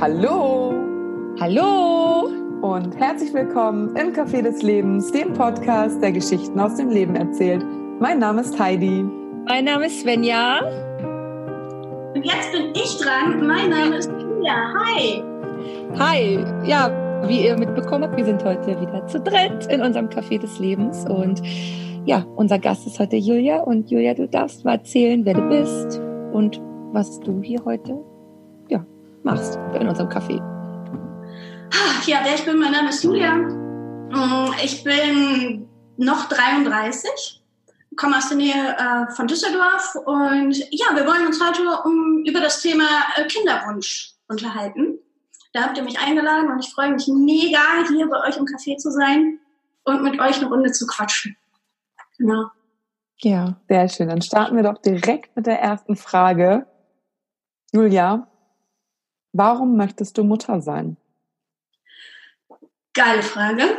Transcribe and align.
Hallo 0.00 0.74
Hallo 1.40 2.28
und 2.62 2.96
herzlich 2.96 3.32
willkommen 3.32 3.94
im 3.96 4.12
Café 4.12 4.42
des 4.42 4.62
Lebens, 4.62 5.12
dem 5.12 5.32
Podcast, 5.32 6.02
der 6.02 6.10
Geschichten 6.10 6.58
aus 6.58 6.76
dem 6.76 6.90
Leben 6.90 7.14
erzählt. 7.14 7.64
Mein 8.00 8.18
Name 8.18 8.40
ist 8.40 8.58
Heidi. 8.58 9.04
Mein 9.46 9.64
Name 9.64 9.86
ist 9.86 10.00
Svenja. 10.00 10.60
Und 12.14 12.24
jetzt 12.24 12.52
bin 12.52 12.70
ich 12.74 12.98
dran. 12.98 13.46
Mein 13.46 13.70
Name 13.70 13.96
ist 13.96 14.10
Julia. 14.10 14.74
Hi. 14.74 15.22
Hi. 15.98 16.44
Ja, 16.66 16.90
wie 17.28 17.46
ihr 17.46 17.56
mitbekommen 17.56 18.04
habt, 18.04 18.16
wir 18.16 18.24
sind 18.24 18.44
heute 18.44 18.80
wieder 18.80 19.06
zu 19.06 19.20
dritt 19.20 19.66
in 19.66 19.80
unserem 19.80 20.08
Café 20.08 20.38
des 20.40 20.58
Lebens. 20.58 21.04
Und 21.08 21.42
ja, 22.04 22.24
unser 22.36 22.58
Gast 22.58 22.86
ist 22.86 22.98
heute 22.98 23.16
Julia. 23.16 23.60
Und 23.60 23.90
Julia, 23.90 24.14
du 24.14 24.26
darfst 24.26 24.64
mal 24.64 24.74
erzählen, 24.74 25.24
wer 25.24 25.34
du 25.34 25.48
bist 25.48 26.00
und 26.32 26.60
was 26.92 27.20
du 27.20 27.42
hier 27.42 27.64
heute 27.64 28.13
machst 29.24 29.58
in 29.74 29.88
unserem 29.88 30.08
Café. 30.08 30.36
Ja, 32.06 32.20
wer 32.22 32.34
ich 32.34 32.44
bin, 32.44 32.58
mein 32.58 32.72
Name 32.72 32.90
ist 32.90 33.02
Julia. 33.02 33.34
Mm, 33.34 34.52
ich 34.62 34.84
bin 34.84 35.66
noch 35.96 36.28
33, 36.28 37.42
komme 37.96 38.18
aus 38.18 38.28
der 38.28 38.36
Nähe 38.36 38.76
äh, 38.76 39.10
von 39.12 39.26
Düsseldorf 39.26 39.94
und 40.04 40.56
ja, 40.70 40.94
wir 40.94 41.06
wollen 41.06 41.26
uns 41.26 41.42
heute 41.42 41.62
um, 41.84 42.22
über 42.26 42.40
das 42.40 42.60
Thema 42.60 42.84
äh, 43.16 43.26
Kinderwunsch 43.26 44.12
unterhalten. 44.28 44.98
Da 45.52 45.62
habt 45.62 45.78
ihr 45.78 45.84
mich 45.84 45.98
eingeladen 45.98 46.50
und 46.50 46.62
ich 46.62 46.72
freue 46.72 46.92
mich 46.92 47.08
mega, 47.08 47.60
hier 47.88 48.08
bei 48.08 48.20
euch 48.28 48.36
im 48.36 48.44
Café 48.44 48.76
zu 48.76 48.90
sein 48.90 49.38
und 49.84 50.02
mit 50.02 50.20
euch 50.20 50.36
eine 50.36 50.48
Runde 50.48 50.72
zu 50.72 50.86
quatschen. 50.86 51.36
Genau. 52.18 52.50
Ja, 53.20 53.56
sehr 53.68 53.88
schön. 53.88 54.08
Dann 54.08 54.20
starten 54.20 54.56
wir 54.56 54.62
doch 54.62 54.78
direkt 54.78 55.34
mit 55.36 55.46
der 55.46 55.60
ersten 55.60 55.96
Frage. 55.96 56.66
Julia, 57.72 58.26
warum 59.34 59.76
möchtest 59.76 60.16
du 60.16 60.24
Mutter 60.24 60.62
sein? 60.62 60.96
Geile 62.94 63.22
Frage. 63.22 63.78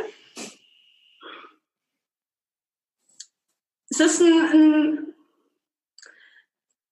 Es 3.88 4.00
ist 4.00 4.20
ein, 4.20 4.50
ein 4.52 5.14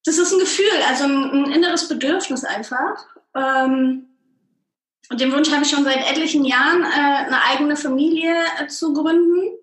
das 0.04 0.18
ist 0.18 0.32
ein 0.32 0.38
Gefühl, 0.38 0.82
also 0.88 1.04
ein, 1.04 1.30
ein 1.30 1.52
inneres 1.52 1.88
Bedürfnis 1.88 2.44
einfach. 2.44 3.06
Ähm, 3.34 4.08
und 5.10 5.20
den 5.20 5.32
Wunsch 5.32 5.50
habe 5.50 5.62
ich 5.62 5.70
schon 5.70 5.84
seit 5.84 6.10
etlichen 6.10 6.44
Jahren, 6.44 6.82
äh, 6.82 7.26
eine 7.26 7.42
eigene 7.44 7.76
Familie 7.76 8.34
äh, 8.58 8.66
zu 8.68 8.94
gründen. 8.94 9.58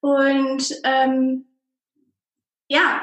Und 0.00 0.80
ähm, 0.84 1.46
ja, 2.68 3.02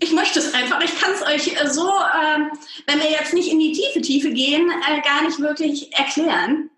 ich 0.00 0.12
möchte 0.12 0.38
es 0.38 0.54
einfach. 0.54 0.80
Ich 0.82 0.98
kann 0.98 1.12
es 1.12 1.22
euch 1.22 1.60
äh, 1.60 1.68
so, 1.68 1.88
äh, 1.88 2.40
wenn 2.86 3.00
wir 3.00 3.10
jetzt 3.10 3.34
nicht 3.34 3.50
in 3.50 3.58
die 3.58 3.72
tiefe 3.72 4.00
Tiefe 4.00 4.32
gehen, 4.32 4.70
äh, 4.70 5.00
gar 5.02 5.22
nicht 5.22 5.40
wirklich 5.40 5.92
erklären. 5.96 6.70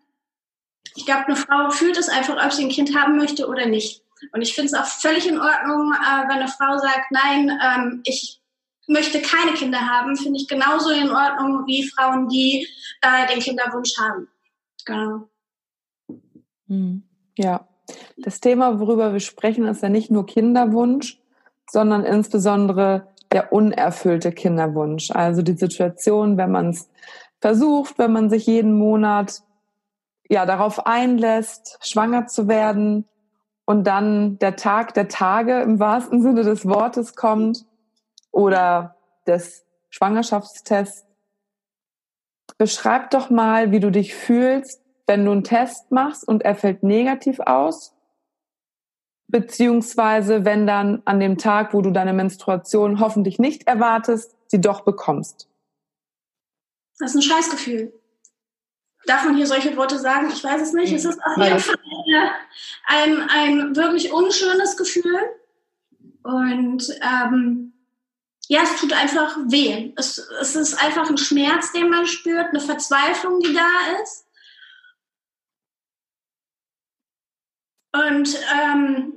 Ich 0.95 1.05
glaube, 1.05 1.27
eine 1.27 1.37
Frau 1.37 1.71
fühlt 1.71 1.97
es 1.97 2.09
einfach, 2.09 2.43
ob 2.45 2.53
sie 2.53 2.65
ein 2.65 2.71
Kind 2.71 2.97
haben 2.97 3.17
möchte 3.17 3.49
oder 3.49 3.67
nicht. 3.67 4.03
Und 4.33 4.43
ich 4.43 4.55
finde 4.55 4.73
es 4.73 4.75
auch 4.75 4.87
völlig 4.87 5.29
in 5.29 5.39
Ordnung, 5.39 5.93
äh, 5.93 6.29
wenn 6.29 6.39
eine 6.39 6.49
Frau 6.49 6.79
sagt, 6.79 7.11
nein, 7.11 7.51
ähm, 7.63 8.01
ich 8.05 8.41
möchte 8.89 9.21
keine 9.21 9.53
Kinder 9.53 9.81
haben, 9.81 10.17
finde 10.17 10.39
ich 10.39 10.49
genauso 10.49 10.91
in 10.91 11.11
Ordnung 11.11 11.67
wie 11.67 11.89
Frauen, 11.89 12.29
die 12.29 12.67
äh, 13.03 13.27
den 13.33 13.41
Kinderwunsch 13.41 13.99
haben. 13.99 14.29
Genau. 14.85 15.29
Hm. 16.69 17.03
Ja, 17.37 17.69
das 18.17 18.41
Thema, 18.41 18.81
worüber 18.81 19.13
wir 19.13 19.21
sprechen, 19.21 19.67
ist 19.67 19.83
ja 19.83 19.89
nicht 19.89 20.11
nur 20.11 20.27
Kinderwunsch, 20.27 21.19
sondern 21.71 22.05
insbesondere 22.05 23.09
der 23.33 23.53
unerfüllte 23.53 24.33
Kinderwunsch. 24.33 25.11
Also 25.11 25.43
die 25.43 25.57
Situation, 25.57 26.37
wenn 26.37 26.51
man 26.51 26.71
es 26.71 26.89
versucht, 27.41 27.99
wenn 27.99 28.13
man 28.13 28.31
sich 28.31 28.47
jeden 28.47 28.79
Monat 28.79 29.43
ja 30.29 30.47
darauf 30.47 30.87
einlässt, 30.87 31.79
schwanger 31.83 32.27
zu 32.27 32.49
werden 32.49 33.05
und 33.65 33.87
dann 33.87 34.39
der 34.39 34.57
Tag 34.57 34.95
der 34.95 35.09
Tage 35.09 35.61
im 35.61 35.79
wahrsten 35.79 36.23
Sinne 36.23 36.43
des 36.43 36.67
Wortes 36.67 37.15
kommt 37.15 37.65
oder 38.31 38.97
des 39.27 39.65
Schwangerschaftstests. 39.91 41.05
Beschreib 42.59 43.11
doch 43.11 43.29
mal, 43.29 43.71
wie 43.71 43.81
du 43.81 43.91
dich 43.91 44.15
fühlst, 44.15 44.83
wenn 45.07 45.25
du 45.25 45.33
einen 45.33 45.45
Test 45.45 45.91
machst 45.91 46.27
und 46.27 46.43
er 46.43 46.55
fällt 46.55 46.83
negativ 46.83 47.41
aus, 47.41 47.96
beziehungsweise 49.29 50.45
wenn 50.45 50.67
dann 50.67 51.03
an 51.05 51.21
dem 51.21 51.39
Tag, 51.39 51.75
wo 51.75 51.83
du 51.83 51.91
deine 51.91 52.13
Menstruation 52.13 53.01
hoffentlich 53.01 53.39
nicht 53.39 53.67
erwartest, 53.67 54.35
sie 54.47 54.61
doch 54.61 54.83
bekommst. 54.83 55.49
Das 56.99 57.11
ist 57.11 57.17
ein 57.17 57.23
Scheißgefühl. 57.23 57.93
Darf 59.07 59.25
man 59.25 59.37
hier 59.37 59.47
solche 59.47 59.77
Worte 59.77 59.99
sagen? 59.99 60.31
Ich 60.33 60.43
weiß 60.43 60.63
es 60.63 60.73
nicht. 60.73 60.93
Es 60.93 61.05
ist 61.05 61.21
auf 61.23 61.37
jeden 61.37 61.59
Fall 61.61 61.77
ein, 62.87 63.29
ein 63.31 63.77
wirklich 63.77 64.13
unschönes 64.13 64.77
Gefühl. 64.77 65.19
Und 66.23 66.89
ähm, 67.03 67.73
ja, 68.49 68.63
es 68.63 68.81
tut 68.81 68.93
einfach 68.93 69.37
weh. 69.47 69.93
Es, 69.97 70.19
es 70.41 70.57
ist 70.57 70.83
einfach 70.83 71.09
ein 71.09 71.19
Schmerz, 71.19 71.73
den 71.73 71.89
man 71.89 72.07
spürt, 72.07 72.49
eine 72.49 72.61
Verzweiflung, 72.61 73.41
die 73.41 73.55
da 73.55 74.03
ist. 74.03 74.27
Und 77.93 78.39
ähm, 78.61 79.16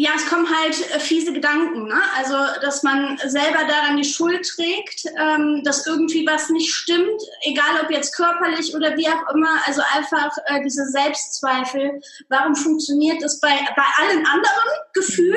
ja, 0.00 0.10
es 0.14 0.28
kommen 0.28 0.46
halt 0.48 0.78
äh, 0.92 1.00
fiese 1.00 1.32
Gedanken. 1.32 1.88
Ne? 1.88 2.00
Also, 2.16 2.36
dass 2.62 2.84
man 2.84 3.18
selber 3.26 3.66
daran 3.66 3.96
die 3.96 4.04
Schuld 4.04 4.46
trägt, 4.46 5.06
ähm, 5.18 5.62
dass 5.64 5.88
irgendwie 5.88 6.24
was 6.24 6.50
nicht 6.50 6.72
stimmt, 6.72 7.20
egal 7.42 7.82
ob 7.82 7.90
jetzt 7.90 8.14
körperlich 8.14 8.76
oder 8.76 8.96
wie 8.96 9.08
auch 9.08 9.34
immer. 9.34 9.50
Also 9.66 9.82
einfach 9.92 10.30
äh, 10.46 10.62
diese 10.62 10.86
Selbstzweifel. 10.86 12.00
Warum 12.28 12.54
funktioniert 12.54 13.20
es 13.24 13.40
bei, 13.40 13.48
bei 13.48 13.82
allen 13.96 14.24
anderen 14.24 14.68
gefühlt? 14.94 15.36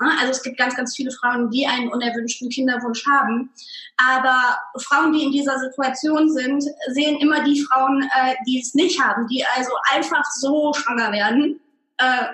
Ne? 0.00 0.12
Also 0.20 0.30
es 0.30 0.42
gibt 0.44 0.58
ganz, 0.58 0.76
ganz 0.76 0.94
viele 0.94 1.10
Frauen, 1.10 1.50
die 1.50 1.66
einen 1.66 1.88
unerwünschten 1.88 2.50
Kinderwunsch 2.50 3.04
haben. 3.04 3.50
Aber 3.96 4.58
Frauen, 4.76 5.12
die 5.12 5.24
in 5.24 5.32
dieser 5.32 5.58
Situation 5.58 6.30
sind, 6.30 6.62
sehen 6.92 7.18
immer 7.18 7.42
die 7.42 7.62
Frauen, 7.62 8.02
äh, 8.02 8.36
die 8.46 8.60
es 8.60 8.74
nicht 8.74 9.02
haben, 9.02 9.26
die 9.26 9.44
also 9.56 9.72
einfach 9.92 10.24
so 10.38 10.72
schwanger 10.72 11.10
werden 11.10 11.58
äh, 11.98 12.26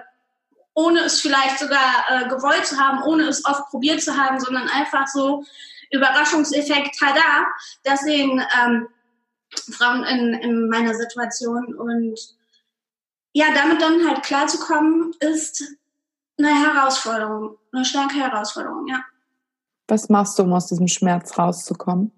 ohne 0.74 1.00
es 1.00 1.20
vielleicht 1.20 1.58
sogar 1.58 2.04
äh, 2.08 2.28
gewollt 2.28 2.66
zu 2.66 2.78
haben, 2.78 3.02
ohne 3.02 3.24
es 3.24 3.44
oft 3.44 3.68
probiert 3.70 4.02
zu 4.02 4.16
haben, 4.16 4.40
sondern 4.40 4.68
einfach 4.68 5.06
so 5.06 5.44
Überraschungseffekt, 5.90 6.98
tada, 6.98 7.46
das 7.84 8.00
sehen 8.00 8.42
ähm, 8.62 8.88
Frauen 9.70 10.04
in, 10.04 10.34
in 10.34 10.68
meiner 10.68 10.94
Situation. 10.94 11.74
Und 11.74 12.18
ja, 13.32 13.46
damit 13.54 13.80
dann 13.80 14.08
halt 14.08 14.24
klarzukommen, 14.24 15.14
ist 15.20 15.62
eine 16.38 16.48
Herausforderung, 16.48 17.56
eine 17.72 17.84
starke 17.84 18.16
Herausforderung, 18.16 18.86
ja. 18.88 19.04
Was 19.86 20.08
machst 20.08 20.38
du, 20.38 20.44
um 20.44 20.52
aus 20.52 20.66
diesem 20.66 20.88
Schmerz 20.88 21.38
rauszukommen? 21.38 22.10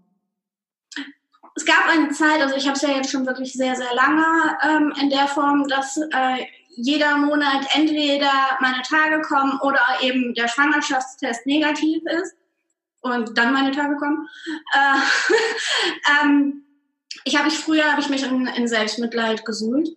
Es 1.55 1.65
gab 1.65 1.89
eine 1.89 2.11
Zeit, 2.11 2.41
also 2.41 2.55
ich 2.55 2.67
habe 2.67 2.77
es 2.77 2.83
ja 2.83 2.91
jetzt 2.91 3.11
schon 3.11 3.27
wirklich 3.27 3.53
sehr, 3.55 3.75
sehr 3.75 3.95
lange 3.95 4.25
ähm, 4.63 4.93
in 5.01 5.11
der 5.11 5.27
Form, 5.27 5.67
dass 5.69 5.97
äh, 5.97 6.47
jeder 6.77 7.17
Monat 7.17 7.67
entweder 7.73 8.31
meine 8.61 8.83
Tage 8.83 9.23
kommen 9.23 9.59
oder 9.61 9.81
eben 10.03 10.35
der 10.35 10.49
Schwangerschaftstest 10.49 11.47
negativ 11.47 12.03
ist 12.05 12.35
und 13.01 13.37
dann 13.37 13.53
meine 13.53 13.73
Tage 13.73 13.97
kommen. 13.97 14.29
Äh, 14.73 16.23
ähm, 16.23 16.65
ich 17.25 17.37
habe 17.37 17.47
mich 17.47 17.59
früher 17.59 17.91
habe 17.91 18.01
ich 18.01 18.09
mich 18.09 18.23
in, 18.23 18.47
in 18.47 18.69
Selbstmitleid 18.69 19.45
gesuhlt. 19.45 19.89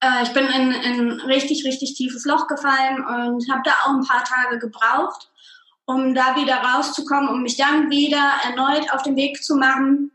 Äh, 0.00 0.22
ich 0.22 0.32
bin 0.32 0.46
in 0.46 0.72
ein 0.72 1.10
richtig 1.26 1.64
richtig 1.66 1.94
tiefes 1.94 2.24
Loch 2.24 2.46
gefallen 2.46 3.04
und 3.04 3.50
habe 3.50 3.62
da 3.64 3.72
auch 3.84 3.94
ein 3.94 4.06
paar 4.06 4.24
Tage 4.24 4.58
gebraucht, 4.58 5.30
um 5.84 6.14
da 6.14 6.36
wieder 6.36 6.56
rauszukommen, 6.56 7.28
um 7.28 7.42
mich 7.42 7.56
dann 7.56 7.90
wieder 7.90 8.32
erneut 8.42 8.90
auf 8.92 9.02
den 9.02 9.16
Weg 9.16 9.42
zu 9.44 9.56
machen 9.56 10.10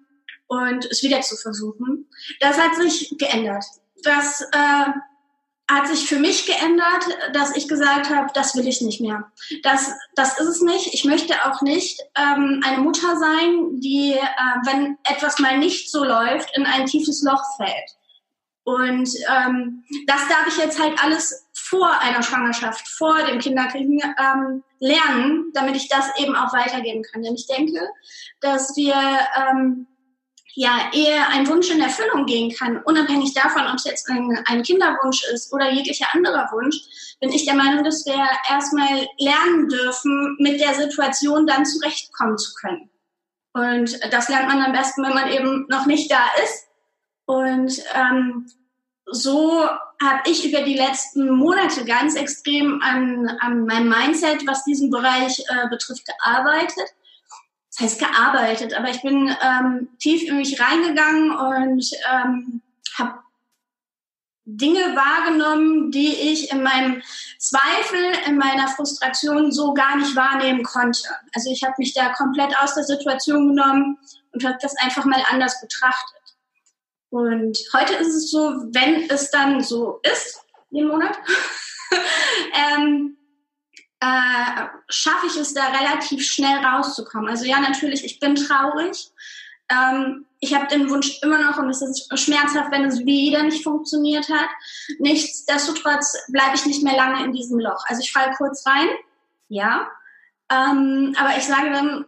und 0.47 0.85
es 0.85 1.03
wieder 1.03 1.21
zu 1.21 1.37
versuchen. 1.37 2.09
Das 2.39 2.59
hat 2.59 2.75
sich 2.75 3.15
geändert. 3.17 3.63
Das 4.03 4.41
äh, 4.51 4.91
hat 5.71 5.87
sich 5.87 6.07
für 6.07 6.19
mich 6.19 6.45
geändert, 6.45 7.05
dass 7.33 7.55
ich 7.55 7.67
gesagt 7.67 8.09
habe, 8.09 8.29
das 8.33 8.55
will 8.55 8.67
ich 8.67 8.81
nicht 8.81 9.01
mehr. 9.01 9.31
Das, 9.63 9.91
das 10.15 10.39
ist 10.39 10.47
es 10.47 10.61
nicht. 10.61 10.93
Ich 10.93 11.05
möchte 11.05 11.33
auch 11.45 11.61
nicht 11.61 12.01
ähm, 12.15 12.61
eine 12.65 12.79
Mutter 12.79 13.17
sein, 13.17 13.79
die, 13.79 14.13
äh, 14.13 14.65
wenn 14.65 14.97
etwas 15.03 15.39
mal 15.39 15.57
nicht 15.57 15.91
so 15.91 16.03
läuft, 16.03 16.55
in 16.55 16.65
ein 16.65 16.85
tiefes 16.85 17.21
Loch 17.23 17.43
fällt. 17.57 17.95
Und 18.63 19.09
ähm, 19.27 19.83
das 20.07 20.27
darf 20.27 20.45
ich 20.47 20.57
jetzt 20.57 20.79
halt 20.79 21.01
alles 21.03 21.47
vor 21.53 21.99
einer 21.99 22.21
Schwangerschaft, 22.21 22.87
vor 22.87 23.23
dem 23.23 23.39
Kinderkriegen 23.39 24.01
ähm, 24.01 24.63
lernen, 24.79 25.51
damit 25.53 25.75
ich 25.75 25.87
das 25.89 26.05
eben 26.19 26.35
auch 26.35 26.53
weitergeben 26.53 27.03
kann. 27.03 27.23
Denn 27.23 27.33
ich 27.33 27.47
denke, 27.47 27.79
dass 28.39 28.75
wir 28.75 28.95
ähm, 28.95 29.87
ja 30.55 30.89
eher 30.93 31.29
ein 31.29 31.47
Wunsch 31.47 31.69
in 31.69 31.81
Erfüllung 31.81 32.25
gehen 32.25 32.53
kann, 32.53 32.81
unabhängig 32.83 33.33
davon, 33.33 33.67
ob 33.67 33.75
es 33.75 33.85
jetzt 33.85 34.09
ein, 34.09 34.63
Kinderwunsch 34.63 35.23
ist 35.33 35.53
oder 35.53 35.71
jeglicher 35.71 36.07
anderer 36.13 36.49
Wunsch, 36.51 36.77
bin 37.19 37.31
ich 37.31 37.45
der 37.45 37.55
Meinung, 37.55 37.83
dass 37.83 38.05
wir 38.05 38.27
erstmal 38.49 39.07
lernen 39.17 39.69
dürfen, 39.69 40.35
mit 40.39 40.59
der 40.59 40.73
Situation 40.73 41.47
dann 41.47 41.65
zurechtkommen 41.65 42.37
zu 42.37 42.53
können. 42.55 42.89
Und 43.53 43.99
das 44.11 44.29
lernt 44.29 44.47
man 44.47 44.61
am 44.61 44.71
besten, 44.71 45.03
wenn 45.03 45.13
man 45.13 45.29
eben 45.29 45.65
noch 45.69 45.85
nicht 45.85 46.11
da 46.11 46.23
ist. 46.43 46.67
Und 47.25 47.83
ähm, 47.93 48.49
so 49.05 49.67
habe 50.01 50.21
ich 50.25 50.49
über 50.49 50.63
die 50.63 50.77
letzten 50.77 51.29
Monate 51.29 51.85
ganz 51.85 52.15
extrem 52.15 52.81
an, 52.81 53.27
an 53.39 53.65
meinem 53.65 53.89
Mindset, 53.89 54.47
was 54.47 54.63
diesen 54.63 54.89
Bereich 54.89 55.39
äh, 55.39 55.69
betrifft, 55.69 56.05
gearbeitet. 56.05 56.93
Das 57.81 57.93
heißt 57.93 57.99
gearbeitet, 57.99 58.73
aber 58.75 58.89
ich 58.89 59.01
bin 59.01 59.35
ähm, 59.41 59.89
tief 59.97 60.29
in 60.29 60.37
mich 60.37 60.61
reingegangen 60.61 61.31
und 61.31 61.83
ähm, 62.11 62.61
habe 62.95 63.19
Dinge 64.45 64.95
wahrgenommen, 64.95 65.89
die 65.89 66.13
ich 66.13 66.51
in 66.51 66.61
meinem 66.61 67.01
Zweifel, 67.39 68.13
in 68.27 68.37
meiner 68.37 68.67
Frustration 68.67 69.51
so 69.51 69.73
gar 69.73 69.97
nicht 69.97 70.15
wahrnehmen 70.15 70.63
konnte. 70.63 71.01
Also 71.33 71.51
ich 71.51 71.63
habe 71.63 71.73
mich 71.79 71.95
da 71.95 72.09
komplett 72.13 72.55
aus 72.59 72.75
der 72.75 72.83
Situation 72.83 73.55
genommen 73.55 73.97
und 74.31 74.43
habe 74.43 74.57
das 74.61 74.75
einfach 74.77 75.05
mal 75.05 75.23
anders 75.31 75.59
betrachtet. 75.59 76.35
Und 77.09 77.57
heute 77.73 77.95
ist 77.95 78.13
es 78.13 78.29
so, 78.29 78.61
wenn 78.73 79.09
es 79.09 79.31
dann 79.31 79.63
so 79.63 79.99
ist, 80.03 80.39
jeden 80.69 80.87
Monat, 80.87 81.17
ähm, 82.77 83.17
äh, 84.01 84.65
schaffe 84.89 85.27
ich 85.27 85.37
es 85.37 85.53
da 85.53 85.67
relativ 85.67 86.27
schnell 86.27 86.57
rauszukommen. 86.65 87.29
Also 87.29 87.45
ja, 87.45 87.59
natürlich, 87.59 88.03
ich 88.03 88.19
bin 88.19 88.35
traurig. 88.35 89.11
Ähm, 89.69 90.25
ich 90.39 90.55
habe 90.55 90.67
den 90.67 90.89
Wunsch 90.89 91.21
immer 91.21 91.39
noch 91.39 91.59
und 91.59 91.69
es 91.69 91.83
ist 91.83 92.19
schmerzhaft, 92.19 92.71
wenn 92.71 92.83
es 92.85 93.05
wieder 93.05 93.43
nicht 93.43 93.63
funktioniert 93.63 94.27
hat. 94.27 94.49
Nichtsdestotrotz 94.97 96.17
bleibe 96.29 96.55
ich 96.55 96.65
nicht 96.65 96.83
mehr 96.83 96.95
lange 96.95 97.23
in 97.23 97.31
diesem 97.31 97.59
Loch. 97.59 97.83
Also 97.85 98.01
ich 98.01 98.11
falle 98.11 98.33
kurz 98.35 98.65
rein, 98.65 98.89
ja. 99.49 99.87
Ähm, 100.51 101.15
aber 101.17 101.37
ich 101.37 101.43
sage 101.43 101.71
dann, 101.71 102.05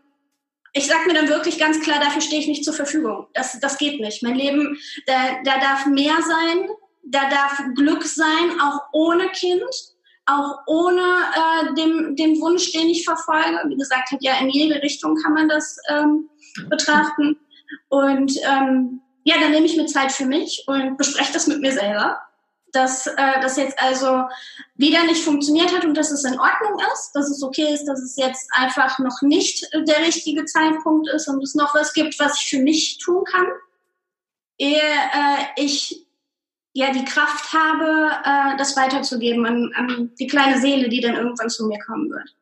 ich 0.73 0.87
sage 0.87 1.05
mir 1.05 1.13
dann 1.13 1.29
wirklich 1.29 1.59
ganz 1.59 1.79
klar, 1.79 1.99
dafür 1.99 2.21
stehe 2.21 2.41
ich 2.41 2.47
nicht 2.47 2.65
zur 2.65 2.73
Verfügung. 2.73 3.27
Das, 3.35 3.59
das 3.59 3.77
geht 3.77 4.01
nicht. 4.01 4.23
Mein 4.23 4.35
Leben, 4.35 4.79
da, 5.05 5.43
da 5.45 5.59
darf 5.59 5.85
mehr 5.85 6.15
sein, 6.27 6.69
da 7.03 7.29
darf 7.29 7.61
Glück 7.75 8.03
sein, 8.03 8.59
auch 8.59 8.81
ohne 8.91 9.29
Kind, 9.29 9.92
auch 10.25 10.59
ohne 10.67 11.01
äh, 11.01 11.73
dem, 11.75 12.15
dem 12.15 12.39
Wunsch, 12.39 12.71
den 12.71 12.89
ich 12.89 13.05
verfolge. 13.05 13.61
Wie 13.67 13.75
gesagt, 13.75 14.15
ja 14.21 14.35
in 14.39 14.49
jede 14.49 14.81
Richtung 14.81 15.15
kann 15.15 15.33
man 15.33 15.49
das 15.49 15.77
ähm, 15.89 16.29
betrachten. 16.69 17.37
Und 17.89 18.33
ähm, 18.45 19.01
ja, 19.23 19.35
dann 19.39 19.51
nehme 19.51 19.65
ich 19.65 19.77
mir 19.77 19.85
Zeit 19.85 20.11
für 20.11 20.25
mich 20.25 20.63
und 20.67 20.97
bespreche 20.97 21.33
das 21.33 21.47
mit 21.47 21.59
mir 21.59 21.71
selber, 21.71 22.21
dass 22.71 23.07
äh, 23.07 23.39
das 23.41 23.57
jetzt 23.57 23.79
also 23.81 24.23
wieder 24.75 25.03
nicht 25.03 25.23
funktioniert 25.23 25.73
hat 25.75 25.85
und 25.85 25.95
dass 25.95 26.11
es 26.11 26.23
in 26.23 26.39
Ordnung 26.39 26.79
ist, 26.93 27.11
dass 27.13 27.29
es 27.29 27.43
okay 27.43 27.73
ist, 27.73 27.85
dass 27.85 28.01
es 28.01 28.15
jetzt 28.15 28.49
einfach 28.53 28.99
noch 28.99 29.21
nicht 29.21 29.67
der 29.73 29.99
richtige 29.99 30.45
Zeitpunkt 30.45 31.07
ist 31.09 31.27
und 31.27 31.41
es 31.43 31.55
noch 31.55 31.75
was 31.75 31.93
gibt, 31.93 32.19
was 32.19 32.41
ich 32.41 32.49
für 32.49 32.59
mich 32.59 32.97
tun 32.97 33.23
kann, 33.25 33.47
ehe 34.57 34.77
äh, 34.77 35.45
ich 35.61 36.02
ja 36.73 36.91
die 36.91 37.05
Kraft 37.05 37.53
habe, 37.53 38.11
äh, 38.25 38.57
das 38.57 38.75
weiterzugeben 38.75 39.45
an, 39.45 39.71
an 39.75 40.11
die 40.19 40.27
kleine 40.27 40.59
Seele, 40.59 40.89
die 40.89 41.01
dann 41.01 41.15
irgendwann 41.15 41.49
zu 41.49 41.67
mir 41.67 41.79
kommen 41.79 42.09
wird. 42.09 42.35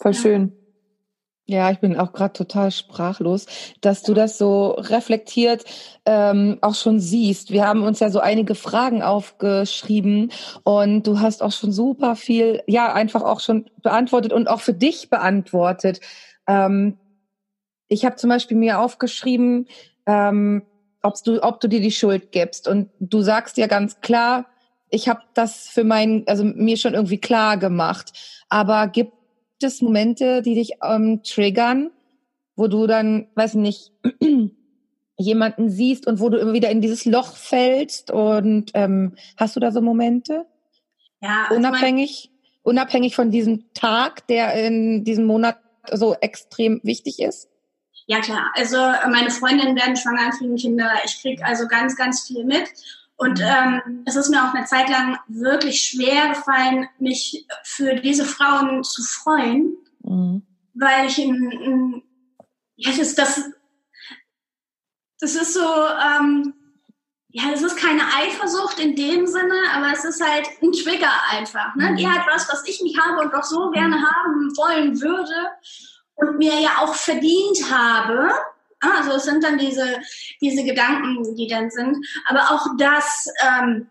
Voll 0.00 0.12
ja. 0.12 0.20
schön. 0.20 0.52
Ja, 1.44 1.70
ich 1.70 1.80
bin 1.80 1.98
auch 1.98 2.12
gerade 2.12 2.32
total 2.32 2.70
sprachlos, 2.70 3.46
dass 3.80 4.02
du 4.02 4.14
das 4.14 4.38
so 4.38 4.70
reflektiert 4.70 5.64
ähm, 6.06 6.58
auch 6.60 6.74
schon 6.74 7.00
siehst. 7.00 7.50
Wir 7.50 7.66
haben 7.66 7.82
uns 7.82 7.98
ja 7.98 8.10
so 8.10 8.20
einige 8.20 8.54
Fragen 8.54 9.02
aufgeschrieben 9.02 10.30
und 10.62 11.06
du 11.06 11.20
hast 11.20 11.42
auch 11.42 11.50
schon 11.50 11.72
super 11.72 12.14
viel, 12.14 12.62
ja, 12.66 12.92
einfach 12.92 13.22
auch 13.22 13.40
schon 13.40 13.68
beantwortet 13.82 14.32
und 14.32 14.48
auch 14.48 14.60
für 14.60 14.72
dich 14.72 15.10
beantwortet. 15.10 16.00
Ähm, 16.46 16.96
ich 17.88 18.04
habe 18.04 18.16
zum 18.16 18.30
Beispiel 18.30 18.56
mir 18.56 18.78
aufgeschrieben, 18.78 19.66
ähm, 20.06 20.62
ob 21.02 21.22
du, 21.24 21.42
ob 21.42 21.60
du 21.60 21.68
dir 21.68 21.80
die 21.80 21.90
Schuld 21.90 22.32
gibst 22.32 22.68
und 22.68 22.88
du 23.00 23.22
sagst 23.22 23.56
ja 23.56 23.66
ganz 23.66 24.00
klar, 24.00 24.46
ich 24.92 25.08
habe 25.08 25.22
das 25.34 25.68
für 25.68 25.84
mein, 25.84 26.24
also 26.26 26.44
mir 26.44 26.76
schon 26.76 26.94
irgendwie 26.94 27.18
klar 27.18 27.56
gemacht. 27.56 28.12
Aber 28.48 28.86
gibt 28.88 29.14
es 29.62 29.80
Momente, 29.80 30.42
die 30.42 30.54
dich 30.54 30.72
ähm, 30.82 31.22
triggern, 31.22 31.90
wo 32.56 32.68
du 32.68 32.86
dann, 32.86 33.28
weiß 33.34 33.54
nicht, 33.54 33.92
jemanden 35.18 35.70
siehst 35.70 36.06
und 36.06 36.20
wo 36.20 36.28
du 36.28 36.38
immer 36.38 36.52
wieder 36.52 36.70
in 36.70 36.82
dieses 36.82 37.06
Loch 37.06 37.34
fällst? 37.36 38.10
Und 38.10 38.70
ähm, 38.74 39.14
hast 39.38 39.56
du 39.56 39.60
da 39.60 39.72
so 39.72 39.80
Momente? 39.80 40.44
Ja. 41.22 41.46
Also 41.48 41.56
unabhängig, 41.56 42.30
unabhängig 42.62 43.16
von 43.16 43.30
diesem 43.30 43.72
Tag, 43.72 44.26
der 44.26 44.54
in 44.66 45.04
diesem 45.04 45.24
Monat 45.24 45.58
so 45.90 46.14
extrem 46.20 46.80
wichtig 46.82 47.20
ist? 47.20 47.48
Ja 48.06 48.20
klar, 48.20 48.50
also 48.54 48.76
meine 49.10 49.30
Freundinnen 49.30 49.76
werden 49.76 49.96
schwanger, 49.96 50.30
kriegen 50.30 50.56
Kinder. 50.56 50.90
Ich 51.04 51.20
krieg 51.20 51.42
also 51.44 51.66
ganz, 51.68 51.96
ganz 51.96 52.26
viel 52.26 52.44
mit. 52.44 52.68
Und 53.16 53.38
mhm. 53.38 53.46
ähm, 53.46 54.02
es 54.06 54.16
ist 54.16 54.30
mir 54.30 54.42
auch 54.42 54.52
eine 54.52 54.66
Zeit 54.66 54.88
lang 54.88 55.18
wirklich 55.28 55.80
schwer 55.82 56.30
gefallen, 56.30 56.88
mich 56.98 57.46
für 57.62 57.94
diese 57.94 58.24
Frauen 58.24 58.82
zu 58.82 59.02
freuen, 59.02 59.76
mhm. 60.02 60.42
weil 60.74 61.06
ich 61.06 61.18
in, 61.18 61.50
in 61.52 62.02
ja, 62.76 62.90
das, 62.96 63.14
das, 63.14 63.44
das 65.20 65.36
ist 65.36 65.54
so, 65.54 65.60
ähm, 65.60 66.54
ja, 67.28 67.44
es 67.54 67.62
ist 67.62 67.76
keine 67.76 68.02
Eifersucht 68.02 68.80
in 68.80 68.96
dem 68.96 69.26
Sinne, 69.26 69.54
aber 69.74 69.92
es 69.92 70.04
ist 70.04 70.20
halt 70.20 70.48
ein 70.60 70.72
Trigger 70.72 71.12
einfach. 71.30 71.76
Ne? 71.76 71.92
Mhm. 71.92 71.96
Die 71.96 72.08
hat 72.08 72.26
was, 72.26 72.48
was 72.48 72.66
ich 72.66 72.82
nicht 72.82 73.00
habe 73.00 73.20
und 73.20 73.32
doch 73.32 73.44
so 73.44 73.70
gerne 73.70 73.98
mhm. 73.98 74.04
haben 74.04 74.56
wollen 74.56 75.00
würde 75.00 75.52
und 76.16 76.38
mir 76.38 76.60
ja 76.60 76.78
auch 76.78 76.94
verdient 76.94 77.70
habe. 77.70 78.30
Also 78.80 79.12
es 79.12 79.24
sind 79.24 79.44
dann 79.44 79.58
diese, 79.58 80.00
diese 80.40 80.64
Gedanken, 80.64 81.36
die 81.36 81.46
dann 81.46 81.70
sind. 81.70 82.04
Aber 82.26 82.50
auch 82.50 82.66
das 82.78 83.28
ähm, 83.42 83.88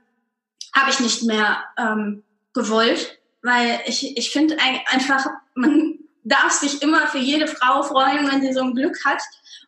habe 0.75 0.89
ich 0.89 0.99
nicht 0.99 1.23
mehr 1.23 1.63
ähm, 1.77 2.23
gewollt, 2.53 3.19
weil 3.41 3.81
ich, 3.85 4.17
ich 4.17 4.31
finde 4.31 4.57
einfach, 4.91 5.25
man 5.55 5.99
darf 6.23 6.51
sich 6.51 6.81
immer 6.81 7.07
für 7.07 7.17
jede 7.17 7.47
Frau 7.47 7.83
freuen, 7.83 8.29
wenn 8.29 8.41
sie 8.41 8.53
so 8.53 8.61
ein 8.61 8.75
Glück 8.75 9.03
hat. 9.05 9.21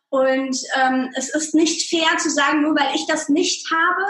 Und 0.08 0.56
ähm, 0.76 1.10
es 1.16 1.34
ist 1.34 1.54
nicht 1.54 1.90
fair 1.90 2.18
zu 2.18 2.30
sagen, 2.30 2.62
nur 2.62 2.76
weil 2.76 2.94
ich 2.94 3.06
das 3.06 3.28
nicht 3.28 3.68
habe, 3.70 4.04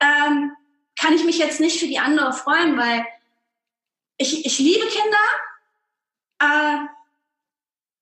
ähm, 0.00 0.52
kann 0.98 1.14
ich 1.14 1.24
mich 1.24 1.38
jetzt 1.38 1.60
nicht 1.60 1.78
für 1.78 1.86
die 1.86 1.98
andere 1.98 2.32
freuen, 2.32 2.76
weil 2.78 3.04
ich, 4.16 4.46
ich 4.46 4.58
liebe 4.58 4.86
Kinder. 4.86 5.18
Äh, 6.40 6.86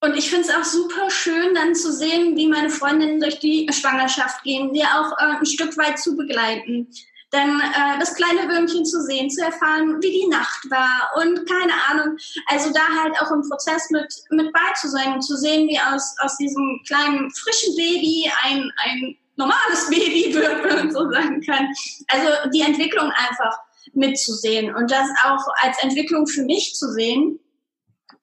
und 0.01 0.17
ich 0.17 0.29
finde 0.29 0.49
es 0.49 0.55
auch 0.55 0.65
super 0.65 1.11
schön, 1.11 1.55
dann 1.55 1.75
zu 1.75 1.91
sehen, 1.93 2.37
wie 2.37 2.49
meine 2.49 2.69
Freundinnen 2.69 3.21
durch 3.21 3.39
die 3.39 3.67
Schwangerschaft 3.73 4.43
gehen, 4.43 4.73
die 4.73 4.85
auch 4.85 5.13
äh, 5.13 5.39
ein 5.39 5.47
Stück 5.47 5.77
weit 5.79 5.99
zu 5.99 6.17
begleiten. 6.17 6.89
Dann 7.31 7.61
äh, 7.61 7.99
das 7.99 8.15
kleine 8.15 8.49
Würmchen 8.49 8.85
zu 8.85 9.03
sehen, 9.03 9.31
zu 9.31 9.43
erfahren, 9.43 10.01
wie 10.03 10.11
die 10.11 10.27
Nacht 10.29 10.71
war 10.71 11.11
und 11.17 11.49
keine 11.49 11.73
Ahnung. 11.89 12.17
Also 12.49 12.73
da 12.73 13.03
halt 13.03 13.21
auch 13.21 13.31
im 13.33 13.49
Prozess 13.49 13.91
mit, 13.91 14.13
mit 14.31 14.53
bei 14.53 14.73
zu 14.79 14.89
sein 14.89 15.15
und 15.15 15.23
zu 15.23 15.37
sehen, 15.37 15.67
wie 15.67 15.79
aus, 15.79 16.15
aus 16.21 16.37
diesem 16.37 16.81
kleinen 16.87 17.31
frischen 17.31 17.75
Baby 17.75 18.31
ein, 18.43 18.71
ein 18.77 19.17
normales 19.37 19.87
Baby 19.91 20.35
wird, 20.35 20.63
wenn 20.63 20.77
man 20.77 20.91
so 20.93 21.11
sagen 21.11 21.41
kann. 21.41 21.69
Also 22.09 22.51
die 22.51 22.61
Entwicklung 22.61 23.11
einfach 23.11 23.59
mitzusehen 23.95 24.75
und 24.75 24.91
das 24.91 25.09
auch 25.25 25.43
als 25.63 25.83
Entwicklung 25.83 26.27
für 26.27 26.43
mich 26.43 26.75
zu 26.75 26.93
sehen, 26.93 27.41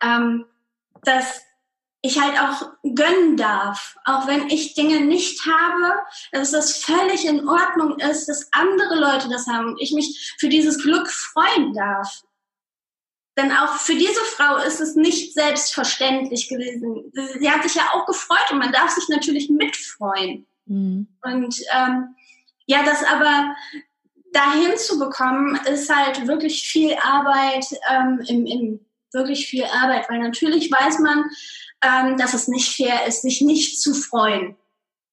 ähm, 0.01 0.45
dass 1.03 1.41
ich 2.05 2.19
halt 2.19 2.37
auch 2.37 2.69
gönnen 2.83 3.37
darf, 3.37 3.95
auch 4.03 4.27
wenn 4.27 4.49
ich 4.49 4.73
Dinge 4.73 5.01
nicht 5.01 5.39
habe, 5.45 6.01
dass 6.33 6.51
das 6.51 6.77
völlig 6.77 7.25
in 7.25 7.47
Ordnung 7.47 7.97
ist, 7.97 8.27
dass 8.27 8.49
andere 8.51 8.99
Leute 8.99 9.29
das 9.29 9.47
haben 9.47 9.67
und 9.67 9.81
ich 9.81 9.93
mich 9.93 10.35
für 10.37 10.49
dieses 10.49 10.83
Glück 10.83 11.09
freuen 11.09 11.73
darf. 11.73 12.23
Denn 13.37 13.53
auch 13.53 13.77
für 13.77 13.95
diese 13.95 14.19
Frau 14.35 14.57
ist 14.57 14.81
es 14.81 14.95
nicht 14.95 15.33
selbstverständlich 15.33 16.49
gewesen. 16.49 17.11
Sie 17.39 17.49
hat 17.49 17.63
sich 17.63 17.75
ja 17.75 17.89
auch 17.93 18.05
gefreut 18.05 18.51
und 18.51 18.59
man 18.59 18.73
darf 18.73 18.89
sich 18.89 19.07
natürlich 19.07 19.49
mitfreuen. 19.49 20.45
Mhm. 20.65 21.07
Und 21.21 21.55
ähm, 21.73 22.15
ja, 22.65 22.83
das 22.83 23.01
aber 23.05 23.55
dahin 24.33 24.77
zu 24.77 24.99
bekommen, 24.99 25.57
ist 25.71 25.89
halt 25.89 26.27
wirklich 26.27 26.63
viel 26.63 26.95
Arbeit, 27.01 27.65
ähm, 27.89 28.21
im, 28.27 28.45
im, 28.45 28.85
wirklich 29.13 29.47
viel 29.47 29.63
Arbeit, 29.65 30.09
weil 30.09 30.19
natürlich 30.19 30.69
weiß 30.69 30.99
man, 30.99 31.23
ähm, 31.83 32.17
dass 32.17 32.33
es 32.33 32.47
nicht 32.47 32.75
fair 32.75 33.05
ist, 33.05 33.21
sich 33.21 33.41
nicht 33.41 33.81
zu 33.81 33.93
freuen. 33.93 34.55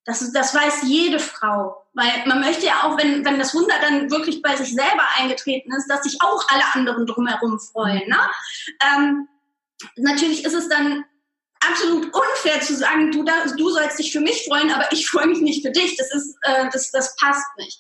Das, 0.04 0.32
das 0.32 0.54
weiß 0.54 0.82
jede 0.84 1.18
Frau. 1.18 1.76
Weil 1.92 2.24
man 2.26 2.40
möchte 2.40 2.66
ja 2.66 2.84
auch, 2.84 2.96
wenn, 2.96 3.24
wenn 3.24 3.38
das 3.38 3.54
Wunder 3.54 3.74
dann 3.80 4.10
wirklich 4.10 4.42
bei 4.42 4.54
sich 4.56 4.72
selber 4.72 5.02
eingetreten 5.18 5.72
ist, 5.74 5.88
dass 5.88 6.04
sich 6.04 6.16
auch 6.20 6.46
alle 6.48 6.62
anderen 6.72 7.04
drumherum 7.06 7.58
freuen. 7.58 8.08
Ne? 8.08 8.18
Ähm, 8.94 9.28
natürlich 9.96 10.44
ist 10.44 10.54
es 10.54 10.68
dann 10.68 11.04
absolut 11.60 12.06
unfair 12.14 12.60
zu 12.60 12.74
sagen, 12.76 13.10
du, 13.10 13.24
da, 13.24 13.32
du 13.56 13.70
sollst 13.70 13.98
dich 13.98 14.12
für 14.12 14.20
mich 14.20 14.46
freuen, 14.46 14.70
aber 14.70 14.90
ich 14.92 15.08
freue 15.08 15.26
mich 15.26 15.40
nicht 15.40 15.66
für 15.66 15.72
dich. 15.72 15.96
Das 15.96 16.14
ist, 16.14 16.36
äh, 16.42 16.68
das, 16.72 16.90
das 16.92 17.16
passt 17.16 17.46
nicht. 17.58 17.78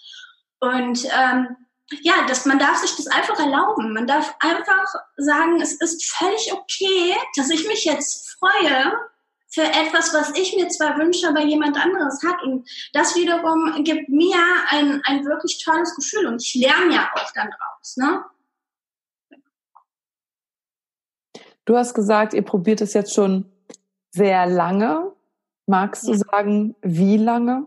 Und 0.58 1.04
ähm, 1.04 1.56
ja, 2.02 2.26
dass 2.26 2.46
man 2.46 2.58
darf 2.58 2.76
sich 2.78 2.94
das 2.96 3.06
einfach 3.08 3.38
erlauben. 3.38 3.92
Man 3.92 4.06
darf 4.06 4.34
einfach 4.40 4.94
sagen, 5.16 5.60
es 5.60 5.74
ist 5.74 6.04
völlig 6.04 6.52
okay, 6.52 7.16
dass 7.36 7.50
ich 7.50 7.66
mich 7.66 7.84
jetzt 7.84 8.36
freue 8.38 8.92
für 9.48 9.62
etwas, 9.62 10.14
was 10.14 10.36
ich 10.36 10.54
mir 10.56 10.68
zwar 10.68 10.96
wünsche, 10.96 11.28
aber 11.28 11.40
jemand 11.40 11.76
anderes 11.76 12.22
hat. 12.24 12.42
Und 12.44 12.68
das 12.92 13.16
wiederum 13.16 13.82
gibt 13.82 14.08
mir 14.08 14.38
ein, 14.68 15.02
ein 15.04 15.24
wirklich 15.24 15.62
tolles 15.64 15.94
Gefühl. 15.96 16.26
Und 16.26 16.40
ich 16.40 16.54
lerne 16.54 16.94
ja 16.94 17.10
auch 17.14 17.30
dann 17.34 17.50
draus. 17.50 17.96
Ne? 17.96 18.24
Du 21.64 21.76
hast 21.76 21.94
gesagt, 21.94 22.32
ihr 22.32 22.42
probiert 22.42 22.80
es 22.80 22.94
jetzt 22.94 23.14
schon 23.14 23.50
sehr 24.12 24.46
lange. 24.46 25.12
Magst 25.66 26.06
du 26.06 26.14
sagen, 26.14 26.76
wie 26.82 27.16
lange? 27.16 27.66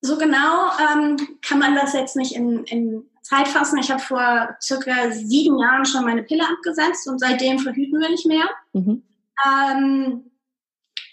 So 0.00 0.16
genau 0.16 0.70
ähm, 0.78 1.38
kann 1.42 1.58
man 1.58 1.74
das 1.74 1.92
jetzt 1.92 2.16
nicht 2.16 2.34
in, 2.34 2.64
in 2.64 3.10
Zeit 3.28 3.48
fassen. 3.48 3.78
Ich 3.78 3.90
habe 3.90 4.00
vor 4.00 4.56
circa 4.60 5.10
sieben 5.10 5.58
Jahren 5.58 5.84
schon 5.84 6.04
meine 6.04 6.22
Pille 6.22 6.44
abgesetzt 6.44 7.06
und 7.08 7.18
seitdem 7.18 7.58
verhüten 7.58 8.00
wir 8.00 8.08
nicht 8.08 8.26
mehr. 8.26 8.48
Mhm. 8.72 9.02
Ähm, 9.46 10.30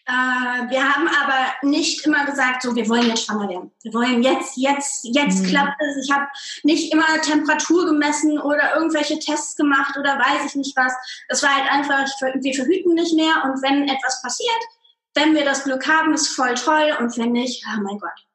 äh, 0.08 0.70
wir 0.70 0.84
haben 0.84 1.08
aber 1.08 1.68
nicht 1.68 2.06
immer 2.06 2.26
gesagt, 2.26 2.62
so 2.62 2.76
wir 2.76 2.88
wollen 2.88 3.08
jetzt 3.08 3.26
schwanger 3.26 3.50
werden. 3.50 3.72
Wir 3.84 3.94
wollen 3.94 4.24
jetzt, 4.24 4.56
jetzt, 4.56 5.04
jetzt 5.04 5.44
mhm. 5.44 5.48
klappt 5.48 5.82
es. 5.82 6.06
Ich 6.06 6.12
habe 6.14 6.28
nicht 6.64 6.94
immer 6.94 7.06
Temperatur 7.22 7.86
gemessen 7.88 8.40
oder 8.40 8.76
irgendwelche 8.76 9.20
Tests 9.20 9.58
gemacht 9.58 9.98
oder 9.98 10.18
weiß 10.18 10.46
ich 10.46 10.56
nicht 10.56 10.78
was. 10.78 10.94
Es 11.28 11.44
war 11.44 11.54
halt 11.54 11.70
einfach, 11.70 12.06
wir 12.22 12.54
verhüten 12.54 12.94
nicht 12.94 13.16
mehr 13.16 13.44
und 13.44 13.62
wenn 13.62 13.90
etwas 13.90 14.22
passiert, 14.22 14.62
wenn 15.16 15.34
wir 15.34 15.44
das 15.44 15.64
Glück 15.64 15.88
haben, 15.88 16.14
ist 16.14 16.30
voll 16.30 16.54
toll 16.54 16.96
und 17.00 17.18
wenn 17.18 17.32
nicht, 17.34 17.66
oh 17.68 17.82
mein 17.82 18.00
Gott. 18.00 18.26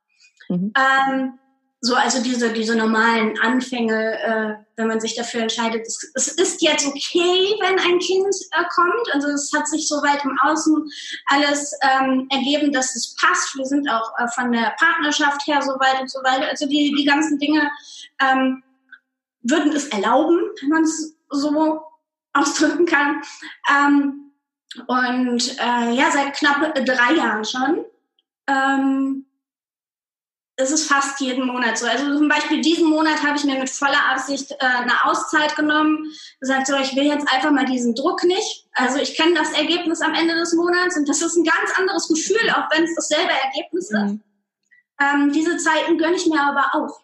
Mhm. 0.48 0.72
Ähm, 0.76 1.39
so 1.82 1.94
also 1.94 2.22
diese 2.22 2.52
diese 2.52 2.76
normalen 2.76 3.38
Anfänge, 3.40 4.18
äh, 4.18 4.54
wenn 4.76 4.88
man 4.88 5.00
sich 5.00 5.16
dafür 5.16 5.42
entscheidet, 5.42 5.86
es, 5.86 6.10
es 6.14 6.28
ist 6.28 6.62
jetzt 6.62 6.86
okay, 6.86 7.54
wenn 7.60 7.78
ein 7.78 7.98
Kind 7.98 8.34
äh, 8.50 8.64
kommt. 8.74 9.14
Also 9.14 9.28
es 9.28 9.50
hat 9.54 9.66
sich 9.66 9.88
soweit 9.88 10.22
im 10.24 10.38
Außen 10.42 10.90
alles 11.26 11.72
ähm, 11.82 12.28
ergeben, 12.30 12.72
dass 12.72 12.94
es 12.94 13.14
passt. 13.16 13.56
Wir 13.56 13.64
sind 13.64 13.88
auch 13.88 14.12
äh, 14.18 14.28
von 14.28 14.52
der 14.52 14.74
Partnerschaft 14.78 15.46
her 15.46 15.62
so 15.62 15.72
weit 15.72 16.00
und 16.00 16.10
so 16.10 16.18
weiter. 16.20 16.48
Also 16.48 16.66
die 16.66 16.94
die 16.96 17.04
ganzen 17.04 17.38
Dinge 17.38 17.70
ähm, 18.20 18.62
würden 19.42 19.72
es 19.72 19.88
erlauben, 19.88 20.38
wenn 20.60 20.68
man 20.68 20.82
es 20.82 21.16
so 21.30 21.82
ausdrücken 22.34 22.86
kann. 22.86 23.22
Ähm, 23.70 24.32
und 24.86 25.58
äh, 25.58 25.92
ja, 25.92 26.10
seit 26.12 26.34
knapp 26.34 26.74
drei 26.74 27.14
Jahren 27.14 27.44
schon. 27.44 27.84
Ähm, 28.46 29.26
es 30.60 30.70
ist 30.70 30.88
fast 30.88 31.20
jeden 31.20 31.46
Monat 31.46 31.78
so. 31.78 31.86
Also 31.86 32.16
zum 32.16 32.28
Beispiel 32.28 32.60
diesen 32.60 32.88
Monat 32.88 33.22
habe 33.22 33.36
ich 33.36 33.44
mir 33.44 33.58
mit 33.58 33.70
voller 33.70 34.10
Absicht 34.10 34.50
äh, 34.52 34.56
eine 34.60 35.04
Auszeit 35.04 35.56
genommen, 35.56 36.12
gesagt, 36.38 36.66
so, 36.66 36.76
ich 36.76 36.94
will 36.94 37.04
jetzt 37.04 37.26
einfach 37.32 37.50
mal 37.50 37.64
diesen 37.64 37.94
Druck 37.94 38.24
nicht. 38.24 38.66
Also 38.72 38.98
ich 38.98 39.16
kenne 39.16 39.34
das 39.34 39.52
Ergebnis 39.52 40.00
am 40.00 40.14
Ende 40.14 40.34
des 40.34 40.52
Monats 40.54 40.96
und 40.96 41.08
das 41.08 41.22
ist 41.22 41.36
ein 41.36 41.44
ganz 41.44 41.76
anderes 41.76 42.08
Gefühl, 42.08 42.50
auch 42.50 42.70
wenn 42.70 42.84
es 42.84 42.94
dasselbe 42.94 43.32
Ergebnis 43.32 43.90
mhm. 43.90 43.96
ist. 44.04 44.20
Ähm, 45.00 45.32
diese 45.32 45.56
Zeiten 45.56 45.96
gönne 45.96 46.16
ich 46.16 46.26
mir 46.26 46.40
aber 46.40 46.74
auch. 46.74 47.00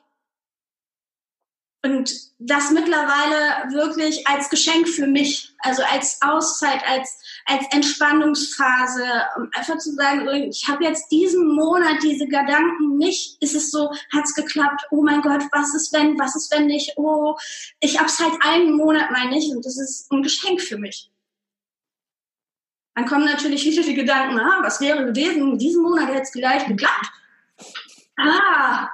Und 1.82 2.12
das 2.38 2.70
mittlerweile 2.72 3.72
wirklich 3.72 4.26
als 4.26 4.50
Geschenk 4.50 4.88
für 4.88 5.06
mich, 5.06 5.54
also 5.60 5.82
als 5.84 6.20
Auszeit, 6.20 6.82
als, 6.86 7.22
als 7.46 7.64
Entspannungsphase, 7.70 9.04
um 9.36 9.48
einfach 9.52 9.78
zu 9.78 9.92
sagen, 9.92 10.28
ich 10.28 10.66
habe 10.68 10.84
jetzt 10.84 11.10
diesen 11.10 11.54
Monat 11.54 12.02
diese 12.02 12.26
Gedanken 12.26 12.96
nicht, 12.96 13.40
ist 13.40 13.54
es 13.54 13.70
so, 13.70 13.90
hat 14.12 14.24
es 14.24 14.34
geklappt, 14.34 14.82
oh 14.90 15.02
mein 15.02 15.22
Gott, 15.22 15.42
was 15.52 15.74
ist 15.74 15.92
wenn, 15.92 16.18
was 16.18 16.34
ist 16.36 16.52
wenn 16.52 16.66
nicht, 16.66 16.92
oh, 16.96 17.36
ich 17.80 17.98
habe 17.98 18.08
es 18.08 18.18
halt 18.18 18.34
einen 18.40 18.72
Monat 18.72 19.10
mal 19.10 19.28
nicht 19.28 19.54
und 19.54 19.64
das 19.64 19.78
ist 19.78 20.10
ein 20.10 20.22
Geschenk 20.22 20.60
für 20.60 20.76
mich. 20.76 21.10
Dann 22.94 23.06
kommen 23.06 23.26
natürlich 23.26 23.64
wieder 23.64 23.82
die 23.82 23.94
Gedanken, 23.94 24.38
ah, 24.38 24.60
was 24.62 24.80
wäre 24.80 25.04
gewesen, 25.04 25.58
diesen 25.58 25.82
Monat 25.82 26.08
hätte 26.08 26.22
es 26.22 26.30
vielleicht 26.30 26.66
geklappt. 26.66 27.12
Ah, 28.18 28.88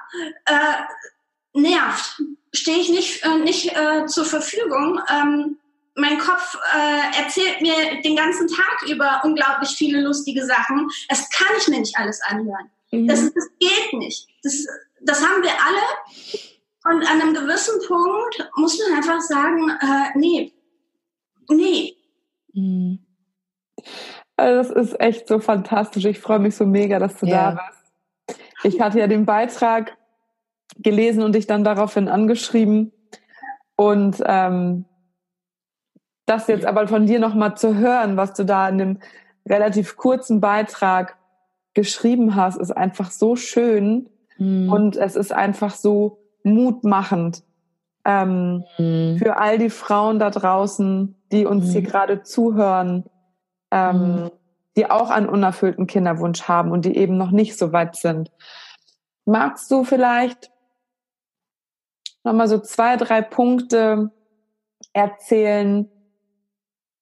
äh, 0.45 1.59
nervt 1.59 2.21
stehe 2.53 2.79
ich 2.79 2.89
nicht, 2.89 3.23
äh, 3.23 3.37
nicht 3.39 3.75
äh, 3.75 4.05
zur 4.05 4.25
Verfügung. 4.25 5.01
Ähm, 5.09 5.57
mein 5.95 6.17
Kopf 6.17 6.57
äh, 6.75 7.21
erzählt 7.21 7.61
mir 7.61 8.01
den 8.01 8.15
ganzen 8.15 8.47
Tag 8.47 8.89
über 8.89 9.21
unglaublich 9.23 9.69
viele 9.69 10.01
lustige 10.01 10.45
Sachen. 10.45 10.89
Das 11.09 11.29
kann 11.29 11.55
ich 11.57 11.67
mir 11.67 11.79
nicht 11.79 11.97
alles 11.97 12.21
anhören. 12.21 12.71
Mhm. 12.91 13.07
Das, 13.07 13.33
das 13.33 13.49
geht 13.59 13.93
nicht. 13.93 14.27
Das, 14.41 14.65
das 15.01 15.21
haben 15.21 15.43
wir 15.43 15.51
alle. 15.51 16.95
Und 16.95 17.07
an 17.09 17.21
einem 17.21 17.33
gewissen 17.33 17.79
Punkt 17.87 18.51
muss 18.55 18.79
man 18.79 18.97
einfach 18.97 19.21
sagen, 19.21 19.69
äh, 19.69 20.17
nee, 20.17 20.53
nee. 21.49 21.95
Mhm. 22.53 22.99
Also 24.35 24.73
das 24.73 24.87
ist 24.89 24.99
echt 24.99 25.27
so 25.27 25.39
fantastisch. 25.39 26.05
Ich 26.05 26.19
freue 26.19 26.39
mich 26.39 26.55
so 26.55 26.65
mega, 26.65 26.99
dass 26.99 27.17
du 27.19 27.27
ja. 27.27 27.51
da 27.51 27.71
bist. 28.27 28.39
Ich 28.63 28.81
hatte 28.81 28.99
ja 28.99 29.07
den 29.07 29.25
Beitrag 29.25 29.95
gelesen 30.77 31.21
und 31.21 31.35
dich 31.35 31.45
dann 31.45 31.63
daraufhin 31.63 32.07
angeschrieben. 32.07 32.91
Und 33.75 34.21
ähm, 34.25 34.85
das 36.25 36.47
jetzt 36.47 36.65
aber 36.65 36.87
von 36.87 37.05
dir 37.05 37.19
nochmal 37.19 37.55
zu 37.55 37.75
hören, 37.75 38.17
was 38.17 38.33
du 38.33 38.45
da 38.45 38.69
in 38.69 38.77
dem 38.77 38.99
relativ 39.47 39.97
kurzen 39.97 40.39
Beitrag 40.39 41.17
geschrieben 41.73 42.35
hast, 42.35 42.57
ist 42.57 42.71
einfach 42.71 43.11
so 43.11 43.35
schön 43.35 44.09
mhm. 44.37 44.71
und 44.71 44.95
es 44.95 45.15
ist 45.15 45.33
einfach 45.33 45.75
so 45.75 46.19
mutmachend 46.43 47.43
ähm, 48.05 48.63
mhm. 48.77 49.17
für 49.17 49.37
all 49.37 49.57
die 49.57 49.69
Frauen 49.69 50.19
da 50.19 50.29
draußen, 50.29 51.15
die 51.31 51.45
uns 51.45 51.67
mhm. 51.67 51.71
hier 51.71 51.81
gerade 51.81 52.23
zuhören, 52.23 53.05
ähm, 53.71 53.97
mhm. 53.97 54.31
die 54.77 54.89
auch 54.89 55.09
einen 55.09 55.29
unerfüllten 55.29 55.87
Kinderwunsch 55.87 56.43
haben 56.43 56.71
und 56.71 56.85
die 56.85 56.95
eben 56.97 57.17
noch 57.17 57.31
nicht 57.31 57.57
so 57.57 57.73
weit 57.73 57.95
sind. 57.95 58.31
Magst 59.25 59.71
du 59.71 59.83
vielleicht 59.83 60.51
nochmal 62.23 62.47
so 62.47 62.59
zwei, 62.59 62.97
drei 62.97 63.21
Punkte 63.21 64.11
erzählen, 64.93 65.89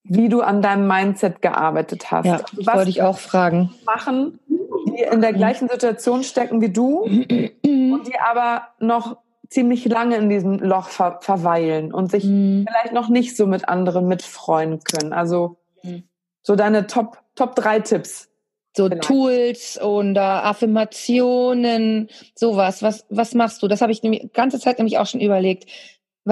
wie 0.03 0.29
du 0.29 0.41
an 0.41 0.61
deinem 0.61 0.87
Mindset 0.87 1.41
gearbeitet 1.41 2.11
hast. 2.11 2.25
Ja, 2.25 2.35
also 2.35 2.73
wollte 2.73 2.89
ich 2.89 3.01
auch 3.01 3.17
fragen. 3.17 3.73
Machen, 3.85 4.39
die 4.87 5.03
in 5.03 5.21
der 5.21 5.33
gleichen 5.33 5.69
Situation 5.69 6.23
stecken 6.23 6.61
wie 6.61 6.69
du 6.69 7.01
und 7.01 8.07
die 8.07 8.19
aber 8.19 8.67
noch 8.79 9.17
ziemlich 9.49 9.85
lange 9.85 10.15
in 10.15 10.29
diesem 10.29 10.59
Loch 10.59 10.89
ver 10.89 11.19
verweilen 11.21 11.93
und 11.93 12.09
sich 12.09 12.23
mhm. 12.23 12.65
vielleicht 12.67 12.93
noch 12.93 13.09
nicht 13.09 13.35
so 13.35 13.45
mit 13.47 13.67
anderen 13.67 14.07
mitfreuen 14.07 14.79
können. 14.83 15.13
Also 15.13 15.57
mhm. 15.83 16.03
so 16.41 16.55
deine 16.55 16.87
Top 16.87 17.17
Top 17.35 17.55
drei 17.55 17.79
Tipps 17.79 18.31
so 18.75 18.89
genau. 18.89 19.01
Tools 19.01 19.77
und 19.81 20.17
Affirmationen, 20.17 22.09
sowas. 22.35 22.81
Was, 22.81 23.05
was 23.09 23.33
machst 23.33 23.61
du? 23.61 23.67
Das 23.67 23.81
habe 23.81 23.91
ich 23.91 24.01
die 24.01 24.29
ganze 24.33 24.59
Zeit 24.59 24.77
nämlich 24.77 24.97
auch 24.97 25.07
schon 25.07 25.19
überlegt. 25.21 25.69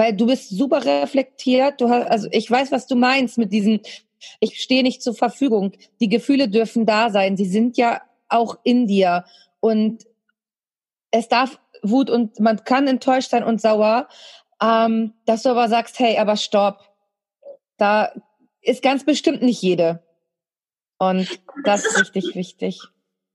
Weil 0.00 0.16
du 0.16 0.24
bist 0.24 0.48
super 0.48 0.82
reflektiert. 0.82 1.78
Du 1.78 1.90
hast, 1.90 2.06
also 2.06 2.26
ich 2.30 2.50
weiß, 2.50 2.72
was 2.72 2.86
du 2.86 2.96
meinst 2.96 3.36
mit 3.36 3.52
diesen, 3.52 3.80
ich 4.40 4.58
stehe 4.62 4.82
nicht 4.82 5.02
zur 5.02 5.14
Verfügung. 5.14 5.72
Die 6.00 6.08
Gefühle 6.08 6.48
dürfen 6.48 6.86
da 6.86 7.10
sein. 7.10 7.36
Sie 7.36 7.44
sind 7.44 7.76
ja 7.76 8.00
auch 8.30 8.56
in 8.64 8.86
dir. 8.86 9.26
Und 9.60 10.06
es 11.10 11.28
darf 11.28 11.60
Wut 11.82 12.08
und 12.08 12.40
man 12.40 12.64
kann 12.64 12.88
enttäuscht 12.88 13.28
sein 13.28 13.44
und 13.44 13.60
sauer, 13.60 14.08
ähm, 14.62 15.12
dass 15.26 15.42
du 15.42 15.50
aber 15.50 15.68
sagst, 15.68 15.98
hey, 15.98 16.16
aber 16.16 16.36
stopp. 16.36 16.80
Da 17.76 18.10
ist 18.62 18.82
ganz 18.82 19.04
bestimmt 19.04 19.42
nicht 19.42 19.60
jede. 19.60 20.02
Und 20.96 21.28
das 21.62 21.84
ist 21.84 21.98
richtig 21.98 22.34
wichtig. 22.34 22.80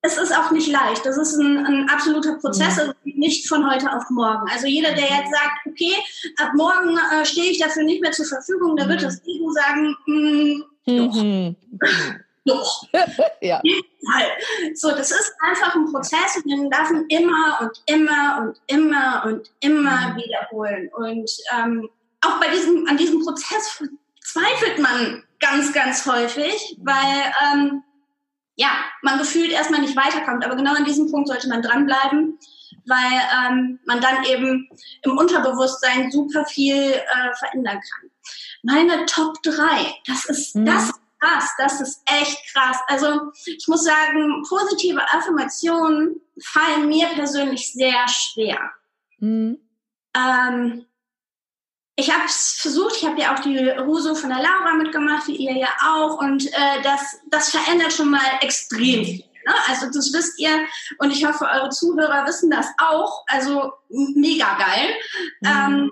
Es 0.05 0.17
ist 0.17 0.37
auch 0.37 0.51
nicht 0.51 0.67
leicht. 0.67 1.05
Das 1.05 1.17
ist 1.17 1.35
ein, 1.37 1.65
ein 1.65 1.89
absoluter 1.89 2.35
Prozess, 2.35 2.77
also 2.77 2.93
nicht 3.03 3.47
von 3.47 3.69
heute 3.69 3.91
auf 3.91 4.03
morgen. 4.11 4.47
Also 4.51 4.67
jeder, 4.67 4.89
der 4.89 5.05
jetzt 5.05 5.31
sagt, 5.31 5.65
okay, 5.65 5.93
ab 6.37 6.51
morgen 6.53 6.97
äh, 6.97 7.25
stehe 7.25 7.49
ich 7.49 7.57
dafür 7.57 7.83
nicht 7.83 8.01
mehr 8.01 8.11
zur 8.11 8.25
Verfügung, 8.25 8.77
da 8.77 8.87
wird 8.87 9.01
mhm. 9.01 9.05
das 9.05 9.21
Ego 9.25 9.51
sagen, 9.51 9.95
mm, 10.05 10.63
doch. 10.85 11.23
Mhm. 11.23 11.55
doch. 12.45 12.87
ja. 13.41 13.61
So, 14.75 14.91
das 14.91 15.09
ist 15.09 15.33
einfach 15.39 15.75
ein 15.75 15.91
Prozess 15.91 16.37
und 16.37 16.49
den 16.49 16.69
darf 16.69 16.91
man 16.91 17.05
immer 17.07 17.57
und 17.61 17.83
immer 17.87 18.41
und 18.41 18.61
immer 18.67 19.23
und 19.25 19.51
immer 19.61 20.09
mhm. 20.09 20.17
wiederholen. 20.17 20.89
Und 20.95 21.31
ähm, 21.57 21.89
auch 22.21 22.39
bei 22.39 22.49
diesem, 22.49 22.87
an 22.87 22.97
diesem 22.97 23.23
Prozess 23.23 23.83
zweifelt 24.21 24.79
man 24.79 25.23
ganz, 25.39 25.73
ganz 25.73 26.05
häufig, 26.05 26.77
weil 26.83 27.33
ähm, 27.43 27.83
ja, 28.55 28.69
man 29.01 29.19
gefühlt 29.19 29.51
erstmal 29.51 29.81
nicht 29.81 29.95
weiterkommt. 29.95 30.45
Aber 30.45 30.55
genau 30.55 30.73
an 30.73 30.85
diesem 30.85 31.11
Punkt 31.11 31.27
sollte 31.27 31.49
man 31.49 31.61
dranbleiben, 31.61 32.39
weil 32.85 33.21
ähm, 33.47 33.79
man 33.85 34.01
dann 34.01 34.23
eben 34.25 34.69
im 35.03 35.17
Unterbewusstsein 35.17 36.11
super 36.11 36.45
viel 36.45 36.75
äh, 36.75 37.35
verändern 37.37 37.79
kann. 37.79 38.09
Meine 38.63 39.05
Top 39.05 39.41
3, 39.43 39.55
das 40.07 40.25
ist 40.25 40.55
mhm. 40.55 40.65
das 40.65 40.91
krass, 41.19 41.49
das 41.57 41.81
ist 41.81 42.01
echt 42.05 42.37
krass. 42.53 42.77
Also 42.87 43.31
ich 43.45 43.67
muss 43.67 43.83
sagen, 43.83 44.43
positive 44.47 45.01
Affirmationen 45.11 46.21
fallen 46.41 46.87
mir 46.87 47.07
persönlich 47.09 47.71
sehr 47.73 48.07
schwer. 48.07 48.59
Mhm. 49.19 49.59
Ähm, 50.15 50.85
ich 51.97 52.13
habe 52.13 52.25
es 52.25 52.57
versucht, 52.59 52.97
ich 52.97 53.05
habe 53.05 53.19
ja 53.21 53.33
auch 53.33 53.39
die 53.39 53.57
Ruso 53.57 54.15
von 54.15 54.29
der 54.29 54.39
Laura 54.39 54.73
mitgemacht, 54.73 55.27
wie 55.27 55.37
ihr 55.37 55.55
ja 55.55 55.69
auch, 55.81 56.19
und 56.19 56.45
äh, 56.47 56.81
das, 56.83 57.17
das 57.29 57.51
verändert 57.51 57.93
schon 57.93 58.09
mal 58.09 58.39
extrem 58.41 59.05
viel. 59.05 59.23
Ne? 59.45 59.53
Also 59.67 59.87
das 59.87 60.11
wisst 60.13 60.39
ihr 60.39 60.65
und 60.97 61.11
ich 61.11 61.25
hoffe, 61.25 61.45
eure 61.45 61.69
Zuhörer 61.69 62.25
wissen 62.25 62.49
das 62.51 62.67
auch. 62.77 63.23
Also 63.27 63.73
mega 63.89 64.57
geil. 64.57 64.93
Mhm. 65.41 65.47
Ähm, 65.47 65.91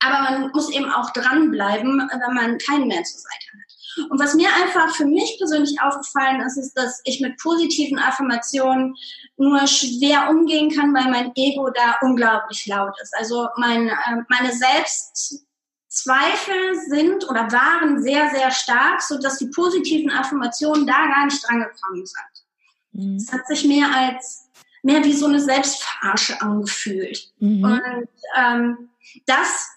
aber 0.00 0.30
man 0.30 0.50
muss 0.52 0.70
eben 0.70 0.90
auch 0.90 1.10
dranbleiben, 1.12 2.08
wenn 2.12 2.34
man 2.34 2.58
keinen 2.58 2.86
mehr 2.86 3.02
zur 3.02 3.20
Seite 3.20 3.46
hat. 3.52 3.67
Und 4.08 4.20
was 4.20 4.34
mir 4.34 4.48
einfach 4.62 4.94
für 4.94 5.06
mich 5.06 5.36
persönlich 5.38 5.80
aufgefallen 5.80 6.40
ist, 6.42 6.56
ist, 6.56 6.74
dass 6.74 7.00
ich 7.04 7.20
mit 7.20 7.36
positiven 7.38 7.98
Affirmationen 7.98 8.94
nur 9.36 9.66
schwer 9.66 10.30
umgehen 10.30 10.70
kann, 10.70 10.94
weil 10.94 11.10
mein 11.10 11.32
Ego 11.34 11.70
da 11.70 11.96
unglaublich 12.02 12.66
laut 12.66 12.94
ist. 13.02 13.12
Also 13.16 13.48
mein, 13.56 13.88
äh, 13.88 14.22
meine 14.28 14.52
Selbstzweifel 14.52 16.76
sind 16.88 17.28
oder 17.28 17.50
waren 17.52 18.00
sehr, 18.02 18.30
sehr 18.30 18.50
stark, 18.50 19.02
so 19.02 19.18
dass 19.18 19.38
die 19.38 19.48
positiven 19.48 20.10
Affirmationen 20.10 20.86
da 20.86 21.06
gar 21.06 21.26
nicht 21.26 21.46
drangekommen 21.46 22.06
sind. 22.06 22.46
Mhm. 22.92 23.16
Es 23.16 23.30
hat 23.32 23.46
sich 23.46 23.64
mehr 23.64 23.88
als 23.94 24.48
mehr 24.82 25.04
wie 25.04 25.12
so 25.12 25.26
eine 25.26 25.40
Selbstverarsche 25.40 26.40
angefühlt. 26.40 27.32
Mhm. 27.40 27.64
Und 27.64 28.08
ähm, 28.36 28.90
das 29.26 29.68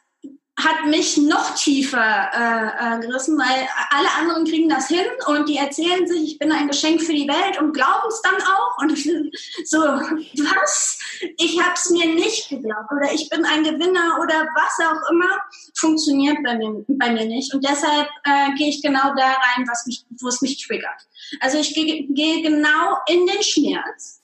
hat 0.63 0.85
mich 0.87 1.17
noch 1.17 1.55
tiefer 1.55 2.29
äh, 2.33 2.97
äh, 2.97 2.99
gerissen, 2.99 3.37
weil 3.37 3.67
alle 3.89 4.11
anderen 4.19 4.45
kriegen 4.45 4.69
das 4.69 4.87
hin 4.87 5.05
und 5.27 5.47
die 5.49 5.57
erzählen 5.57 6.07
sich, 6.07 6.23
ich 6.23 6.39
bin 6.39 6.51
ein 6.51 6.67
Geschenk 6.67 7.01
für 7.01 7.13
die 7.13 7.27
Welt 7.27 7.59
und 7.59 7.73
glauben 7.73 8.07
es 8.09 8.21
dann 8.21 8.35
auch. 8.35 8.77
Und 8.81 8.97
so, 9.65 9.79
was? 9.79 10.99
Ich 11.37 11.61
habe 11.61 11.73
es 11.73 11.89
mir 11.89 12.13
nicht 12.13 12.49
geglaubt 12.49 12.91
oder 12.91 13.13
ich 13.13 13.29
bin 13.29 13.45
ein 13.45 13.63
Gewinner 13.63 14.19
oder 14.21 14.47
was 14.55 14.87
auch 14.87 15.11
immer, 15.11 15.39
funktioniert 15.75 16.37
bei 16.43 16.55
mir, 16.55 16.85
bei 16.87 17.11
mir 17.11 17.25
nicht. 17.25 17.53
Und 17.53 17.65
deshalb 17.65 18.07
äh, 18.23 18.53
gehe 18.57 18.69
ich 18.69 18.81
genau 18.81 19.13
da 19.15 19.25
rein, 19.25 19.65
was 19.67 19.85
mich, 19.85 20.05
wo 20.19 20.27
es 20.27 20.41
mich 20.41 20.65
triggert. 20.65 21.07
Also 21.39 21.59
ich 21.59 21.73
gehe 21.73 22.07
geh 22.09 22.41
genau 22.41 22.97
in 23.07 23.25
den 23.25 23.41
Schmerz 23.41 24.20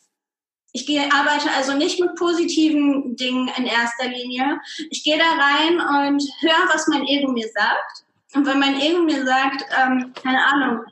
ich 0.73 0.85
gehe, 0.85 1.11
arbeite 1.11 1.49
also 1.55 1.73
nicht 1.73 1.99
mit 1.99 2.15
positiven 2.15 3.15
Dingen 3.15 3.49
in 3.57 3.65
erster 3.65 4.07
Linie. 4.07 4.59
Ich 4.89 5.03
gehe 5.03 5.17
da 5.17 5.23
rein 5.23 5.79
und 5.79 6.23
höre, 6.41 6.73
was 6.73 6.87
mein 6.87 7.07
Ego 7.07 7.31
mir 7.31 7.49
sagt. 7.49 8.03
Und 8.35 8.45
wenn 8.45 8.59
mein 8.59 8.79
Ego 8.79 9.01
mir 9.01 9.25
sagt, 9.25 9.63
ähm, 9.81 10.13
keine 10.21 10.45
Ahnung, 10.45 10.85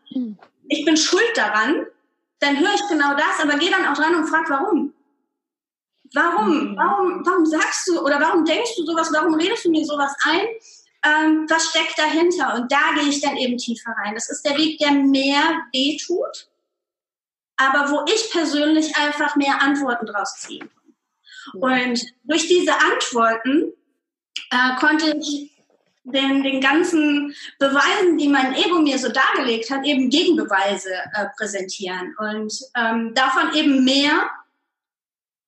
ich 0.70 0.86
bin 0.86 0.98
schuld 0.98 1.32
daran, 1.36 1.86
dann 2.40 2.60
höre 2.60 2.74
ich 2.74 2.88
genau 2.90 3.14
das, 3.16 3.40
aber 3.42 3.58
gehe 3.58 3.70
dann 3.70 3.86
auch 3.86 3.98
dran 3.98 4.16
und 4.16 4.28
frage, 4.28 4.50
warum? 4.50 4.94
Warum? 6.14 6.76
Warum, 6.78 7.26
warum 7.26 7.46
sagst 7.46 7.88
du 7.88 8.00
oder 8.02 8.20
warum 8.20 8.46
denkst 8.46 8.76
du 8.78 8.86
sowas? 8.86 9.12
Warum 9.12 9.36
redest 9.36 9.66
du 9.66 9.70
mir 9.70 9.86
sowas 9.86 10.16
ein? 10.24 10.48
Ähm, 11.04 11.46
was 11.50 11.70
steckt 11.70 12.00
dahinter? 12.00 12.56
Und 12.56 12.72
da 12.72 12.94
gehe 12.96 13.10
ich 13.10 13.22
dann 13.22 13.38
eben 13.38 13.58
tiefer 13.58 13.92
rein. 14.04 14.16
Das 14.16 14.30
ist 14.30 14.44
der 14.44 14.58
Weg, 14.58 14.80
der 14.80 14.92
mehr 14.92 15.62
weh 15.74 15.98
tut 15.98 16.48
aber 17.58 17.92
wo 17.92 18.06
ich 18.14 18.32
persönlich 18.32 18.96
einfach 18.98 19.36
mehr 19.36 19.62
Antworten 19.62 20.06
draus 20.06 20.36
ziehen 20.40 20.70
kann. 20.70 21.62
Und 21.62 22.02
durch 22.24 22.48
diese 22.48 22.74
Antworten 22.74 23.74
äh, 24.52 24.76
konnte 24.80 25.16
ich 25.18 25.52
den, 26.04 26.44
den 26.44 26.62
ganzen 26.62 27.36
Beweisen, 27.58 28.18
die 28.18 28.28
mein 28.28 28.54
Ego 28.54 28.80
mir 28.80 28.98
so 29.00 29.10
dargelegt 29.10 29.72
hat, 29.72 29.86
eben 29.86 30.10
Gegenbeweise 30.10 30.94
äh, 31.14 31.28
präsentieren 31.38 32.16
und 32.20 32.54
ähm, 32.76 33.14
davon 33.16 33.54
eben 33.56 33.84
mehr 33.84 34.30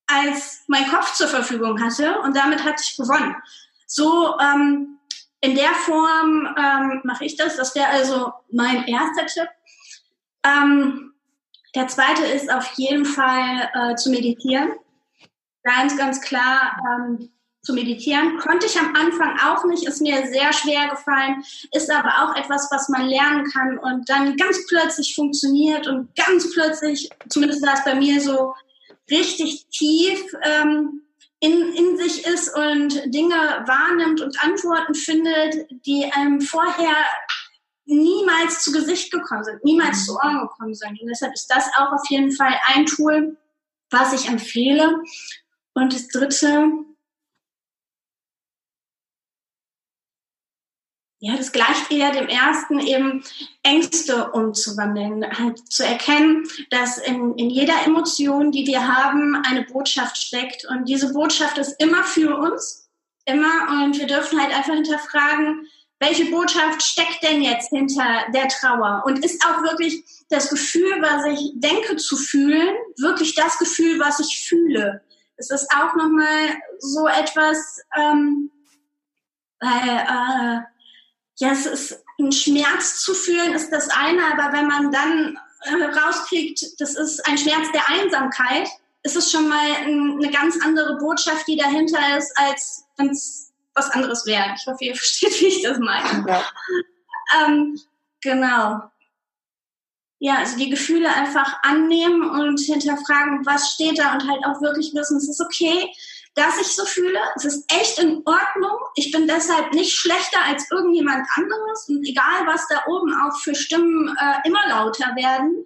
als 0.06 0.64
mein 0.66 0.88
Kopf 0.88 1.14
zur 1.14 1.28
Verfügung 1.28 1.80
hatte 1.82 2.20
und 2.20 2.36
damit 2.36 2.64
hatte 2.64 2.82
ich 2.82 2.96
gewonnen. 2.96 3.36
So 3.86 4.36
ähm, 4.40 4.98
in 5.40 5.54
der 5.54 5.72
Form 5.74 6.48
ähm, 6.58 7.00
mache 7.04 7.24
ich 7.24 7.36
das. 7.36 7.56
Das 7.56 7.74
wäre 7.74 7.88
also 7.88 8.32
mein 8.50 8.84
erster 8.86 9.26
Tipp. 9.26 9.48
Ähm, 10.44 11.07
der 11.78 11.86
zweite 11.86 12.26
ist 12.26 12.52
auf 12.52 12.72
jeden 12.76 13.04
Fall 13.04 13.70
äh, 13.72 13.94
zu 13.94 14.10
meditieren. 14.10 14.72
Ganz, 15.62 15.96
ganz 15.96 16.20
klar 16.20 16.76
ähm, 16.84 17.30
zu 17.62 17.72
meditieren. 17.72 18.36
Konnte 18.38 18.66
ich 18.66 18.76
am 18.78 18.96
Anfang 18.96 19.38
auch 19.46 19.64
nicht, 19.64 19.86
ist 19.86 20.02
mir 20.02 20.26
sehr 20.26 20.52
schwer 20.52 20.88
gefallen, 20.88 21.44
ist 21.70 21.88
aber 21.90 22.08
auch 22.22 22.36
etwas, 22.36 22.68
was 22.72 22.88
man 22.88 23.06
lernen 23.06 23.44
kann 23.52 23.78
und 23.78 24.08
dann 24.08 24.36
ganz 24.36 24.66
plötzlich 24.66 25.14
funktioniert 25.14 25.86
und 25.86 26.08
ganz 26.16 26.52
plötzlich, 26.52 27.10
zumindest 27.28 27.64
war 27.64 27.74
es 27.74 27.84
bei 27.84 27.94
mir 27.94 28.20
so, 28.20 28.54
richtig 29.10 29.66
tief 29.68 30.20
ähm, 30.42 31.02
in, 31.40 31.72
in 31.72 31.96
sich 31.96 32.26
ist 32.26 32.54
und 32.54 33.14
Dinge 33.14 33.36
wahrnimmt 33.66 34.20
und 34.20 34.42
Antworten 34.42 34.94
findet, 34.94 35.66
die 35.86 36.10
einem 36.12 36.40
vorher 36.40 36.96
niemals 37.88 38.62
zu 38.62 38.70
Gesicht 38.70 39.10
gekommen 39.10 39.44
sind, 39.44 39.64
niemals 39.64 40.04
zu 40.04 40.14
Ohren 40.14 40.40
gekommen 40.40 40.74
sind. 40.74 41.00
Und 41.00 41.08
deshalb 41.08 41.32
ist 41.32 41.48
das 41.48 41.68
auch 41.76 41.92
auf 41.92 42.08
jeden 42.08 42.32
Fall 42.32 42.54
ein 42.66 42.86
Tool, 42.86 43.36
was 43.90 44.12
ich 44.12 44.28
empfehle. 44.28 45.02
Und 45.74 45.94
das 45.94 46.08
dritte, 46.08 46.70
ja, 51.20 51.36
das 51.36 51.50
gleicht 51.50 51.90
eher 51.90 52.12
dem 52.12 52.28
ersten, 52.28 52.78
eben 52.78 53.24
Ängste 53.62 54.32
umzuwandeln, 54.32 55.26
halt 55.38 55.58
zu 55.72 55.84
erkennen, 55.84 56.46
dass 56.70 56.98
in, 56.98 57.34
in 57.38 57.48
jeder 57.48 57.86
Emotion, 57.86 58.52
die 58.52 58.66
wir 58.66 58.86
haben, 58.86 59.34
eine 59.46 59.64
Botschaft 59.64 60.18
steckt. 60.18 60.66
Und 60.66 60.88
diese 60.88 61.14
Botschaft 61.14 61.56
ist 61.56 61.80
immer 61.80 62.04
für 62.04 62.36
uns, 62.36 62.90
immer. 63.24 63.84
Und 63.84 63.98
wir 63.98 64.06
dürfen 64.06 64.40
halt 64.40 64.54
einfach 64.54 64.74
hinterfragen, 64.74 65.66
welche 66.00 66.26
Botschaft 66.26 66.82
steckt 66.82 67.22
denn 67.22 67.42
jetzt 67.42 67.70
hinter 67.70 68.26
der 68.32 68.48
Trauer? 68.48 69.02
Und 69.06 69.24
ist 69.24 69.44
auch 69.44 69.62
wirklich 69.62 70.04
das 70.28 70.48
Gefühl, 70.50 71.00
was 71.00 71.24
ich 71.26 71.52
denke 71.54 71.96
zu 71.96 72.16
fühlen, 72.16 72.76
wirklich 72.98 73.34
das 73.34 73.58
Gefühl, 73.58 73.98
was 73.98 74.20
ich 74.20 74.44
fühle? 74.48 75.02
Es 75.36 75.50
ist 75.50 75.68
auch 75.72 75.94
nochmal 75.94 76.56
so 76.78 77.06
etwas, 77.06 77.80
ähm, 77.96 78.50
weil, 79.60 79.88
äh, 79.88 80.60
ja, 81.40 81.52
es 81.52 81.66
ist 81.66 82.04
ein 82.18 82.32
Schmerz 82.32 83.00
zu 83.00 83.14
fühlen, 83.14 83.54
ist 83.54 83.70
das 83.70 83.88
eine, 83.88 84.22
aber 84.32 84.52
wenn 84.56 84.66
man 84.66 84.90
dann 84.90 85.38
äh, 85.62 85.84
rauskriegt, 85.84 86.80
das 86.80 86.96
ist 86.96 87.26
ein 87.26 87.38
Schmerz 87.38 87.70
der 87.72 87.88
Einsamkeit, 87.88 88.68
ist 89.04 89.16
es 89.16 89.30
schon 89.30 89.48
mal 89.48 89.72
ein, 89.84 90.18
eine 90.18 90.30
ganz 90.30 90.58
andere 90.64 90.98
Botschaft, 90.98 91.46
die 91.46 91.56
dahinter 91.56 92.18
ist, 92.18 92.36
als 92.36 92.84
wenn 92.96 93.10
es 93.10 93.47
was 93.78 93.90
anderes 93.90 94.26
wäre. 94.26 94.54
Ich 94.56 94.66
hoffe, 94.66 94.84
ihr 94.84 94.94
versteht, 94.96 95.40
wie 95.40 95.46
ich 95.46 95.62
das 95.62 95.78
meine. 95.78 96.24
Ja. 96.28 96.44
Ähm, 97.46 97.80
genau. 98.20 98.82
Ja, 100.20 100.38
also 100.38 100.56
die 100.56 100.70
Gefühle 100.70 101.12
einfach 101.12 101.62
annehmen 101.62 102.28
und 102.28 102.58
hinterfragen, 102.58 103.46
was 103.46 103.70
steht 103.70 104.00
da 104.00 104.14
und 104.14 104.28
halt 104.28 104.44
auch 104.44 104.60
wirklich 104.60 104.92
wissen, 104.92 105.16
es 105.16 105.28
ist 105.28 105.40
okay, 105.40 105.88
dass 106.34 106.58
ich 106.60 106.68
so 106.68 106.84
fühle. 106.84 107.18
Es 107.36 107.44
ist 107.44 107.72
echt 107.72 107.98
in 107.98 108.22
Ordnung. 108.24 108.78
Ich 108.96 109.12
bin 109.12 109.28
deshalb 109.28 109.72
nicht 109.74 109.94
schlechter 109.94 110.38
als 110.44 110.70
irgendjemand 110.70 111.26
anderes 111.36 111.88
und 111.88 112.04
egal, 112.04 112.46
was 112.46 112.66
da 112.68 112.82
oben 112.88 113.12
auch 113.14 113.38
für 113.40 113.54
Stimmen 113.54 114.16
äh, 114.20 114.48
immer 114.48 114.66
lauter 114.68 115.14
werden. 115.14 115.64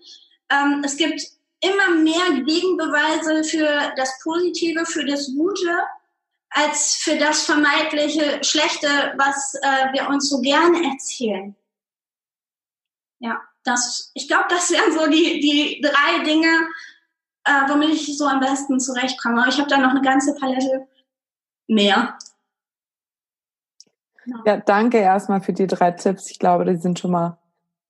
Ähm, 0.51 0.83
es 0.85 0.97
gibt 0.97 1.23
immer 1.61 1.91
mehr 1.97 2.43
Gegenbeweise 2.45 3.45
für 3.45 3.93
das 3.97 4.19
Positive, 4.23 4.85
für 4.85 5.05
das 5.05 5.33
Gute 5.35 5.79
als 6.55 6.97
für 6.97 7.17
das 7.17 7.45
vermeintliche 7.45 8.43
Schlechte, 8.45 8.87
was 9.17 9.55
äh, 9.55 9.93
wir 9.93 10.09
uns 10.09 10.29
so 10.29 10.41
gerne 10.41 10.85
erzählen. 10.93 11.57
Ja, 13.19 13.41
das, 13.65 14.11
ich 14.15 14.29
glaube, 14.29 14.47
das 14.49 14.71
wären 14.71 14.93
so 14.93 15.09
die, 15.09 15.41
die 15.41 15.81
drei 15.81 16.25
Dinge, 16.25 16.49
äh, 17.45 17.69
womit 17.69 17.91
ich 17.91 18.19
so 18.19 18.27
am 18.27 18.41
besten 18.41 18.81
zurechtkomme. 18.81 19.43
Aber 19.43 19.49
ich 19.49 19.59
habe 19.59 19.71
da 19.71 19.79
noch 19.79 19.91
eine 19.91 20.03
ganze 20.03 20.35
Palette 20.35 20.87
mehr. 21.67 22.19
Ja, 24.45 24.57
danke 24.59 24.99
erstmal 24.99 25.41
für 25.41 25.53
die 25.53 25.67
drei 25.67 25.93
Tipps. 25.93 26.31
Ich 26.31 26.39
glaube, 26.39 26.65
die 26.65 26.77
sind 26.77 26.99
schon 26.99 27.11
mal 27.11 27.39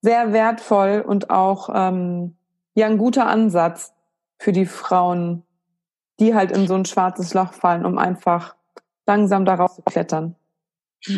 sehr 0.01 0.33
wertvoll 0.33 1.03
und 1.05 1.29
auch 1.29 1.69
ähm, 1.73 2.35
ja 2.75 2.87
ein 2.87 2.97
guter 2.97 3.27
Ansatz 3.27 3.93
für 4.39 4.51
die 4.51 4.65
Frauen, 4.65 5.43
die 6.19 6.35
halt 6.35 6.51
in 6.51 6.67
so 6.67 6.75
ein 6.75 6.85
schwarzes 6.85 7.33
Loch 7.33 7.53
fallen, 7.53 7.85
um 7.85 7.97
einfach 7.97 8.55
langsam 9.05 9.45
daraus 9.45 9.75
zu 9.75 9.81
klettern. 9.81 10.35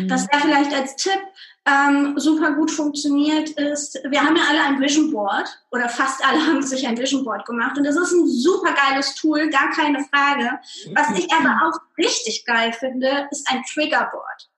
Was 0.08 0.26
ja 0.32 0.40
vielleicht 0.40 0.74
als 0.74 0.96
Tipp 0.96 1.20
ähm, 1.64 2.14
super 2.16 2.52
gut 2.54 2.72
funktioniert, 2.72 3.50
ist, 3.50 4.00
wir 4.08 4.20
haben 4.20 4.34
ja 4.34 4.42
alle 4.48 4.62
ein 4.62 4.80
Vision 4.80 5.12
Board 5.12 5.48
oder 5.70 5.88
fast 5.88 6.26
alle 6.26 6.40
haben 6.46 6.62
sich 6.62 6.86
ein 6.86 6.98
Vision 6.98 7.24
Board 7.24 7.46
gemacht 7.46 7.78
und 7.78 7.84
das 7.84 7.96
ist 7.96 8.12
ein 8.12 8.26
super 8.26 8.74
geiles 8.74 9.14
Tool, 9.14 9.48
gar 9.48 9.70
keine 9.70 10.04
Frage. 10.04 10.58
Was 10.94 11.16
ich 11.16 11.32
aber 11.32 11.60
auch 11.64 11.78
richtig 11.98 12.44
geil 12.44 12.72
finde, 12.72 13.28
ist 13.30 13.48
ein 13.50 13.62
Trigger 13.72 14.08
Board. 14.10 14.50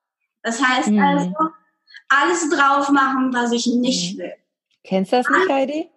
Das 0.43 0.63
heißt 0.63 0.89
mhm. 0.89 1.01
also, 1.01 1.35
alles 2.09 2.49
drauf 2.49 2.89
machen, 2.91 3.33
was 3.35 3.53
ich 3.53 3.67
nicht 3.67 4.17
mhm. 4.17 4.23
will. 4.23 4.35
Kennst 4.85 5.13
du 5.13 5.17
das 5.17 5.29
nicht, 5.29 5.51
Heidi? 5.51 5.91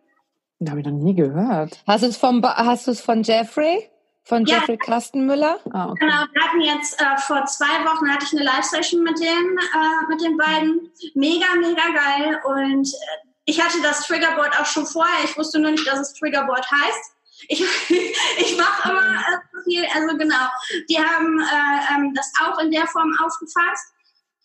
Das 0.60 0.71
habe 0.71 0.82
ich 0.82 0.86
noch 0.86 0.93
nie 0.93 1.15
gehört. 1.15 1.82
Hast 1.88 2.04
du 2.04 2.08
es 2.08 2.17
vom, 2.17 2.43
hast 2.43 2.88
du 2.88 2.91
es 2.91 2.99
von 2.99 3.23
Jeffrey? 3.23 3.89
Von 4.24 4.46
ja. 4.46 4.58
Jeffrey 4.58 4.78
Kastenmüller. 4.78 5.60
Ah, 5.72 5.90
okay. 5.90 6.06
Genau, 6.06 6.24
wir 6.32 6.42
hatten 6.42 6.62
jetzt 6.62 7.02
äh, 7.02 7.18
vor 7.18 7.46
zwei 7.46 7.86
Wochen 7.86 8.10
hatte 8.10 8.26
ich 8.26 8.34
eine 8.34 8.44
Live-Session 8.44 9.04
mit 9.04 9.20
den, 9.20 9.58
äh, 9.58 10.08
mit 10.10 10.22
den 10.22 10.38
beiden. 10.38 10.92
Mega, 11.16 11.48
mega 11.60 11.88
geil. 11.90 12.40
Und 12.46 12.88
äh, 12.88 13.28
ich 13.46 13.62
hatte 13.62 13.82
das 13.82 14.06
Triggerboard 14.06 14.60
auch 14.60 14.66
schon 14.66 14.86
vorher. 14.86 15.24
Ich 15.24 15.38
wusste 15.38 15.60
nur 15.60 15.72
nicht, 15.72 15.88
dass 15.88 16.00
es 16.00 16.14
Triggerboard 16.14 16.66
heißt. 16.72 17.12
Ich, 17.48 17.62
ich 18.38 18.58
mache 18.58 18.92
immer 18.92 19.16
äh, 19.16 19.64
viel, 19.64 19.86
also 19.94 20.18
genau. 20.18 20.48
Die 20.90 20.98
haben 20.98 21.40
äh, 21.40 21.96
ähm, 21.96 22.14
das 22.14 22.32
auch 22.46 22.60
in 22.60 22.72
der 22.72 22.88
Form 22.88 23.12
aufgefasst. 23.24 23.94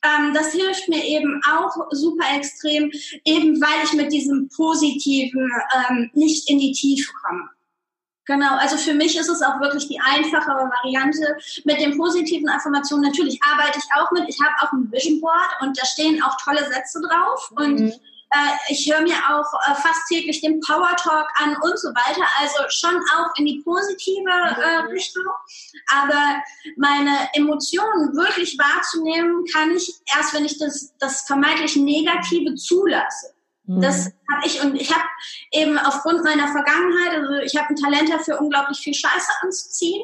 Ähm, 0.03 0.33
das 0.35 0.53
hilft 0.53 0.89
mir 0.89 1.05
eben 1.05 1.41
auch 1.51 1.75
super 1.91 2.25
extrem, 2.37 2.91
eben 3.25 3.61
weil 3.61 3.85
ich 3.85 3.93
mit 3.93 4.13
diesem 4.13 4.49
Positiven 4.55 5.51
ähm, 5.89 6.11
nicht 6.15 6.49
in 6.49 6.59
die 6.59 6.73
Tiefe 6.73 7.13
komme. 7.23 7.51
Genau, 8.27 8.57
also 8.57 8.77
für 8.77 8.93
mich 8.93 9.17
ist 9.17 9.29
es 9.29 9.41
auch 9.41 9.61
wirklich 9.61 9.87
die 9.87 10.01
einfachere 10.01 10.69
Variante 10.69 11.37
mit 11.65 11.81
den 11.81 11.97
positiven 11.97 12.49
Affirmationen. 12.49 13.09
Natürlich 13.09 13.39
arbeite 13.43 13.79
ich 13.79 13.85
auch 13.97 14.11
mit. 14.11 14.29
Ich 14.29 14.39
habe 14.41 14.55
auch 14.61 14.73
ein 14.73 14.91
Vision 14.91 15.21
Board 15.21 15.49
und 15.61 15.79
da 15.79 15.87
stehen 15.87 16.21
auch 16.23 16.37
tolle 16.43 16.67
Sätze 16.67 17.01
drauf. 17.01 17.51
Mhm. 17.53 17.57
Und 17.57 17.93
äh, 18.31 18.73
ich 18.73 18.93
höre 18.93 19.03
mir 19.03 19.15
auch 19.31 19.47
äh, 19.69 19.75
fast 19.77 20.09
täglich 20.09 20.41
den 20.41 20.59
Power 20.61 20.97
Talk 20.97 21.29
an 21.37 21.57
und 21.63 21.79
so 21.79 21.89
weiter. 21.91 22.27
Also 22.41 22.59
schon 22.69 22.97
auch 23.17 23.31
in 23.39 23.47
die 23.47 23.63
positive 23.65 24.29
äh, 24.29 24.83
mhm. 24.83 24.89
Richtung. 24.89 25.25
Aber 25.95 26.43
meine 26.77 27.29
Emotionen 27.35 28.17
wirklich 28.17 28.59
wahrzunehmen, 28.59 29.45
kann 29.53 29.71
ich 29.71 29.95
erst, 30.17 30.35
wenn 30.35 30.45
ich 30.45 30.59
das, 30.59 30.93
das 30.99 31.23
vermeintlich 31.23 31.77
Negative 31.77 32.57
zulasse. 32.57 33.36
Das 33.69 34.07
mhm. 34.07 34.13
habe 34.33 34.47
ich 34.47 34.63
und 34.63 34.77
ich 34.77 34.93
habe 34.93 35.05
eben 35.51 35.77
aufgrund 35.79 36.23
meiner 36.23 36.47
Vergangenheit, 36.47 37.19
also 37.19 37.35
ich 37.45 37.57
habe 37.57 37.71
ein 37.71 37.77
Talent 37.77 38.09
dafür, 38.09 38.41
unglaublich 38.41 38.79
viel 38.79 38.95
Scheiße 38.95 39.33
anzuziehen, 39.43 40.03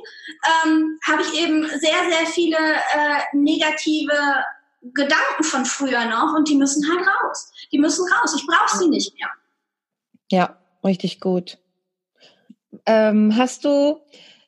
ähm, 0.65 0.99
habe 1.07 1.23
ich 1.23 1.41
eben 1.41 1.69
sehr, 1.69 2.11
sehr 2.11 2.27
viele 2.27 2.57
äh, 2.57 3.37
negative 3.37 4.45
Gedanken 4.83 5.45
von 5.45 5.65
früher 5.65 6.05
noch 6.07 6.35
und 6.35 6.49
die 6.49 6.57
müssen 6.57 6.85
halt 6.91 7.07
raus. 7.07 7.53
Die 7.71 7.79
müssen 7.79 8.05
raus. 8.13 8.35
Ich 8.37 8.45
brauche 8.47 8.79
sie 8.79 8.89
nicht 8.89 9.15
mehr. 9.15 9.31
Ja, 10.31 10.59
richtig 10.85 11.21
gut. 11.21 11.59
Ähm, 12.87 13.37
hast 13.37 13.65
du 13.65 14.01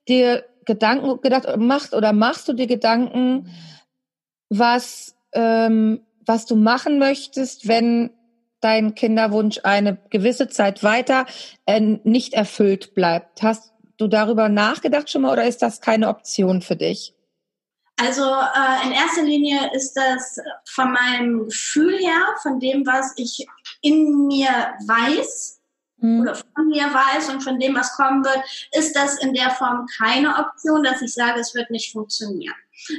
dir 0.09 0.45
Gedanken 0.65 1.21
gedacht, 1.21 1.57
machst 1.57 1.95
oder 1.95 2.13
machst 2.13 2.49
du 2.49 2.53
dir 2.53 2.67
Gedanken, 2.67 3.55
was, 4.49 5.15
ähm, 5.33 6.01
was 6.27 6.47
du 6.47 6.57
machen 6.57 6.99
möchtest, 6.99 7.69
wenn 7.69 8.11
dein 8.65 8.95
Kinderwunsch 8.95 9.61
eine 9.63 9.99
gewisse 10.11 10.49
Zeit 10.49 10.83
weiter 10.83 11.27
äh, 11.67 11.81
nicht 11.81 12.33
erfüllt 12.33 12.95
bleibt. 12.95 13.43
Hast 13.43 13.73
du 13.99 14.09
darüber 14.09 14.49
nachgedacht 14.49 15.11
schon 15.11 15.23
mal 15.23 15.33
oder 15.33 15.47
ist 15.47 15.63
das 15.63 15.81
keine 15.81 16.09
Option 16.09 16.63
für 16.63 16.77
dich? 16.77 17.15
Also 17.97 18.23
äh, 18.25 18.87
in 18.87 18.93
erster 18.93 19.23
Linie 19.23 19.71
ist 19.73 19.95
das 19.95 20.41
von 20.65 20.93
meinem 20.93 21.45
Gefühl 21.45 21.97
her, 21.99 22.35
von 22.43 22.59
dem, 22.59 22.85
was 22.87 23.13
ich 23.17 23.47
in 23.83 24.27
mir 24.27 24.49
weiß 24.87 25.61
hm. 26.01 26.21
oder 26.23 26.37
von 26.55 26.69
mir 26.69 26.85
weiß 26.85 27.31
und 27.31 27.43
von 27.43 27.59
dem, 27.59 27.75
was 27.75 27.97
kommen 27.97 28.25
wird, 28.25 28.41
ist 28.73 28.95
das 28.95 29.19
in 29.19 29.35
der 29.35 29.51
Form 29.51 29.87
keine 29.99 30.37
Option, 30.39 30.83
dass 30.83 31.03
ich 31.03 31.13
sage, 31.13 31.41
es 31.41 31.55
wird 31.55 31.71
nicht 31.71 31.93
funktionieren. 31.93 32.55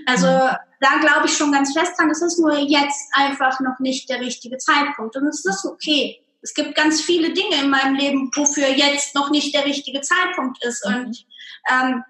Also 0.05 0.27
hm. 0.27 0.55
da 0.81 0.97
glaube 0.99 1.27
ich 1.27 1.37
schon 1.37 1.51
ganz 1.51 1.73
fest 1.73 1.93
dran, 1.97 2.09
es 2.09 2.21
ist 2.21 2.39
nur 2.39 2.57
jetzt 2.57 3.09
einfach 3.13 3.59
noch 3.59 3.79
nicht 3.79 4.09
der 4.09 4.19
richtige 4.19 4.57
Zeitpunkt 4.57 5.15
und 5.15 5.27
es 5.27 5.45
ist 5.45 5.65
okay. 5.65 6.21
Es 6.41 6.53
gibt 6.53 6.75
ganz 6.75 7.01
viele 7.01 7.33
Dinge 7.33 7.55
in 7.61 7.69
meinem 7.69 7.95
Leben, 7.95 8.29
wofür 8.35 8.67
jetzt 8.67 9.15
noch 9.15 9.31
nicht 9.31 9.55
der 9.55 9.65
richtige 9.65 10.01
Zeitpunkt 10.01 10.63
ist. 10.63 10.87
Mhm. 10.87 10.95
Und 10.95 11.25
ähm, 11.71 12.03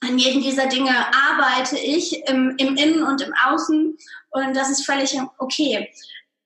an 0.00 0.18
jedem 0.18 0.42
dieser 0.42 0.66
Dinge 0.66 0.90
arbeite 0.90 1.76
ich 1.78 2.22
im, 2.28 2.54
im 2.58 2.76
Innen 2.76 3.02
und 3.02 3.20
im 3.20 3.32
Außen 3.46 3.96
und 4.30 4.56
das 4.56 4.70
ist 4.70 4.84
völlig 4.84 5.18
okay. 5.38 5.90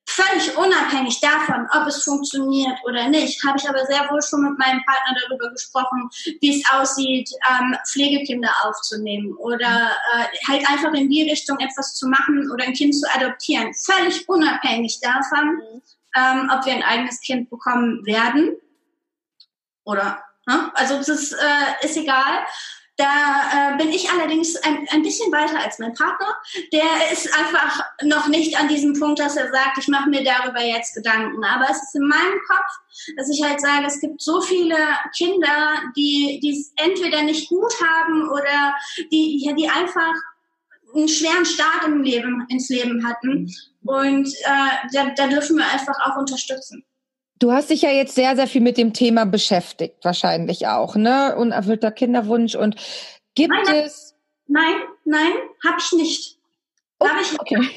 Völlig 0.04 0.56
unabhängig 0.56 1.20
davon, 1.20 1.66
ob 1.72 1.86
es 1.86 2.02
funktioniert 2.02 2.76
oder 2.84 3.08
nicht, 3.08 3.42
habe 3.44 3.56
ich 3.56 3.68
aber 3.68 3.86
sehr 3.86 4.10
wohl 4.10 4.20
schon 4.20 4.42
mit 4.42 4.58
meinem 4.58 4.84
Partner 4.84 5.16
darüber 5.22 5.50
gesprochen, 5.50 6.10
wie 6.40 6.60
es 6.60 6.70
aussieht, 6.72 7.30
ähm, 7.48 7.76
Pflegekinder 7.86 8.50
aufzunehmen 8.64 9.34
oder 9.36 9.90
äh, 10.14 10.48
halt 10.48 10.68
einfach 10.68 10.92
in 10.92 11.08
die 11.08 11.30
Richtung 11.30 11.58
etwas 11.60 11.94
zu 11.94 12.08
machen 12.08 12.50
oder 12.52 12.64
ein 12.64 12.74
Kind 12.74 12.94
zu 12.94 13.06
adoptieren. 13.14 13.72
Völlig 13.74 14.28
unabhängig 14.28 15.00
davon, 15.00 15.62
ähm, 16.16 16.50
ob 16.52 16.66
wir 16.66 16.74
ein 16.74 16.82
eigenes 16.82 17.20
Kind 17.20 17.48
bekommen 17.48 18.04
werden 18.04 18.56
oder 19.84 20.22
ne? 20.46 20.70
also 20.74 20.98
das 20.98 21.32
äh, 21.32 21.84
ist 21.86 21.96
egal. 21.96 22.46
Da 23.02 23.74
äh, 23.74 23.76
bin 23.78 23.90
ich 23.90 24.08
allerdings 24.08 24.54
ein, 24.62 24.86
ein 24.90 25.02
bisschen 25.02 25.32
weiter 25.32 25.58
als 25.58 25.80
mein 25.80 25.92
Partner. 25.92 26.36
Der 26.72 27.10
ist 27.12 27.36
einfach 27.36 27.84
noch 28.04 28.28
nicht 28.28 28.56
an 28.56 28.68
diesem 28.68 28.92
Punkt, 28.96 29.18
dass 29.18 29.36
er 29.36 29.50
sagt, 29.50 29.78
ich 29.78 29.88
mache 29.88 30.08
mir 30.08 30.22
darüber 30.22 30.62
jetzt 30.62 30.94
Gedanken. 30.94 31.42
Aber 31.42 31.64
es 31.68 31.82
ist 31.82 31.96
in 31.96 32.06
meinem 32.06 32.38
Kopf, 32.46 33.16
dass 33.16 33.28
ich 33.28 33.42
halt 33.42 33.60
sage, 33.60 33.86
es 33.86 33.98
gibt 33.98 34.22
so 34.22 34.40
viele 34.40 34.76
Kinder, 35.16 35.82
die 35.96 36.40
es 36.48 36.72
entweder 36.76 37.22
nicht 37.22 37.48
gut 37.48 37.72
haben 37.82 38.30
oder 38.30 38.76
die, 39.10 39.52
die 39.58 39.68
einfach 39.68 40.14
einen 40.94 41.08
schweren 41.08 41.44
Start 41.44 41.84
im 41.84 42.04
Leben, 42.04 42.46
ins 42.50 42.68
Leben 42.68 43.04
hatten. 43.04 43.52
Und 43.84 44.28
äh, 44.28 44.88
da, 44.92 45.10
da 45.16 45.26
dürfen 45.26 45.56
wir 45.56 45.68
einfach 45.68 45.98
auch 46.04 46.18
unterstützen. 46.18 46.84
Du 47.42 47.50
hast 47.50 47.70
dich 47.70 47.82
ja 47.82 47.90
jetzt 47.90 48.14
sehr, 48.14 48.36
sehr 48.36 48.46
viel 48.46 48.60
mit 48.60 48.76
dem 48.76 48.92
Thema 48.92 49.26
beschäftigt, 49.26 49.96
wahrscheinlich 50.04 50.68
auch, 50.68 50.94
ne? 50.94 51.34
Unerfüllter 51.36 51.90
Kinderwunsch. 51.90 52.54
Und 52.54 52.76
gibt 53.34 53.52
nein, 53.52 53.84
es. 53.84 54.14
Nein, 54.46 54.76
nein, 55.04 55.32
habe 55.66 55.76
ich 55.76 55.90
nicht. 55.90 56.38
Oh, 57.00 57.08
habe 57.08 57.20
ich 57.20 57.40
okay. 57.40 57.68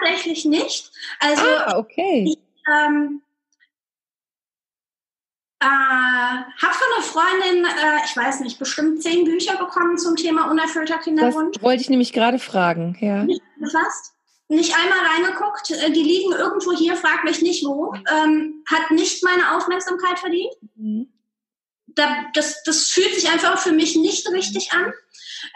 tatsächlich 0.00 0.44
nicht. 0.44 0.92
Also, 1.18 1.42
ah, 1.42 1.78
okay. 1.78 2.26
Ich, 2.28 2.38
ähm, 2.72 3.22
äh, 5.58 5.64
habe 5.66 6.72
von 6.72 6.88
einer 6.94 7.02
Freundin, 7.02 7.64
äh, 7.64 8.04
ich 8.04 8.16
weiß 8.16 8.38
nicht, 8.38 8.60
bestimmt 8.60 9.02
zehn 9.02 9.24
Bücher 9.24 9.56
bekommen 9.56 9.98
zum 9.98 10.14
Thema 10.14 10.48
unerfüllter 10.48 10.98
Kinderwunsch. 10.98 11.56
Das 11.56 11.62
wollte 11.64 11.82
ich 11.82 11.90
nämlich 11.90 12.12
gerade 12.12 12.38
fragen, 12.38 12.96
ja. 13.00 13.24
Nicht 13.24 13.42
befasst 13.58 14.14
nicht 14.48 14.76
einmal 14.76 14.98
reingeguckt. 14.98 15.70
Äh, 15.70 15.90
die 15.90 16.02
liegen 16.02 16.32
irgendwo 16.32 16.72
hier, 16.72 16.96
frag 16.96 17.24
mich 17.24 17.42
nicht 17.42 17.64
wo. 17.64 17.94
Ähm, 18.10 18.64
hat 18.70 18.90
nicht 18.90 19.22
meine 19.24 19.56
Aufmerksamkeit 19.56 20.18
verdient. 20.18 20.54
Mhm. 20.76 21.12
Da, 21.86 22.26
das, 22.34 22.62
das 22.62 22.88
fühlt 22.88 23.14
sich 23.14 23.28
einfach 23.28 23.58
für 23.58 23.72
mich 23.72 23.96
nicht 23.96 24.28
richtig 24.30 24.72
an. 24.72 24.92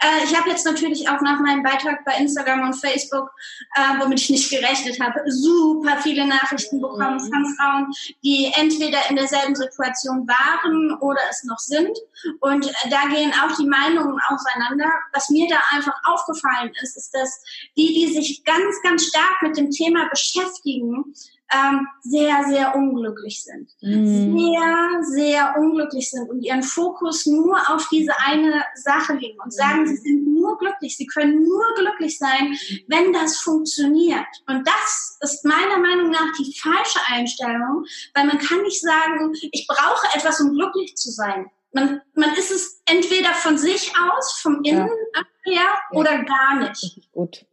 Äh, 0.01 0.23
ich 0.23 0.37
habe 0.37 0.49
jetzt 0.49 0.65
natürlich 0.65 1.07
auch 1.09 1.21
nach 1.21 1.39
meinem 1.39 1.63
Beitrag 1.63 2.03
bei 2.05 2.13
Instagram 2.17 2.61
und 2.61 2.73
Facebook, 2.73 3.29
äh, 3.75 3.99
womit 3.99 4.21
ich 4.21 4.29
nicht 4.29 4.49
gerechnet 4.49 4.99
habe, 4.99 5.21
super 5.27 5.97
viele 6.01 6.27
Nachrichten 6.27 6.81
bekommen 6.81 7.15
mhm. 7.15 7.31
von 7.31 7.55
Frauen, 7.55 7.93
die 8.23 8.51
entweder 8.55 8.99
in 9.09 9.15
derselben 9.15 9.55
Situation 9.55 10.27
waren 10.27 10.97
oder 10.99 11.21
es 11.29 11.43
noch 11.43 11.59
sind. 11.59 11.97
Und 12.39 12.67
äh, 12.67 12.89
da 12.89 13.07
gehen 13.07 13.33
auch 13.33 13.55
die 13.57 13.67
Meinungen 13.67 14.19
auseinander. 14.27 14.89
Was 15.13 15.29
mir 15.29 15.47
da 15.49 15.57
einfach 15.75 15.95
aufgefallen 16.05 16.71
ist, 16.81 16.97
ist, 16.97 17.13
dass 17.13 17.43
die, 17.75 17.93
die 17.93 18.13
sich 18.13 18.43
ganz, 18.43 18.81
ganz 18.83 19.05
stark 19.05 19.41
mit 19.41 19.57
dem 19.57 19.71
Thema 19.71 20.07
beschäftigen, 20.09 21.13
ähm, 21.53 21.87
sehr, 22.01 22.43
sehr 22.47 22.75
unglücklich 22.75 23.43
sind. 23.43 23.71
Mhm. 23.81 24.37
Sehr, 24.37 25.03
sehr 25.03 25.55
unglücklich 25.57 26.09
sind 26.09 26.29
und 26.29 26.41
ihren 26.41 26.63
Fokus 26.63 27.25
nur 27.25 27.57
auf 27.69 27.87
diese 27.89 28.11
eine 28.25 28.63
Sache 28.75 29.13
legen 29.13 29.39
und 29.41 29.53
sagen, 29.53 29.81
mhm. 29.81 29.87
sie 29.87 29.97
sind 29.97 30.33
nur 30.33 30.57
glücklich, 30.57 30.97
sie 30.97 31.07
können 31.07 31.43
nur 31.43 31.63
glücklich 31.75 32.17
sein, 32.17 32.57
wenn 32.87 33.13
das 33.13 33.37
funktioniert. 33.37 34.25
Und 34.47 34.67
das 34.67 35.17
ist 35.21 35.45
meiner 35.45 35.77
Meinung 35.77 36.09
nach 36.09 36.33
die 36.37 36.53
falsche 36.59 36.99
Einstellung, 37.07 37.85
weil 38.13 38.25
man 38.25 38.39
kann 38.39 38.61
nicht 38.63 38.81
sagen, 38.81 39.33
ich 39.51 39.67
brauche 39.67 40.17
etwas, 40.17 40.41
um 40.41 40.53
glücklich 40.53 40.95
zu 40.95 41.11
sein. 41.11 41.49
Man, 41.73 42.01
man 42.13 42.33
ist 42.33 42.51
es 42.51 42.81
entweder 42.85 43.33
von 43.33 43.57
sich 43.57 43.93
aus, 43.97 44.39
vom 44.41 44.63
Innen 44.63 44.89
ja. 45.13 45.21
her 45.43 45.63
ja. 45.91 45.97
oder 45.97 46.23
gar 46.23 46.55
nicht. 46.59 46.83
Richtig 46.83 47.11
gut. 47.11 47.45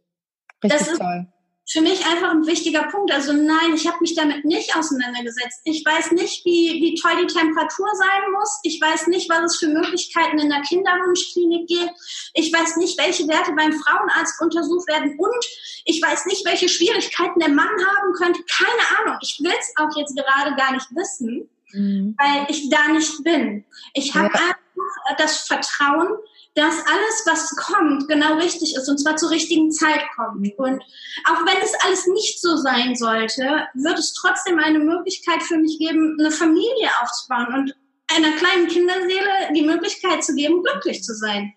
Richtig 0.63 0.87
das 0.87 0.97
toll 0.97 1.27
für 1.67 1.81
mich 1.81 2.05
einfach 2.05 2.31
ein 2.31 2.45
wichtiger 2.45 2.83
Punkt. 2.83 3.11
Also 3.11 3.33
nein, 3.33 3.73
ich 3.73 3.87
habe 3.87 3.97
mich 3.99 4.13
damit 4.13 4.45
nicht 4.45 4.75
auseinandergesetzt. 4.77 5.61
Ich 5.63 5.83
weiß 5.83 6.11
nicht, 6.11 6.45
wie, 6.45 6.79
wie 6.81 6.95
toll 7.01 7.25
die 7.25 7.33
Temperatur 7.33 7.87
sein 7.95 8.31
muss. 8.33 8.59
Ich 8.61 8.79
weiß 8.79 9.07
nicht, 9.07 9.29
was 9.29 9.53
es 9.53 9.57
für 9.57 9.67
Möglichkeiten 9.67 10.37
in 10.37 10.49
der 10.49 10.61
Kinderwunschklinik 10.61 11.67
gibt. 11.67 11.91
Ich 12.35 12.53
weiß 12.53 12.77
nicht, 12.77 12.99
welche 12.99 13.27
Werte 13.27 13.53
beim 13.53 13.73
Frauenarzt 13.73 14.39
untersucht 14.41 14.87
werden. 14.87 15.17
Und 15.17 15.45
ich 15.85 16.01
weiß 16.01 16.27
nicht, 16.27 16.45
welche 16.45 16.69
Schwierigkeiten 16.69 17.39
der 17.39 17.49
Mann 17.49 17.67
haben 17.67 18.13
könnte. 18.13 18.43
Keine 18.43 19.01
Ahnung. 19.01 19.19
Ich 19.21 19.39
will 19.41 19.53
es 19.59 19.73
auch 19.77 19.89
jetzt 19.97 20.15
gerade 20.15 20.55
gar 20.55 20.71
nicht 20.71 20.87
wissen, 20.91 21.49
mhm. 21.71 22.15
weil 22.19 22.45
ich 22.47 22.69
da 22.69 22.89
nicht 22.89 23.23
bin. 23.23 23.65
Ich 23.93 24.13
habe 24.13 24.29
ja. 24.31 24.39
einfach 24.39 25.17
das 25.17 25.47
Vertrauen, 25.47 26.09
dass 26.55 26.75
alles, 26.75 27.23
was 27.25 27.55
kommt, 27.57 28.07
genau 28.07 28.35
richtig 28.37 28.75
ist 28.75 28.87
und 28.87 28.97
zwar 28.97 29.17
zur 29.17 29.29
richtigen 29.29 29.71
Zeit 29.71 30.01
kommt. 30.15 30.57
Und 30.57 30.81
auch 31.25 31.45
wenn 31.45 31.61
es 31.61 31.73
alles 31.83 32.07
nicht 32.07 32.41
so 32.41 32.55
sein 32.55 32.95
sollte, 32.95 33.67
wird 33.73 33.99
es 33.99 34.13
trotzdem 34.13 34.57
eine 34.59 34.79
Möglichkeit 34.79 35.43
für 35.43 35.57
mich 35.57 35.77
geben, 35.79 36.15
eine 36.17 36.31
Familie 36.31 36.89
aufzubauen 37.01 37.53
und 37.53 37.75
einer 38.07 38.31
kleinen 38.37 38.67
Kinderseele 38.67 39.53
die 39.53 39.63
Möglichkeit 39.63 40.23
zu 40.23 40.33
geben, 40.33 40.63
glücklich 40.63 41.03
zu 41.03 41.13
sein. 41.13 41.53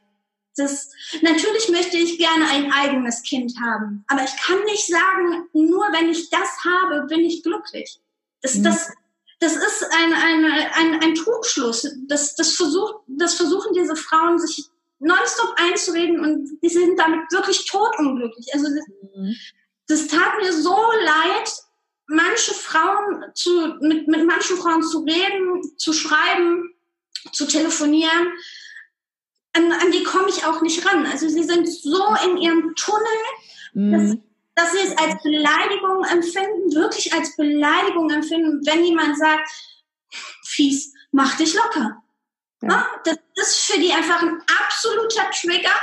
Das, 0.56 0.90
natürlich 1.22 1.68
möchte 1.68 1.96
ich 1.96 2.18
gerne 2.18 2.48
ein 2.50 2.72
eigenes 2.72 3.22
Kind 3.22 3.54
haben, 3.60 4.04
aber 4.08 4.24
ich 4.24 4.36
kann 4.42 4.60
nicht 4.64 4.88
sagen, 4.88 5.46
nur 5.52 5.86
wenn 5.92 6.08
ich 6.08 6.28
das 6.30 6.48
habe, 6.64 7.06
bin 7.06 7.20
ich 7.20 7.44
glücklich. 7.44 8.00
Das, 8.42 8.54
mhm. 8.56 8.64
das, 8.64 8.90
das 9.38 9.54
ist 9.54 9.86
ein, 9.92 10.12
ein, 10.12 10.44
ein, 10.72 11.00
ein 11.00 11.14
Trugschluss. 11.14 11.88
Das, 12.08 12.34
das, 12.34 12.54
versucht, 12.54 12.94
das 13.06 13.34
versuchen 13.34 13.72
diese 13.72 13.94
Frauen 13.94 14.40
sich 14.40 14.68
nonstop 15.00 15.54
einzureden 15.56 16.20
und 16.20 16.58
die 16.62 16.68
sind 16.68 16.98
damit 16.98 17.30
wirklich 17.30 17.66
totunglücklich. 17.66 18.48
Also 18.52 18.66
das, 18.66 18.86
mhm. 19.16 19.36
das 19.86 20.06
tat 20.08 20.36
mir 20.40 20.52
so 20.52 20.76
leid, 21.04 21.52
manche 22.06 22.54
Frauen 22.54 23.24
zu, 23.34 23.76
mit, 23.80 24.08
mit 24.08 24.26
manchen 24.26 24.56
Frauen 24.56 24.82
zu 24.82 25.00
reden, 25.00 25.76
zu 25.76 25.92
schreiben, 25.92 26.74
zu 27.32 27.46
telefonieren. 27.46 28.32
An, 29.52 29.72
an 29.72 29.90
die 29.92 30.02
komme 30.02 30.28
ich 30.28 30.44
auch 30.44 30.60
nicht 30.62 30.84
ran. 30.86 31.06
Also 31.06 31.28
sie 31.28 31.44
sind 31.44 31.68
so 31.68 32.04
in 32.24 32.36
ihrem 32.38 32.74
Tunnel, 32.74 33.18
mhm. 33.74 33.92
dass, 33.92 34.16
dass 34.54 34.72
sie 34.72 34.88
es 34.88 34.98
als 34.98 35.22
Beleidigung 35.22 36.04
empfinden, 36.04 36.74
wirklich 36.74 37.12
als 37.12 37.36
Beleidigung 37.36 38.10
empfinden, 38.10 38.60
wenn 38.66 38.84
jemand 38.84 39.18
sagt, 39.18 39.48
fies, 40.44 40.94
mach 41.12 41.36
dich 41.36 41.54
locker. 41.54 42.02
Ja. 42.60 42.86
Das 43.04 43.16
ist 43.36 43.60
für 43.66 43.78
die 43.78 43.92
einfach 43.92 44.20
ein 44.20 44.42
absoluter 44.64 45.30
Trigger, 45.30 45.74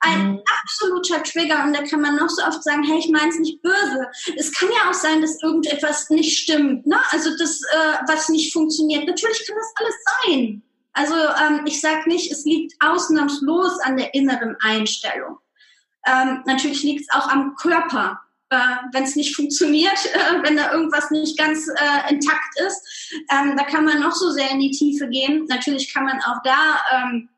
ein 0.00 0.32
mhm. 0.32 0.42
absoluter 0.62 1.22
Trigger. 1.22 1.62
Und 1.64 1.74
da 1.74 1.82
kann 1.82 2.00
man 2.00 2.16
noch 2.16 2.28
so 2.28 2.42
oft 2.42 2.62
sagen, 2.62 2.82
hey, 2.82 2.98
ich 2.98 3.08
meine 3.08 3.28
es 3.28 3.38
nicht 3.38 3.62
böse. 3.62 4.08
Es 4.36 4.52
kann 4.52 4.68
ja 4.70 4.90
auch 4.90 4.94
sein, 4.94 5.20
dass 5.20 5.42
irgendetwas 5.42 6.10
nicht 6.10 6.36
stimmt, 6.36 6.86
ne? 6.86 6.98
Also 7.10 7.30
das, 7.38 7.60
äh, 7.62 7.98
was 8.08 8.28
nicht 8.28 8.52
funktioniert. 8.52 9.06
Natürlich 9.06 9.46
kann 9.46 9.56
das 9.56 9.72
alles 9.76 9.94
sein. 10.26 10.62
Also 10.92 11.14
ähm, 11.14 11.62
ich 11.66 11.80
sage 11.80 12.08
nicht, 12.08 12.30
es 12.30 12.44
liegt 12.44 12.74
ausnahmslos 12.80 13.78
an 13.80 13.96
der 13.96 14.14
inneren 14.14 14.56
Einstellung. 14.60 15.38
Ähm, 16.06 16.42
natürlich 16.46 16.82
liegt 16.82 17.02
es 17.02 17.10
auch 17.10 17.28
am 17.28 17.54
Körper 17.56 18.20
wenn 18.92 19.04
es 19.04 19.16
nicht 19.16 19.34
funktioniert, 19.34 19.98
äh, 20.14 20.42
wenn 20.42 20.56
da 20.56 20.72
irgendwas 20.72 21.10
nicht 21.10 21.38
ganz 21.38 21.68
äh, 21.68 22.12
intakt 22.12 22.60
ist. 22.66 23.12
Ähm, 23.30 23.56
da 23.56 23.64
kann 23.64 23.84
man 23.84 24.00
noch 24.00 24.14
so 24.14 24.30
sehr 24.30 24.50
in 24.50 24.60
die 24.60 24.70
Tiefe 24.70 25.08
gehen. 25.08 25.46
Natürlich 25.48 25.92
kann 25.92 26.04
man 26.04 26.20
auch 26.20 26.42
da 26.44 26.80
ähm, 26.92 27.28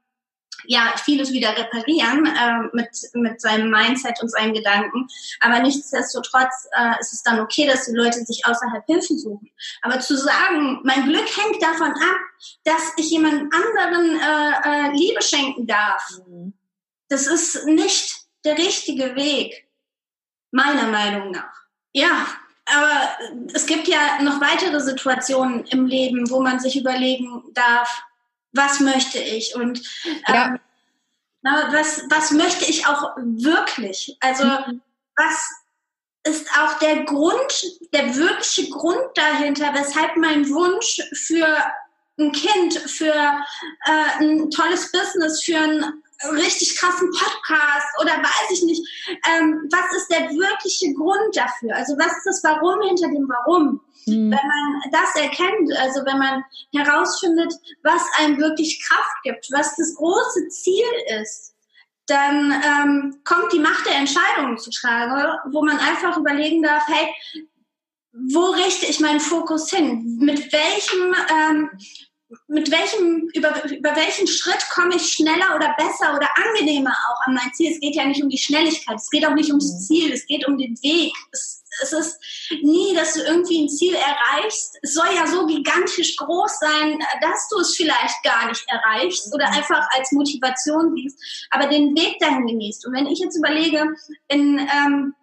ja 0.68 0.94
vieles 0.96 1.32
wieder 1.32 1.56
reparieren 1.56 2.26
äh, 2.26 2.68
mit 2.72 2.88
mit 3.14 3.40
seinem 3.40 3.70
Mindset 3.70 4.20
und 4.20 4.30
seinen 4.30 4.54
Gedanken. 4.54 5.06
Aber 5.40 5.60
nichtsdestotrotz 5.60 6.68
äh, 6.76 7.00
ist 7.00 7.12
es 7.12 7.22
dann 7.22 7.40
okay, 7.40 7.66
dass 7.66 7.86
die 7.86 7.94
Leute 7.96 8.24
sich 8.24 8.44
außerhalb 8.44 8.84
Hilfe 8.86 9.14
suchen. 9.14 9.50
Aber 9.82 10.00
zu 10.00 10.16
sagen, 10.16 10.80
mein 10.82 11.04
Glück 11.04 11.26
hängt 11.36 11.62
davon 11.62 11.92
ab, 11.92 12.20
dass 12.64 12.92
ich 12.96 13.10
jemand 13.10 13.52
anderen 13.52 14.20
äh, 14.20 14.88
äh, 14.88 14.96
Liebe 14.96 15.22
schenken 15.22 15.66
darf, 15.66 16.02
mhm. 16.26 16.52
das 17.08 17.26
ist 17.26 17.66
nicht 17.66 18.26
der 18.44 18.58
richtige 18.58 19.16
Weg 19.16 19.65
meiner 20.50 20.88
Meinung 20.88 21.30
nach. 21.32 21.62
Ja, 21.92 22.26
aber 22.66 23.08
es 23.54 23.66
gibt 23.66 23.88
ja 23.88 24.20
noch 24.22 24.40
weitere 24.40 24.80
Situationen 24.80 25.64
im 25.66 25.86
Leben, 25.86 26.28
wo 26.30 26.40
man 26.40 26.58
sich 26.58 26.76
überlegen 26.76 27.42
darf, 27.54 28.02
was 28.52 28.80
möchte 28.80 29.18
ich 29.18 29.54
und 29.54 29.80
ja. 30.26 30.46
ähm, 30.46 30.60
na, 31.42 31.72
was, 31.72 32.02
was 32.10 32.32
möchte 32.32 32.64
ich 32.64 32.86
auch 32.86 33.16
wirklich? 33.16 34.16
Also 34.20 34.44
mhm. 34.44 34.80
was 35.14 35.48
ist 36.24 36.48
auch 36.58 36.78
der 36.80 37.04
Grund, 37.04 37.64
der 37.92 38.16
wirkliche 38.16 38.68
Grund 38.70 39.06
dahinter, 39.14 39.72
weshalb 39.74 40.16
mein 40.16 40.48
Wunsch 40.48 41.00
für 41.12 41.46
ein 42.18 42.32
Kind, 42.32 42.74
für 42.74 43.14
äh, 43.14 44.18
ein 44.18 44.50
tolles 44.50 44.90
Business, 44.90 45.44
für 45.44 45.58
ein 45.58 46.02
richtig 46.32 46.76
krassen 46.76 47.10
Podcast 47.10 47.86
oder 48.00 48.12
weiß 48.12 48.50
ich 48.50 48.62
nicht. 48.62 48.82
Ähm, 49.28 49.68
was 49.70 49.96
ist 49.96 50.10
der 50.10 50.30
wirkliche 50.30 50.94
Grund 50.94 51.36
dafür? 51.36 51.74
Also 51.74 51.96
was 51.98 52.16
ist 52.16 52.26
das 52.26 52.44
Warum 52.44 52.80
hinter 52.82 53.08
dem 53.08 53.28
Warum? 53.28 53.80
Mhm. 54.06 54.30
Wenn 54.30 54.30
man 54.30 54.82
das 54.92 55.14
erkennt, 55.16 55.72
also 55.78 56.04
wenn 56.04 56.18
man 56.18 56.44
herausfindet, 56.74 57.52
was 57.82 58.02
einem 58.18 58.38
wirklich 58.38 58.82
Kraft 58.86 59.22
gibt, 59.24 59.46
was 59.52 59.76
das 59.76 59.94
große 59.96 60.48
Ziel 60.48 60.86
ist, 61.20 61.54
dann 62.06 62.52
ähm, 62.52 63.20
kommt 63.24 63.52
die 63.52 63.58
Macht 63.58 63.84
der 63.86 63.96
Entscheidungen 63.96 64.58
zu 64.58 64.70
tragen, 64.70 65.12
wo 65.52 65.64
man 65.64 65.78
einfach 65.78 66.16
überlegen 66.16 66.62
darf, 66.62 66.86
hey, 66.86 67.08
wo 68.12 68.50
richte 68.52 68.86
ich 68.86 69.00
meinen 69.00 69.20
Fokus 69.20 69.70
hin? 69.70 70.18
Mit 70.20 70.52
welchem 70.52 71.14
ähm, 71.28 71.70
mit 72.48 72.70
welchem, 72.70 73.28
über, 73.34 73.64
über 73.70 73.94
welchen 73.94 74.26
Schritt 74.26 74.68
komme 74.70 74.96
ich 74.96 75.12
schneller 75.12 75.54
oder 75.54 75.74
besser 75.76 76.14
oder 76.16 76.28
angenehmer 76.34 76.90
auch 76.90 77.26
an 77.26 77.34
mein 77.34 77.52
Ziel. 77.54 77.72
Es 77.72 77.80
geht 77.80 77.94
ja 77.94 78.04
nicht 78.04 78.22
um 78.22 78.28
die 78.28 78.38
Schnelligkeit, 78.38 78.96
es 78.96 79.10
geht 79.10 79.26
auch 79.26 79.34
nicht 79.34 79.50
ums 79.50 79.72
mhm. 79.72 79.78
Ziel, 79.78 80.12
es 80.12 80.26
geht 80.26 80.46
um 80.46 80.58
den 80.58 80.74
Weg. 80.82 81.12
Es, 81.30 81.62
es 81.82 81.92
ist 81.92 82.18
nie, 82.62 82.94
dass 82.94 83.14
du 83.14 83.20
irgendwie 83.20 83.64
ein 83.64 83.68
Ziel 83.68 83.94
erreichst. 83.94 84.76
Es 84.82 84.94
soll 84.94 85.08
ja 85.14 85.26
so 85.26 85.46
gigantisch 85.46 86.16
groß 86.16 86.58
sein, 86.58 86.98
dass 87.20 87.48
du 87.48 87.58
es 87.58 87.76
vielleicht 87.76 88.22
gar 88.24 88.48
nicht 88.48 88.64
erreichst 88.68 89.32
oder 89.32 89.46
mhm. 89.48 89.58
einfach 89.58 89.86
als 89.92 90.10
Motivation 90.12 90.94
siehst, 90.94 91.18
aber 91.50 91.68
den 91.68 91.94
Weg 91.96 92.18
dahin 92.18 92.46
genießt. 92.46 92.86
Und 92.86 92.94
wenn 92.94 93.06
ich 93.06 93.20
jetzt 93.20 93.36
überlege, 93.36 93.94
in 94.28 94.58
ähm, 94.58 95.14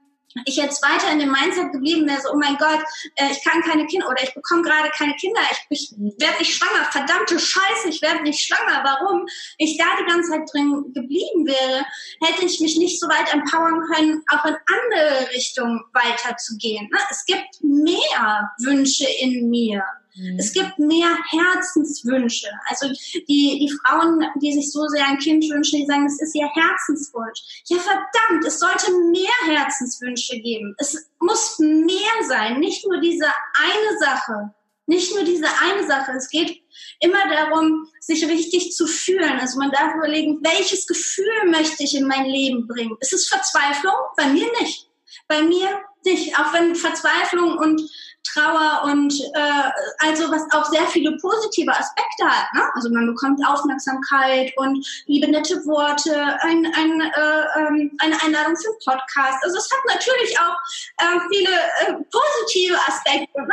ich 0.45 0.55
jetzt 0.55 0.83
weiter 0.83 1.11
in 1.11 1.19
dem 1.19 1.31
Mindset 1.31 1.71
geblieben 1.71 2.07
wäre, 2.07 2.21
so, 2.21 2.31
oh 2.31 2.37
mein 2.37 2.57
Gott, 2.57 2.79
äh, 3.15 3.31
ich 3.31 3.43
kann 3.43 3.61
keine 3.61 3.85
Kinder 3.85 4.07
oder 4.07 4.23
ich 4.23 4.33
bekomme 4.33 4.61
gerade 4.61 4.89
keine 4.89 5.15
Kinder, 5.15 5.41
ich, 5.69 5.91
ich 5.91 5.93
werde 6.19 6.37
nicht 6.39 6.55
schwanger, 6.55 6.85
verdammte 6.91 7.39
Scheiße, 7.39 7.89
ich 7.89 8.01
werde 8.01 8.23
nicht 8.23 8.45
schwanger, 8.45 8.81
warum? 8.83 9.25
Ich 9.57 9.77
da 9.77 9.85
die 9.99 10.09
ganze 10.11 10.31
Zeit 10.31 10.49
drin 10.51 10.91
geblieben 10.93 11.45
wäre, 11.45 11.85
hätte 12.21 12.45
ich 12.45 12.59
mich 12.59 12.77
nicht 12.77 12.99
so 12.99 13.07
weit 13.07 13.33
empowern 13.33 13.81
können, 13.93 14.23
auch 14.29 14.45
in 14.45 14.55
andere 14.55 15.29
Richtungen 15.31 15.81
weiterzugehen. 15.93 16.89
Ne? 16.91 16.99
Es 17.09 17.25
gibt 17.25 17.61
mehr 17.61 18.51
Wünsche 18.59 19.07
in 19.19 19.49
mir. 19.49 19.83
Mhm. 20.15 20.37
Es 20.37 20.53
gibt 20.53 20.77
mehr 20.77 21.17
Herzenswünsche. 21.29 22.47
Also 22.67 22.87
die, 22.87 23.59
die 23.59 23.73
Frauen, 23.81 24.25
die 24.41 24.53
sich 24.53 24.71
so 24.71 24.87
sehr 24.87 25.07
ein 25.07 25.17
Kind 25.17 25.43
wünschen, 25.49 25.79
die 25.79 25.85
sagen, 25.85 26.05
es 26.05 26.21
ist 26.21 26.35
ihr 26.35 26.47
Herzenswunsch. 26.47 27.63
Ja, 27.65 27.77
verdammt, 27.77 28.45
es 28.45 28.59
sollte 28.59 28.91
mehr 29.11 29.57
Herzenswünsche 29.57 30.39
geben. 30.39 30.75
Es 30.77 31.09
muss 31.19 31.57
mehr 31.59 32.27
sein, 32.27 32.59
nicht 32.59 32.85
nur 32.87 32.99
diese 32.99 33.25
eine 33.25 33.99
Sache. 33.99 34.53
Nicht 34.85 35.15
nur 35.15 35.23
diese 35.23 35.47
eine 35.61 35.87
Sache. 35.87 36.11
Es 36.11 36.29
geht 36.29 36.61
immer 36.99 37.29
darum, 37.29 37.87
sich 38.01 38.27
richtig 38.27 38.73
zu 38.73 38.85
fühlen. 38.85 39.39
Also 39.39 39.57
man 39.57 39.71
darf 39.71 39.95
überlegen, 39.95 40.39
welches 40.43 40.87
Gefühl 40.87 41.49
möchte 41.49 41.83
ich 41.83 41.95
in 41.95 42.05
mein 42.05 42.25
Leben 42.25 42.67
bringen? 42.67 42.97
Ist 42.99 43.13
es 43.13 43.29
Verzweiflung? 43.29 43.93
Bei 44.17 44.27
mir 44.27 44.47
nicht. 44.59 44.89
Bei 45.27 45.41
mir 45.41 45.69
nicht. 46.03 46.37
Auch 46.37 46.53
wenn 46.53 46.75
Verzweiflung 46.75 47.57
und 47.57 47.81
Trauer 48.23 48.83
und 48.85 49.13
äh, 49.33 49.69
also 49.99 50.31
was 50.31 50.43
auch 50.51 50.65
sehr 50.71 50.87
viele 50.87 51.17
positive 51.17 51.71
Aspekte 51.71 52.25
hat. 52.25 52.53
Ne? 52.53 52.61
Also 52.73 52.89
man 52.89 53.07
bekommt 53.07 53.45
Aufmerksamkeit 53.45 54.53
und 54.57 54.85
liebe 55.07 55.29
nette 55.29 55.55
Worte, 55.65 56.15
ein, 56.41 56.65
ein, 56.75 57.01
äh, 57.01 57.59
ähm, 57.59 57.91
eine 57.99 58.21
Einladung 58.23 58.55
für 58.55 58.69
einen 58.69 58.79
Podcast. 58.99 59.37
Also 59.43 59.57
es 59.57 59.69
hat 59.71 59.95
natürlich 59.95 60.39
auch 60.39 60.57
äh, 60.97 61.19
viele 61.31 61.51
äh, 61.51 62.03
positive 62.11 62.77
Aspekte, 62.87 63.41
ne? 63.41 63.47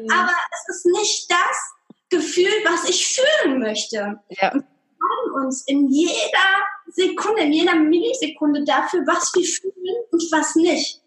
Mhm. 0.00 0.10
aber 0.10 0.34
es 0.52 0.76
ist 0.76 0.86
nicht 0.86 1.30
das 1.30 1.72
Gefühl, 2.10 2.52
was 2.64 2.88
ich 2.88 3.14
fühlen 3.14 3.58
möchte. 3.58 4.20
Ja. 4.28 4.52
Und 4.52 4.64
wir 5.26 5.34
uns 5.34 5.62
in 5.66 5.88
jeder 5.88 6.18
Sekunde, 6.86 7.42
in 7.42 7.52
jeder 7.52 7.74
Millisekunde 7.74 8.64
dafür, 8.64 9.02
was 9.06 9.32
wir 9.34 9.44
fühlen 9.44 10.04
und 10.10 10.22
was 10.30 10.54
nicht 10.54 11.01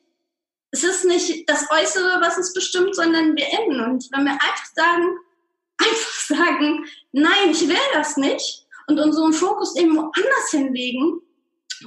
es 0.71 0.83
ist 0.83 1.05
nicht 1.05 1.49
das 1.49 1.69
Äußere, 1.71 2.19
was 2.21 2.37
es 2.37 2.53
bestimmt, 2.53 2.95
sondern 2.95 3.35
wir 3.35 3.47
innen. 3.47 3.81
Und 3.81 4.09
wenn 4.11 4.25
wir 4.25 4.33
einfach 4.33 4.65
sagen, 4.75 5.17
einfach 5.77 6.19
sagen, 6.27 6.85
nein, 7.11 7.51
ich 7.51 7.67
will 7.67 7.77
das 7.93 8.17
nicht 8.17 8.65
und 8.87 8.99
unseren 8.99 9.33
Fokus 9.33 9.75
irgendwo 9.75 10.01
anders 10.01 10.51
hinlegen, 10.51 11.21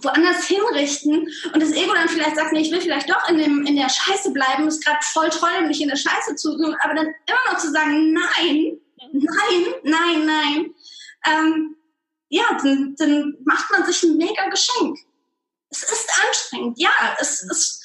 woanders 0.02 0.46
hinrichten 0.46 1.28
und 1.52 1.62
das 1.62 1.72
Ego 1.72 1.94
dann 1.94 2.08
vielleicht 2.08 2.36
sagt, 2.36 2.52
nee, 2.52 2.60
ich 2.60 2.70
will 2.70 2.80
vielleicht 2.80 3.08
doch 3.08 3.28
in, 3.28 3.38
dem, 3.38 3.66
in 3.66 3.76
der 3.76 3.88
Scheiße 3.88 4.32
bleiben, 4.32 4.68
ist 4.68 4.84
gerade 4.84 4.98
voll 5.02 5.30
toll, 5.30 5.66
mich 5.66 5.80
in 5.80 5.88
der 5.88 5.96
Scheiße 5.96 6.36
zu 6.36 6.56
tun, 6.56 6.76
aber 6.82 6.94
dann 6.94 7.06
immer 7.06 7.52
noch 7.52 7.58
zu 7.58 7.70
sagen, 7.70 8.12
nein, 8.12 8.78
nein, 9.12 9.64
nein, 9.84 10.26
nein, 10.26 10.74
ähm, 11.26 11.76
ja, 12.28 12.44
dann, 12.62 12.94
dann 12.98 13.36
macht 13.44 13.70
man 13.70 13.84
sich 13.86 14.02
ein 14.02 14.16
mega 14.16 14.48
Geschenk. 14.48 14.98
Es 15.70 15.82
ist 15.82 16.10
anstrengend, 16.26 16.78
ja, 16.78 16.90
es 17.20 17.42
ist 17.42 17.77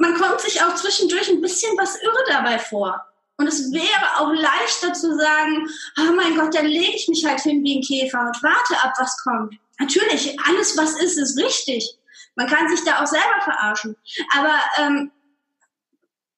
man 0.00 0.14
kommt 0.14 0.40
sich 0.40 0.62
auch 0.62 0.74
zwischendurch 0.74 1.28
ein 1.28 1.42
bisschen 1.42 1.76
was 1.76 2.00
irre 2.02 2.24
dabei 2.26 2.58
vor. 2.58 3.04
Und 3.36 3.46
es 3.46 3.70
wäre 3.70 4.18
auch 4.18 4.32
leichter 4.32 4.92
zu 4.94 5.14
sagen, 5.16 5.68
oh 5.98 6.12
mein 6.14 6.36
Gott, 6.36 6.54
dann 6.54 6.66
lege 6.66 6.96
ich 6.96 7.06
mich 7.08 7.24
halt 7.24 7.40
hin 7.40 7.62
wie 7.62 7.78
ein 7.78 7.82
Käfer 7.82 8.20
und 8.20 8.42
warte 8.42 8.82
ab, 8.82 8.94
was 8.98 9.16
kommt. 9.18 9.54
Natürlich, 9.78 10.38
alles, 10.46 10.76
was 10.76 11.00
ist, 11.00 11.18
ist 11.18 11.38
richtig. 11.38 11.98
Man 12.34 12.46
kann 12.46 12.68
sich 12.68 12.82
da 12.84 13.02
auch 13.02 13.06
selber 13.06 13.40
verarschen. 13.44 13.94
Aber 14.36 14.54
ähm, 14.78 15.10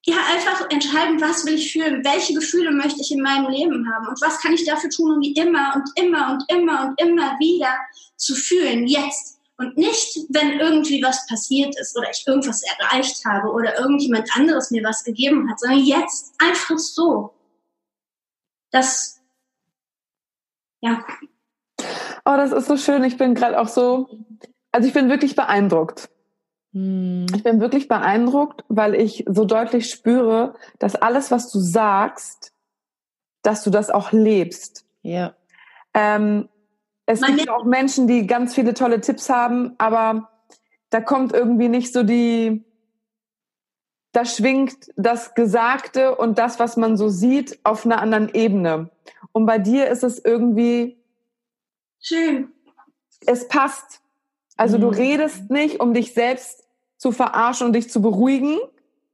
ja, 0.04 0.16
einfach 0.32 0.68
entscheiden, 0.70 1.20
was 1.20 1.46
will 1.46 1.54
ich 1.54 1.72
fühlen, 1.72 2.04
welche 2.04 2.34
Gefühle 2.34 2.72
möchte 2.72 3.00
ich 3.00 3.12
in 3.12 3.22
meinem 3.22 3.48
Leben 3.48 3.88
haben 3.92 4.08
und 4.08 4.20
was 4.20 4.40
kann 4.40 4.52
ich 4.52 4.64
dafür 4.64 4.90
tun, 4.90 5.12
um 5.12 5.20
die 5.20 5.34
immer 5.34 5.74
und 5.76 5.88
immer 5.94 6.32
und 6.32 6.44
immer 6.48 6.86
und 6.86 7.00
immer 7.00 7.38
wieder 7.38 7.76
zu 8.16 8.34
fühlen, 8.34 8.88
jetzt 8.88 9.38
Und 9.62 9.76
nicht, 9.76 10.18
wenn 10.30 10.58
irgendwie 10.58 11.00
was 11.04 11.24
passiert 11.28 11.78
ist 11.78 11.96
oder 11.96 12.10
ich 12.10 12.26
irgendwas 12.26 12.62
erreicht 12.62 13.24
habe 13.24 13.48
oder 13.48 13.78
irgendjemand 13.78 14.28
anderes 14.34 14.72
mir 14.72 14.82
was 14.82 15.04
gegeben 15.04 15.48
hat, 15.48 15.60
sondern 15.60 15.84
jetzt 15.84 16.34
einfach 16.38 16.78
so. 16.78 17.32
Das, 18.72 19.22
ja. 20.80 21.04
Oh, 22.24 22.36
das 22.36 22.50
ist 22.50 22.66
so 22.66 22.76
schön. 22.76 23.04
Ich 23.04 23.16
bin 23.16 23.36
gerade 23.36 23.60
auch 23.60 23.68
so, 23.68 24.08
also 24.72 24.88
ich 24.88 24.94
bin 24.94 25.08
wirklich 25.08 25.36
beeindruckt. 25.36 26.10
Hm. 26.72 27.26
Ich 27.32 27.44
bin 27.44 27.60
wirklich 27.60 27.86
beeindruckt, 27.86 28.64
weil 28.68 28.96
ich 28.96 29.24
so 29.28 29.44
deutlich 29.44 29.90
spüre, 29.90 30.56
dass 30.80 30.96
alles, 30.96 31.30
was 31.30 31.52
du 31.52 31.60
sagst, 31.60 32.52
dass 33.42 33.62
du 33.62 33.70
das 33.70 33.90
auch 33.90 34.10
lebst. 34.10 34.84
Ja. 35.02 35.36
Ähm, 35.94 36.48
es 37.06 37.20
Man 37.20 37.36
gibt 37.36 37.50
auch 37.50 37.64
Menschen, 37.64 38.06
die 38.06 38.26
ganz 38.26 38.54
viele 38.54 38.74
tolle 38.74 39.00
Tipps 39.00 39.28
haben, 39.28 39.74
aber 39.78 40.30
da 40.90 41.00
kommt 41.00 41.32
irgendwie 41.32 41.68
nicht 41.68 41.92
so 41.92 42.02
die, 42.02 42.64
da 44.12 44.24
schwingt 44.24 44.90
das 44.96 45.34
Gesagte 45.34 46.14
und 46.14 46.38
das, 46.38 46.58
was 46.58 46.76
man 46.76 46.96
so 46.96 47.08
sieht, 47.08 47.58
auf 47.64 47.84
einer 47.84 48.00
anderen 48.00 48.32
Ebene. 48.34 48.90
Und 49.32 49.46
bei 49.46 49.58
dir 49.58 49.88
ist 49.88 50.04
es 50.04 50.22
irgendwie 50.22 50.98
schön. 52.00 52.52
Es 53.26 53.48
passt. 53.48 54.00
Also 54.56 54.76
mhm. 54.76 54.82
du 54.82 54.88
redest 54.88 55.50
nicht, 55.50 55.80
um 55.80 55.94
dich 55.94 56.12
selbst 56.12 56.68
zu 56.98 57.10
verarschen 57.10 57.68
und 57.68 57.72
dich 57.72 57.90
zu 57.90 58.02
beruhigen. 58.02 58.58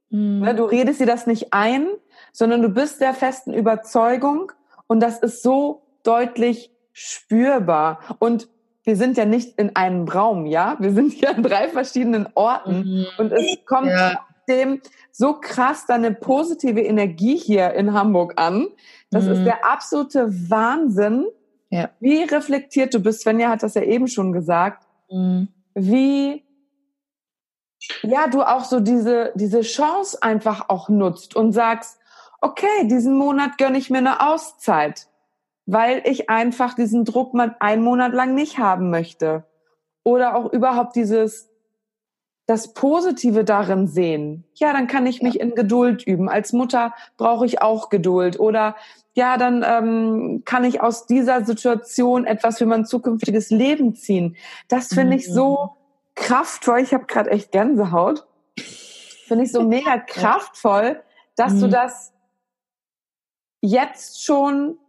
Mhm. 0.09 0.41
Ne, 0.41 0.55
du 0.55 0.65
redest 0.65 0.99
dir 0.99 1.05
das 1.05 1.27
nicht 1.27 1.53
ein, 1.53 1.87
sondern 2.33 2.61
du 2.61 2.69
bist 2.69 2.99
der 3.01 3.13
festen 3.13 3.53
Überzeugung 3.53 4.51
und 4.87 4.99
das 4.99 5.19
ist 5.19 5.41
so 5.43 5.83
deutlich 6.03 6.71
spürbar. 6.99 7.99
Und 8.19 8.49
wir 8.83 8.95
sind 8.95 9.17
ja 9.17 9.25
nicht 9.25 9.57
in 9.57 9.75
einem 9.75 10.07
Raum, 10.07 10.45
ja? 10.45 10.75
Wir 10.79 10.91
sind 10.91 11.13
hier 11.13 11.35
an 11.35 11.43
drei 11.43 11.69
verschiedenen 11.69 12.27
Orten 12.35 12.79
mhm. 12.79 13.05
und 13.17 13.31
es 13.31 13.57
kommt 13.65 13.87
ja. 13.87 14.19
dem 14.49 14.81
so 15.11 15.33
krass 15.33 15.85
deine 15.85 16.13
positive 16.13 16.81
Energie 16.81 17.37
hier 17.37 17.73
in 17.73 17.93
Hamburg 17.93 18.33
an. 18.35 18.67
Das 19.11 19.25
mhm. 19.25 19.31
ist 19.31 19.43
der 19.45 19.65
absolute 19.65 20.29
Wahnsinn. 20.49 21.25
Ja. 21.69 21.89
Wie 21.99 22.23
reflektiert 22.23 22.93
du 22.93 22.99
bist, 22.99 23.21
Svenja 23.21 23.49
hat 23.49 23.63
das 23.63 23.75
ja 23.75 23.83
eben 23.83 24.07
schon 24.07 24.33
gesagt, 24.33 24.85
mhm. 25.09 25.47
wie 25.75 26.43
ja, 28.03 28.27
du 28.27 28.41
auch 28.41 28.65
so 28.65 28.81
diese, 28.81 29.31
diese 29.35 29.61
Chance 29.61 30.21
einfach 30.21 30.67
auch 30.67 30.89
nutzt 30.89 31.33
und 31.35 31.53
sagst, 31.53 31.97
okay, 32.41 32.87
diesen 32.87 33.15
Monat 33.15 33.57
gönne 33.57 33.77
ich 33.77 33.89
mir 33.89 33.99
eine 33.99 34.27
Auszeit 34.27 35.07
weil 35.71 36.01
ich 36.05 36.31
einfach 36.31 36.73
diesen 36.73 37.05
Druck 37.05 37.35
mal 37.35 37.55
einen 37.59 37.83
Monat 37.83 38.13
lang 38.13 38.33
nicht 38.33 38.57
haben 38.57 38.89
möchte. 38.89 39.43
Oder 40.03 40.35
auch 40.35 40.51
überhaupt 40.51 40.95
dieses, 40.95 41.47
das 42.47 42.73
Positive 42.73 43.43
darin 43.43 43.85
sehen. 43.85 44.45
Ja, 44.55 44.73
dann 44.73 44.87
kann 44.87 45.05
ich 45.05 45.21
mich 45.21 45.35
ja. 45.35 45.43
in 45.43 45.53
Geduld 45.53 46.01
üben. 46.01 46.27
Als 46.27 46.53
Mutter 46.53 46.95
brauche 47.17 47.45
ich 47.45 47.61
auch 47.61 47.89
Geduld. 47.89 48.39
Oder 48.39 48.75
ja, 49.13 49.37
dann 49.37 49.63
ähm, 49.63 50.41
kann 50.43 50.63
ich 50.63 50.81
aus 50.81 51.05
dieser 51.05 51.45
Situation 51.45 52.25
etwas 52.25 52.57
für 52.57 52.65
mein 52.65 52.85
zukünftiges 52.85 53.51
Leben 53.51 53.93
ziehen. 53.93 54.37
Das 54.69 54.87
finde 54.87 55.17
ich 55.17 55.31
so 55.31 55.65
mhm. 55.65 55.69
kraftvoll. 56.15 56.79
Ich 56.79 56.95
habe 56.95 57.05
gerade 57.05 57.29
echt 57.29 57.51
Gänsehaut. 57.51 58.25
Finde 59.27 59.43
ich 59.43 59.51
so 59.51 59.61
mega 59.61 59.99
kraftvoll, 60.07 61.03
dass 61.35 61.53
mhm. 61.53 61.59
du 61.59 61.69
das 61.69 62.11
jetzt 63.61 64.25
schon 64.25 64.79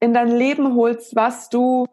in 0.00 0.14
dein 0.14 0.30
Leben 0.30 0.74
holst, 0.74 1.16
was 1.16 1.48
du 1.48 1.86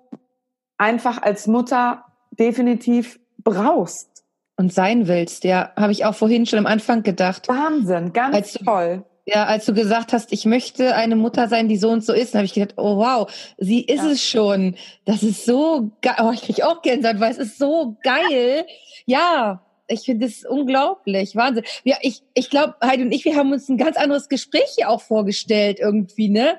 einfach 0.77 1.21
als 1.21 1.47
Mutter 1.47 2.05
definitiv 2.31 3.19
brauchst. 3.43 4.23
Und 4.57 4.73
sein 4.73 5.07
willst, 5.07 5.43
ja, 5.43 5.71
habe 5.75 5.91
ich 5.91 6.05
auch 6.05 6.15
vorhin 6.15 6.45
schon 6.45 6.59
am 6.59 6.65
Anfang 6.65 7.03
gedacht. 7.03 7.49
Wahnsinn, 7.49 8.13
ganz 8.13 8.35
als 8.35 8.53
toll. 8.53 9.03
ja, 9.25 9.45
als 9.45 9.65
du 9.65 9.73
gesagt 9.73 10.13
hast, 10.13 10.31
ich 10.31 10.45
möchte 10.45 10.95
eine 10.95 11.17
Mutter 11.17 11.49
sein, 11.49 11.67
die 11.67 11.77
so 11.77 11.89
und 11.89 12.05
so 12.05 12.13
ist, 12.13 12.35
habe 12.35 12.45
ich 12.45 12.53
gedacht, 12.53 12.75
oh 12.77 12.97
wow, 12.97 13.29
sie 13.57 13.81
ist 13.81 14.03
ja. 14.03 14.11
es 14.11 14.23
schon. 14.23 14.75
Das 15.03 15.23
ist 15.23 15.45
so 15.45 15.91
geil. 16.01 16.15
Oh, 16.21 16.31
ich 16.31 16.41
kriege 16.41 16.65
auch 16.65 16.81
Gänsehaut, 16.81 17.19
weil 17.19 17.31
es 17.31 17.37
ist 17.37 17.57
so 17.57 17.97
geil. 18.01 18.65
Ja, 19.05 19.61
ich 19.87 20.01
finde 20.01 20.25
es 20.25 20.45
unglaublich, 20.45 21.35
Wahnsinn. 21.35 21.65
Ja, 21.83 21.97
ich, 22.01 22.23
ich 22.33 22.49
glaube, 22.49 22.75
Heidi 22.81 23.03
und 23.03 23.11
ich, 23.11 23.25
wir 23.25 23.35
haben 23.35 23.51
uns 23.51 23.67
ein 23.69 23.77
ganz 23.77 23.97
anderes 23.97 24.29
Gespräch 24.29 24.73
hier 24.77 24.89
auch 24.89 25.01
vorgestellt 25.01 25.79
irgendwie, 25.79 26.29
ne? 26.29 26.57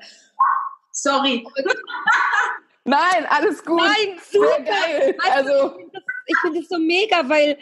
Sorry. 0.97 1.45
Nein, 2.83 3.25
alles 3.29 3.63
gut. 3.63 3.81
Nein, 3.81 4.19
super. 4.31 4.63
geil. 4.63 5.15
Also, 5.31 5.77
ich 6.25 6.37
finde 6.41 6.59
es 6.59 6.69
so 6.69 6.79
mega, 6.79 7.27
weil 7.29 7.57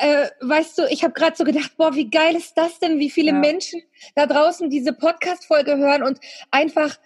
äh, 0.00 0.28
weißt 0.40 0.78
du, 0.78 0.86
ich 0.88 1.02
habe 1.02 1.12
gerade 1.12 1.36
so 1.36 1.44
gedacht, 1.44 1.76
boah, 1.76 1.94
wie 1.94 2.08
geil 2.08 2.36
ist 2.36 2.54
das 2.56 2.78
denn, 2.78 2.98
wie 2.98 3.10
viele 3.10 3.32
ja. 3.32 3.38
Menschen 3.38 3.82
da 4.14 4.26
draußen 4.26 4.70
diese 4.70 4.92
Podcast-Folge 4.92 5.76
hören 5.76 6.02
und 6.02 6.20
einfach 6.50 6.96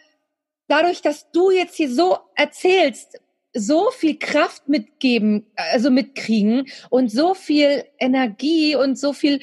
dadurch, 0.68 1.00
dass 1.02 1.30
du 1.32 1.50
jetzt 1.50 1.76
hier 1.76 1.90
so 1.90 2.18
erzählst, 2.34 3.18
so 3.52 3.90
viel 3.90 4.18
Kraft 4.18 4.68
mitgeben, 4.68 5.46
also 5.56 5.90
mitkriegen 5.90 6.66
und 6.90 7.10
so 7.10 7.34
viel 7.34 7.84
Energie 7.98 8.76
und 8.76 8.98
so 8.98 9.14
viel 9.14 9.40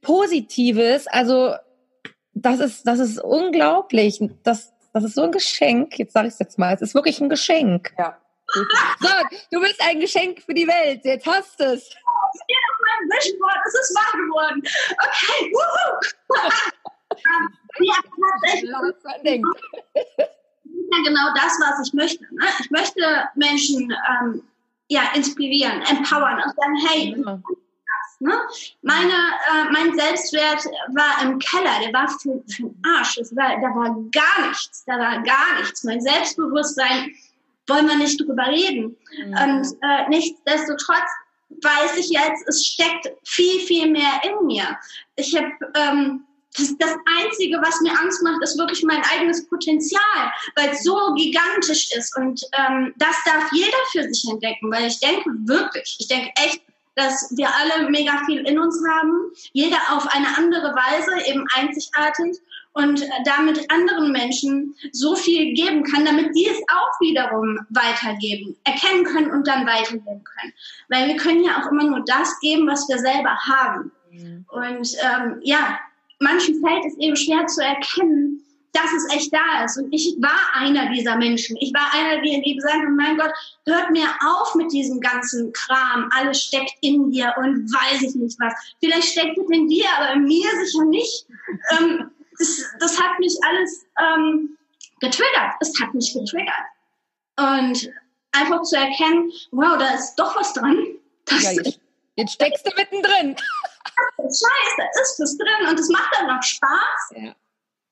Positives, 0.00 1.08
also 1.08 1.54
das 2.32 2.60
ist, 2.60 2.86
das 2.86 3.00
ist 3.00 3.18
unglaublich. 3.18 4.20
Das, 4.44 4.72
das 4.96 5.04
ist 5.04 5.14
so 5.14 5.24
ein 5.24 5.32
Geschenk. 5.32 5.98
Jetzt 5.98 6.14
sage 6.14 6.28
ich 6.28 6.32
es 6.32 6.38
jetzt 6.38 6.58
mal. 6.58 6.72
Es 6.72 6.80
ist 6.80 6.94
wirklich 6.94 7.20
ein 7.20 7.28
Geschenk. 7.28 7.92
Ja. 7.98 8.16
So, 9.00 9.08
du 9.52 9.60
bist 9.60 9.78
ein 9.82 10.00
Geschenk 10.00 10.40
für 10.40 10.54
die 10.54 10.66
Welt. 10.66 11.04
Jetzt 11.04 11.26
hast 11.26 11.60
du 11.60 11.64
es. 11.64 11.90
Hier 12.46 12.56
auf 12.56 12.78
meinem 12.80 13.10
Vision 13.10 13.38
Board. 13.38 13.58
Es 13.66 13.74
ist 13.74 13.94
wahr 13.94 14.12
geworden. 14.12 14.62
Okay. 15.04 15.52
ja, 20.92 20.98
genau 21.04 21.34
das, 21.34 21.52
was 21.60 21.86
ich 21.86 21.92
möchte. 21.92 22.24
Ne? 22.34 22.46
Ich 22.60 22.70
möchte 22.70 23.28
Menschen 23.34 23.92
ähm, 23.92 24.42
ja, 24.88 25.10
inspirieren, 25.14 25.82
empowern 25.82 26.40
und 26.42 26.56
sagen, 26.56 26.76
hey, 26.88 27.22
ja. 27.22 27.38
Ne? 28.18 28.32
Meine, 28.82 29.12
äh, 29.12 29.70
mein 29.72 29.94
Selbstwert 29.94 30.64
war 30.94 31.22
im 31.22 31.38
Keller, 31.38 31.80
der 31.84 31.92
war 31.92 32.08
für, 32.08 32.42
für 32.48 32.62
den 32.62 32.82
Arsch. 32.96 33.18
Es 33.18 33.34
war, 33.36 33.60
da 33.60 33.68
war 33.74 33.94
gar 34.10 34.48
nichts, 34.48 34.84
da 34.86 34.98
war 34.98 35.22
gar 35.22 35.60
nichts. 35.60 35.84
Mein 35.84 36.00
Selbstbewusstsein, 36.00 37.12
wollen 37.68 37.88
wir 37.88 37.96
nicht 37.96 38.20
drüber 38.20 38.46
reden. 38.46 38.96
Mhm. 39.18 39.28
Und 39.28 39.76
äh, 39.82 40.08
nichtsdestotrotz 40.08 41.10
weiß 41.62 41.96
ich 41.98 42.10
jetzt, 42.10 42.46
es 42.48 42.66
steckt 42.66 43.08
viel, 43.24 43.60
viel 43.60 43.90
mehr 43.90 44.20
in 44.24 44.46
mir. 44.46 44.78
Ich 45.16 45.36
habe 45.36 45.52
ähm, 45.74 46.24
das, 46.56 46.76
das 46.78 46.94
Einzige, 47.20 47.58
was 47.62 47.80
mir 47.82 47.92
Angst 47.98 48.22
macht, 48.22 48.42
ist 48.42 48.58
wirklich 48.58 48.82
mein 48.82 49.02
eigenes 49.12 49.46
Potenzial, 49.46 50.32
weil 50.54 50.70
es 50.70 50.82
so 50.82 50.96
gigantisch 51.14 51.90
ist. 51.96 52.16
Und 52.16 52.42
ähm, 52.58 52.94
das 52.96 53.16
darf 53.24 53.50
jeder 53.52 53.76
für 53.92 54.02
sich 54.02 54.28
entdecken, 54.30 54.70
weil 54.70 54.86
ich 54.86 54.98
denke 55.00 55.30
wirklich, 55.44 55.96
ich 55.98 56.08
denke 56.08 56.30
echt, 56.36 56.62
dass 56.96 57.32
wir 57.36 57.48
alle 57.48 57.88
mega 57.90 58.24
viel 58.26 58.40
in 58.46 58.58
uns 58.58 58.82
haben, 58.88 59.30
jeder 59.52 59.76
auf 59.90 60.06
eine 60.08 60.36
andere 60.36 60.74
Weise, 60.74 61.30
eben 61.30 61.46
einzigartig 61.54 62.38
und 62.72 63.02
damit 63.24 63.70
anderen 63.70 64.12
Menschen 64.12 64.74
so 64.92 65.14
viel 65.14 65.54
geben 65.54 65.84
kann, 65.84 66.04
damit 66.04 66.34
die 66.34 66.46
es 66.46 66.58
auch 66.68 67.00
wiederum 67.00 67.58
weitergeben, 67.70 68.56
erkennen 68.64 69.04
können 69.04 69.30
und 69.30 69.46
dann 69.46 69.66
weitergeben 69.66 70.24
können. 70.24 70.52
Weil 70.88 71.08
wir 71.08 71.16
können 71.16 71.44
ja 71.44 71.62
auch 71.62 71.70
immer 71.70 71.84
nur 71.84 72.02
das 72.06 72.38
geben, 72.40 72.66
was 72.66 72.88
wir 72.88 72.98
selber 72.98 73.36
haben. 73.46 73.92
Mhm. 74.10 74.46
Und 74.48 74.96
ähm, 75.02 75.40
ja, 75.42 75.78
manchen 76.18 76.60
fällt 76.62 76.84
es 76.86 76.98
eben 76.98 77.16
schwer 77.16 77.46
zu 77.46 77.62
erkennen, 77.62 78.35
dass 78.76 78.92
es 78.92 79.14
echt 79.14 79.32
da 79.32 79.64
ist. 79.64 79.78
Und 79.78 79.92
ich 79.92 80.16
war 80.20 80.54
einer 80.54 80.90
dieser 80.92 81.16
Menschen. 81.16 81.56
Ich 81.60 81.72
war 81.72 81.92
einer, 81.94 82.20
die, 82.20 82.42
die 82.42 82.56
gesagt 82.56 82.74
haben, 82.74 82.96
mein 82.96 83.16
Gott, 83.16 83.32
hört 83.66 83.90
mir 83.90 84.06
auf 84.24 84.54
mit 84.54 84.70
diesem 84.72 85.00
ganzen 85.00 85.52
Kram. 85.52 86.10
Alles 86.14 86.42
steckt 86.42 86.74
in 86.82 87.10
dir 87.10 87.34
und 87.38 87.72
weiß 87.72 88.02
ich 88.02 88.14
nicht 88.14 88.38
was. 88.38 88.54
Vielleicht 88.80 89.08
steckt 89.08 89.38
es 89.38 89.50
in 89.50 89.68
dir, 89.68 89.86
aber 89.96 90.12
in 90.12 90.24
mir 90.24 90.48
sicher 90.64 90.84
nicht. 90.84 91.26
Ähm, 91.78 92.10
das, 92.38 92.64
das 92.80 93.00
hat 93.00 93.18
mich 93.18 93.34
alles 93.48 93.86
ähm, 93.98 94.56
getriggert. 95.00 95.54
Es 95.60 95.72
hat 95.80 95.94
mich 95.94 96.12
getriggert. 96.12 96.54
Und 97.38 97.90
einfach 98.32 98.62
zu 98.62 98.76
erkennen, 98.76 99.32
wow, 99.52 99.78
da 99.78 99.94
ist 99.94 100.16
doch 100.16 100.36
was 100.36 100.52
dran. 100.52 100.76
Ja, 101.30 101.50
jetzt, 101.50 101.80
jetzt 102.16 102.32
steckst 102.32 102.66
du 102.66 102.70
mittendrin. 102.76 103.36
Scheiße, 104.18 104.76
da 104.76 105.02
ist 105.02 105.20
was 105.20 105.38
drin 105.38 105.68
und 105.68 105.78
es 105.78 105.88
macht 105.88 106.14
dann 106.14 106.26
noch 106.26 106.42
Spaß. 106.42 107.12
Ja. 107.16 107.34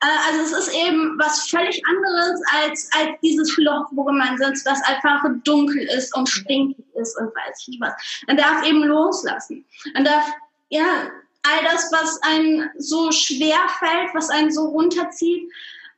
Äh, 0.04 0.30
also 0.30 0.56
es 0.56 0.66
ist 0.66 0.74
eben 0.74 1.18
was 1.18 1.48
völlig 1.48 1.82
anderes 1.86 2.40
als, 2.52 2.90
als 2.92 3.18
dieses 3.22 3.56
Loch, 3.56 3.86
worin 3.92 4.18
man 4.18 4.36
sitzt, 4.36 4.66
das 4.66 4.82
einfach 4.82 5.24
dunkel 5.44 5.82
ist 5.96 6.14
und 6.16 6.28
stinkig 6.28 6.84
ist 6.94 7.18
und 7.18 7.28
weiß 7.28 7.60
ich 7.62 7.68
nicht 7.68 7.80
was. 7.80 7.94
Man 8.26 8.36
darf 8.36 8.64
eben 8.66 8.82
loslassen. 8.84 9.64
Man 9.94 10.04
darf, 10.04 10.30
ja, 10.68 11.10
all 11.42 11.64
das, 11.64 11.90
was 11.92 12.20
einem 12.22 12.68
so 12.78 13.10
schwer 13.12 13.58
fällt, 13.78 14.14
was 14.14 14.30
einen 14.30 14.52
so 14.52 14.66
runterzieht, 14.66 15.50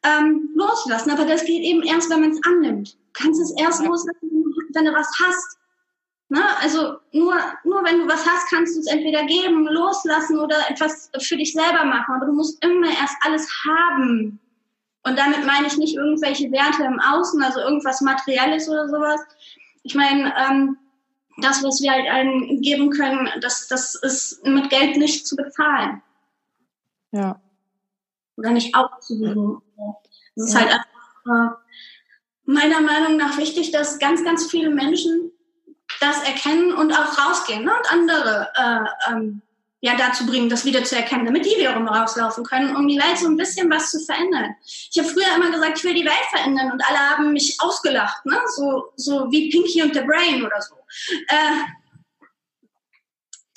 ähm, 0.02 0.50
loslassen. 0.54 1.10
Aber 1.10 1.24
das 1.24 1.44
geht 1.44 1.62
eben 1.62 1.82
erst, 1.82 2.10
wenn 2.10 2.20
man 2.20 2.30
es 2.30 2.44
annimmt. 2.44 2.94
Du 2.94 3.22
kannst 3.22 3.40
es 3.40 3.52
erst 3.58 3.84
loslassen, 3.84 4.54
wenn 4.72 4.84
du 4.84 4.92
was 4.92 5.08
hast. 5.24 5.55
Ne? 6.28 6.42
Also 6.60 6.98
nur, 7.12 7.34
nur 7.64 7.84
wenn 7.84 8.00
du 8.00 8.08
was 8.08 8.26
hast, 8.26 8.50
kannst 8.50 8.74
du 8.74 8.80
es 8.80 8.86
entweder 8.86 9.24
geben, 9.24 9.66
loslassen 9.66 10.38
oder 10.38 10.56
etwas 10.68 11.10
für 11.20 11.36
dich 11.36 11.52
selber 11.52 11.84
machen. 11.84 12.14
Aber 12.16 12.26
du 12.26 12.32
musst 12.32 12.62
immer 12.64 12.88
erst 12.88 13.16
alles 13.22 13.48
haben. 13.64 14.40
Und 15.04 15.16
damit 15.16 15.46
meine 15.46 15.68
ich 15.68 15.76
nicht 15.76 15.94
irgendwelche 15.94 16.50
Werte 16.50 16.82
im 16.82 16.98
Außen, 16.98 17.40
also 17.42 17.60
irgendwas 17.60 18.00
Materielles 18.00 18.68
oder 18.68 18.88
sowas. 18.88 19.20
Ich 19.84 19.94
meine, 19.94 20.34
ähm, 20.36 20.76
das, 21.38 21.62
was 21.62 21.80
wir 21.80 21.92
halt 21.92 22.08
allen 22.10 22.60
geben 22.60 22.90
können, 22.90 23.28
das, 23.40 23.68
das 23.68 23.94
ist 23.94 24.44
mit 24.44 24.68
Geld 24.68 24.96
nicht 24.96 25.28
zu 25.28 25.36
bezahlen. 25.36 26.02
Ja. 27.12 27.40
Oder 28.36 28.50
nicht 28.50 28.74
aufzuwiegen. 28.74 29.62
Es 30.34 30.46
ist 30.46 30.54
ja. 30.54 30.60
halt 30.60 30.72
einfach 30.72 31.52
äh, 31.52 31.56
meiner 32.46 32.80
Meinung 32.80 33.16
nach 33.16 33.38
wichtig, 33.38 33.70
dass 33.70 34.00
ganz, 34.00 34.24
ganz 34.24 34.50
viele 34.50 34.70
Menschen 34.70 35.30
das 36.00 36.22
erkennen 36.22 36.72
und 36.72 36.92
auch 36.92 37.18
rausgehen 37.18 37.64
ne? 37.64 37.72
und 37.72 37.92
andere 37.92 38.50
äh, 38.54 39.10
ähm, 39.10 39.42
ja 39.80 39.96
dazu 39.96 40.26
bringen, 40.26 40.48
das 40.48 40.64
wieder 40.64 40.84
zu 40.84 40.96
erkennen, 40.96 41.26
damit 41.26 41.44
die 41.44 41.56
wiederum 41.58 41.86
rauslaufen 41.86 42.44
können, 42.44 42.74
um 42.74 42.88
die 42.88 42.98
Welt 42.98 43.18
so 43.18 43.28
ein 43.28 43.36
bisschen 43.36 43.70
was 43.70 43.90
zu 43.90 44.00
verändern. 44.00 44.56
Ich 44.64 44.98
habe 44.98 45.08
früher 45.08 45.36
immer 45.36 45.50
gesagt, 45.50 45.78
ich 45.78 45.84
will 45.84 45.94
die 45.94 46.04
Welt 46.04 46.26
verändern 46.30 46.72
und 46.72 46.82
alle 46.88 46.98
haben 46.98 47.32
mich 47.32 47.56
ausgelacht, 47.60 48.24
ne? 48.26 48.38
so, 48.54 48.92
so 48.96 49.30
wie 49.30 49.50
Pinky 49.50 49.82
und 49.82 49.94
the 49.94 50.00
Brain 50.00 50.44
oder 50.44 50.60
so. 50.60 50.74
Äh, 51.28 51.62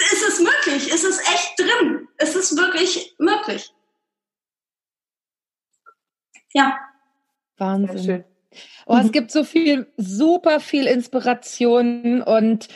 ist 0.01 0.27
es 0.27 0.39
möglich? 0.39 0.91
Ist 0.93 1.03
es 1.03 1.19
echt 1.19 1.59
drin? 1.59 2.07
Ist 2.17 2.35
es 2.35 2.55
wirklich 2.55 3.15
möglich? 3.17 3.73
Ja. 6.53 6.79
Wahnsinn. 7.57 8.23
Oh, 8.85 8.97
es 8.97 9.11
gibt 9.11 9.31
so 9.31 9.43
viel, 9.43 9.87
super 9.97 10.59
viel 10.59 10.87
Inspiration 10.87 12.21
und 12.21 12.67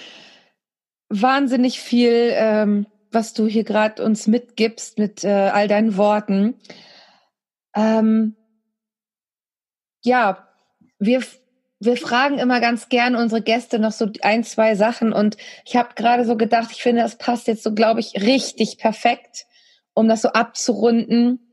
wahnsinnig 1.10 1.80
viel, 1.80 2.32
ähm, 2.34 2.88
was 3.12 3.34
du 3.34 3.48
hier 3.48 3.64
gerade 3.64 4.04
uns 4.04 4.28
mitgibst 4.28 4.98
mit 4.98 5.24
äh, 5.24 5.30
all 5.30 5.68
deinen 5.68 5.98
Worten. 5.98 6.56
Ähm, 7.76 8.36
ja, 10.04 10.48
wir, 11.00 11.24
wir 11.80 11.98
fragen 11.98 12.40
immer 12.40 12.60
ganz 12.60 12.90
gern 12.90 13.16
unsere 13.16 13.42
Gäste 13.42 13.80
noch 13.80 13.92
so 13.92 14.10
ein, 14.22 14.44
zwei 14.44 14.76
Sachen 14.76 15.14
und 15.14 15.38
ich 15.66 15.76
habe 15.76 15.96
gerade 15.96 16.26
so 16.26 16.36
gedacht, 16.36 16.70
ich 16.72 16.84
finde, 16.84 17.02
das 17.02 17.18
passt 17.18 17.48
jetzt 17.48 17.64
so, 17.64 17.74
glaube 17.74 18.00
ich, 18.00 18.22
richtig 18.22 18.78
perfekt, 18.78 19.46
um 19.94 20.08
das 20.08 20.22
so 20.22 20.30
abzurunden. 20.30 21.52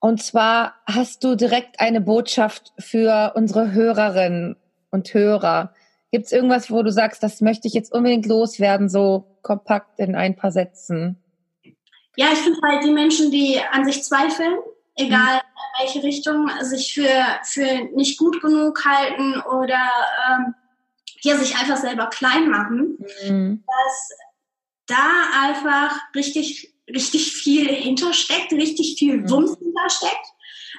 Und 0.00 0.22
zwar 0.22 0.74
hast 0.86 1.22
du 1.24 1.34
direkt 1.34 1.78
eine 1.78 2.00
Botschaft 2.00 2.72
für 2.78 3.32
unsere 3.36 3.72
Hörerinnen 3.72 4.56
und 4.90 5.12
Hörer. 5.12 5.74
Gibt 6.10 6.26
es 6.26 6.32
irgendwas, 6.32 6.70
wo 6.70 6.82
du 6.82 6.90
sagst, 6.90 7.22
das 7.22 7.40
möchte 7.42 7.68
ich 7.68 7.74
jetzt 7.74 7.92
unbedingt 7.92 8.26
loswerden, 8.26 8.88
so 8.88 9.38
kompakt 9.42 10.00
in 10.00 10.16
ein 10.16 10.36
paar 10.36 10.52
Sätzen? 10.52 11.22
Ja, 12.16 12.28
ich 12.32 12.38
finde 12.38 12.58
halt 12.66 12.82
die 12.82 12.92
Menschen, 12.92 13.30
die 13.30 13.60
an 13.70 13.84
sich 13.84 14.02
zweifeln, 14.02 14.58
egal 14.96 15.36
mhm. 15.36 15.40
in 15.40 15.86
welche 15.86 16.02
Richtung, 16.02 16.50
sich 16.62 16.94
für, 16.94 17.24
für 17.44 17.94
nicht 17.94 18.18
gut 18.18 18.40
genug 18.42 18.84
halten 18.84 19.40
oder 19.40 19.88
ähm, 20.28 20.54
hier 21.20 21.36
sich 21.36 21.56
einfach 21.56 21.76
selber 21.76 22.08
klein 22.08 22.48
machen, 22.48 22.98
mhm. 23.28 23.64
dass 23.66 24.08
da 24.86 25.06
einfach 25.44 25.96
richtig 26.16 26.74
richtig 26.94 27.32
viel 27.32 27.68
hintersteckt, 27.68 28.52
richtig 28.52 28.96
viel. 28.98 29.28
Wumms 29.28 29.56
hintersteckt. 29.58 30.26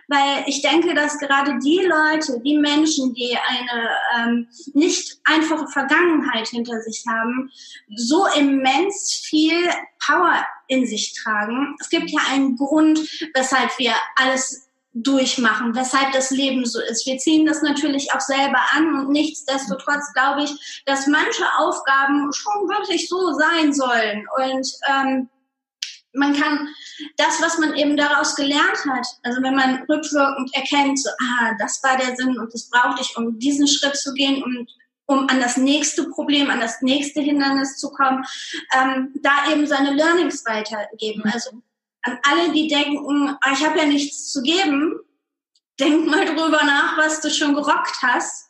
Weil 0.08 0.44
ich 0.46 0.62
denke, 0.62 0.94
dass 0.94 1.20
gerade 1.20 1.58
die 1.64 1.80
Leute, 1.80 2.42
die 2.44 2.58
Menschen, 2.58 3.14
die 3.14 3.38
eine 3.48 3.90
ähm, 4.18 4.48
nicht 4.74 5.20
einfache 5.24 5.68
Vergangenheit 5.68 6.48
hinter 6.50 6.82
sich 6.82 7.04
haben, 7.08 7.50
so 7.96 8.26
immens 8.38 9.22
viel 9.24 9.70
Power 10.06 10.46
in 10.68 10.86
sich 10.86 11.14
tragen. 11.14 11.76
Es 11.80 11.90
gibt 11.90 12.10
ja 12.10 12.20
einen 12.30 12.58
Grund, 12.58 13.00
weshalb 13.34 13.78
wir 13.80 13.94
alles 14.16 14.68
durchmachen, 14.94 15.74
weshalb 15.76 16.12
das 16.12 16.32
Leben 16.32 16.66
so 16.66 16.82
ist. 16.82 17.06
Wir 17.06 17.18
ziehen 17.18 17.46
das 17.46 17.62
natürlich 17.62 18.14
auch 18.14 18.20
selber 18.20 18.60
an 18.72 18.94
und 18.96 19.12
nichtsdestotrotz 19.12 20.12
glaube 20.14 20.44
ich, 20.44 20.84
dass 20.86 21.08
manche 21.08 21.46
Aufgaben 21.58 22.32
schon 22.34 22.68
wirklich 22.68 23.08
so 23.08 23.34
sein 23.34 23.74
sollen. 23.74 24.28
Und 24.38 24.68
ähm, 24.90 25.30
man 26.14 26.34
kann 26.34 26.68
das, 27.18 27.42
was 27.42 27.58
man 27.58 27.76
eben 27.76 27.96
daraus 27.96 28.36
gelernt 28.36 28.86
hat, 28.90 29.08
also 29.24 29.42
wenn 29.42 29.56
man 29.56 29.84
rückwirkend 29.84 30.54
erkennt, 30.54 31.00
so, 31.00 31.10
ah, 31.10 31.52
das 31.60 31.82
war 31.84 31.98
der 31.98 32.16
Sinn 32.16 32.38
und 32.38 32.54
das 32.54 32.70
brauchte 32.70 33.02
ich, 33.02 33.16
um 33.18 33.40
diesen 33.40 33.68
Schritt 33.68 33.96
zu 33.96 34.14
gehen 34.14 34.44
und 34.44 34.70
um 35.06 35.28
an 35.30 35.40
das 35.40 35.58
nächste 35.58 36.10
Problem, 36.10 36.50
an 36.50 36.60
das 36.60 36.82
nächste 36.82 37.22
Hindernis 37.22 37.78
zu 37.78 37.92
kommen, 37.92 38.26
ähm, 38.74 39.14
da 39.22 39.52
eben 39.52 39.68
seine 39.68 39.94
Learnings 39.94 40.46
weitergeben. 40.46 41.24
Also 41.32 41.52
an 42.04 42.18
alle, 42.24 42.52
die 42.52 42.68
denken, 42.68 43.38
ah, 43.42 43.52
ich 43.54 43.66
habe 43.66 43.80
ja 43.80 43.86
nichts 43.86 44.32
zu 44.32 44.42
geben, 44.42 45.00
denk 45.80 46.08
mal 46.08 46.26
drüber 46.26 46.64
nach, 46.64 46.98
was 46.98 47.22
du 47.22 47.30
schon 47.30 47.56
gerockt 47.56 48.02
hast 48.02 48.50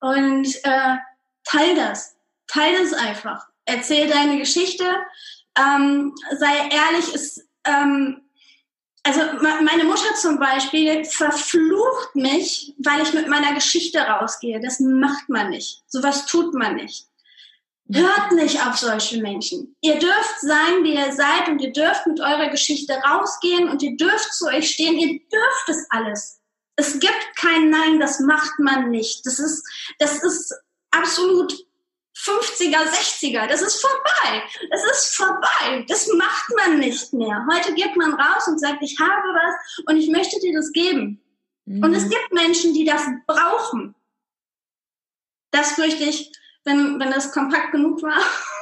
und 0.00 0.46
äh, 0.64 0.96
teil 1.44 1.74
das. 1.76 2.16
Teil 2.46 2.74
das 2.82 2.92
einfach. 2.92 3.46
Erzähl 3.64 4.08
deine 4.08 4.38
Geschichte, 4.38 4.84
ähm, 5.58 6.14
sei 6.38 6.68
ehrlich, 6.70 7.14
ist, 7.14 7.46
ähm, 7.64 8.22
also 9.04 9.20
meine 9.40 9.84
Mutter 9.84 10.14
zum 10.14 10.38
Beispiel 10.38 11.04
verflucht 11.04 12.14
mich, 12.14 12.74
weil 12.78 13.02
ich 13.02 13.12
mit 13.14 13.28
meiner 13.28 13.52
Geschichte 13.54 13.98
rausgehe. 13.98 14.60
Das 14.60 14.78
macht 14.78 15.28
man 15.28 15.50
nicht. 15.50 15.82
Sowas 15.88 16.26
tut 16.26 16.54
man 16.54 16.76
nicht. 16.76 17.06
Hört 17.90 18.32
nicht 18.32 18.64
auf 18.64 18.76
solche 18.76 19.20
Menschen. 19.20 19.76
Ihr 19.80 19.98
dürft 19.98 20.40
sein, 20.40 20.84
wie 20.84 20.94
ihr 20.94 21.12
seid 21.12 21.48
und 21.48 21.60
ihr 21.60 21.72
dürft 21.72 22.06
mit 22.06 22.20
eurer 22.20 22.48
Geschichte 22.48 22.94
rausgehen 22.94 23.68
und 23.68 23.82
ihr 23.82 23.96
dürft 23.96 24.32
zu 24.32 24.46
euch 24.46 24.70
stehen. 24.70 24.98
Ihr 24.98 25.20
dürft 25.28 25.68
es 25.68 25.84
alles. 25.90 26.40
Es 26.76 27.00
gibt 27.00 27.36
kein 27.36 27.70
Nein, 27.70 27.98
das 27.98 28.20
macht 28.20 28.58
man 28.58 28.90
nicht. 28.90 29.26
Das 29.26 29.38
ist, 29.38 29.64
das 29.98 30.22
ist 30.22 30.54
absolut 30.90 31.54
50er, 32.14 32.84
60er, 32.84 33.46
das 33.46 33.62
ist 33.62 33.80
vorbei. 33.80 34.42
Das 34.70 34.84
ist 34.84 35.16
vorbei. 35.16 35.84
Das 35.88 36.08
macht 36.08 36.50
man 36.56 36.78
nicht 36.78 37.12
mehr. 37.12 37.46
Heute 37.50 37.74
geht 37.74 37.96
man 37.96 38.14
raus 38.14 38.46
und 38.48 38.58
sagt, 38.58 38.82
ich 38.82 38.98
habe 39.00 39.28
was 39.28 39.84
und 39.86 39.96
ich 39.96 40.10
möchte 40.10 40.38
dir 40.40 40.54
das 40.54 40.72
geben. 40.72 41.20
Mhm. 41.64 41.82
Und 41.82 41.94
es 41.94 42.04
mhm. 42.04 42.10
gibt 42.10 42.32
Menschen, 42.32 42.74
die 42.74 42.84
das 42.84 43.06
brauchen. 43.26 43.94
Das 45.50 45.72
fürchte 45.72 46.04
ich, 46.04 46.32
wenn, 46.64 47.00
wenn 47.00 47.10
das 47.10 47.32
kompakt 47.32 47.72
genug 47.72 48.02
war, 48.02 48.20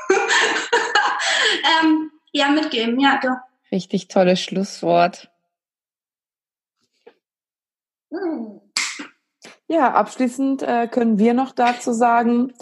ähm, 1.82 2.10
ja, 2.32 2.48
mitgeben. 2.48 2.98
Ja, 3.00 3.20
doch. 3.22 3.36
Richtig 3.70 4.08
tolles 4.08 4.40
Schlusswort. 4.40 5.30
Ja, 9.68 9.92
abschließend 9.92 10.62
äh, 10.62 10.88
können 10.88 11.18
wir 11.18 11.32
noch 11.32 11.52
dazu 11.52 11.92
sagen, 11.92 12.52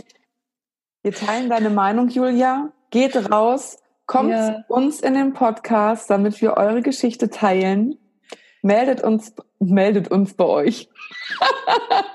wir 1.03 1.13
teilen 1.13 1.49
deine 1.49 1.71
Meinung, 1.71 2.09
Julia. 2.09 2.73
Geht 2.91 3.31
raus, 3.31 3.79
kommt 4.07 4.31
ja. 4.31 4.65
zu 4.67 4.73
uns 4.73 5.01
in 5.01 5.15
den 5.15 5.33
Podcast, 5.33 6.11
damit 6.11 6.41
wir 6.41 6.57
eure 6.57 6.83
Geschichte 6.83 7.31
teilen. 7.31 7.99
Meldet 8.63 9.05
uns, 9.05 9.35
meldet 9.59 10.11
uns 10.11 10.35
bei 10.35 10.45
euch. 10.45 10.89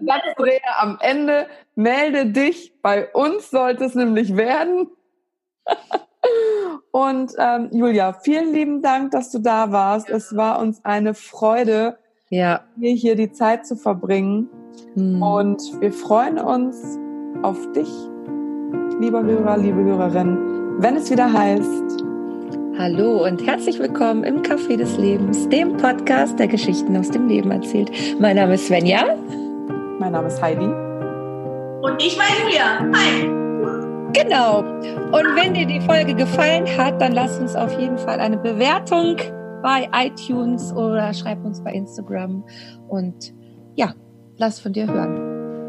Satzdreher 0.00 0.78
am 0.78 0.98
Ende. 1.00 1.46
Melde 1.74 2.26
dich. 2.26 2.72
Bei 2.82 3.12
uns 3.12 3.50
sollte 3.50 3.84
es 3.84 3.94
nämlich 3.94 4.36
werden. 4.36 4.88
Und 6.90 7.32
ähm, 7.38 7.68
Julia, 7.72 8.14
vielen 8.14 8.52
lieben 8.52 8.82
Dank, 8.82 9.10
dass 9.10 9.30
du 9.30 9.38
da 9.38 9.72
warst. 9.72 10.08
Es 10.08 10.34
war 10.36 10.58
uns 10.58 10.84
eine 10.84 11.14
Freude, 11.14 11.98
ja. 12.30 12.64
hier 12.80 13.14
die 13.14 13.32
Zeit 13.32 13.66
zu 13.66 13.76
verbringen. 13.76 14.48
Hm. 14.94 15.22
Und 15.22 15.80
wir 15.80 15.92
freuen 15.92 16.38
uns 16.38 16.98
auf 17.44 17.58
dich, 17.72 17.90
lieber 19.00 19.22
Hörer, 19.22 19.58
liebe 19.58 19.84
Hörerin, 19.84 20.78
wenn 20.78 20.96
es 20.96 21.10
wieder 21.10 21.30
heißt. 21.30 22.02
Hallo 22.78 23.26
und 23.26 23.46
herzlich 23.46 23.78
willkommen 23.78 24.24
im 24.24 24.40
Café 24.40 24.78
des 24.78 24.96
Lebens, 24.96 25.46
dem 25.50 25.76
Podcast, 25.76 26.38
der 26.38 26.48
Geschichten 26.48 26.96
aus 26.96 27.10
dem 27.10 27.28
Leben 27.28 27.50
erzählt. 27.50 27.90
Mein 28.18 28.36
Name 28.36 28.54
ist 28.54 28.66
Svenja. 28.66 29.14
Mein 30.00 30.12
Name 30.12 30.28
ist 30.28 30.40
Heidi. 30.40 30.64
Und 30.64 32.02
ich 32.02 32.16
bin 32.16 32.26
Julia. 32.42 32.80
Hi. 32.94 33.28
Genau. 34.14 34.60
Und 34.60 35.36
wenn 35.36 35.52
dir 35.52 35.66
die 35.66 35.80
Folge 35.82 36.14
gefallen 36.14 36.66
hat, 36.78 36.98
dann 36.98 37.12
lass 37.12 37.38
uns 37.38 37.54
auf 37.54 37.78
jeden 37.78 37.98
Fall 37.98 38.20
eine 38.20 38.38
Bewertung 38.38 39.16
bei 39.62 39.86
iTunes 39.92 40.72
oder 40.72 41.12
schreib 41.12 41.44
uns 41.44 41.62
bei 41.62 41.72
Instagram. 41.72 42.42
Und 42.88 43.34
ja, 43.76 43.92
lass 44.38 44.60
von 44.60 44.72
dir 44.72 44.86
hören. 44.86 45.23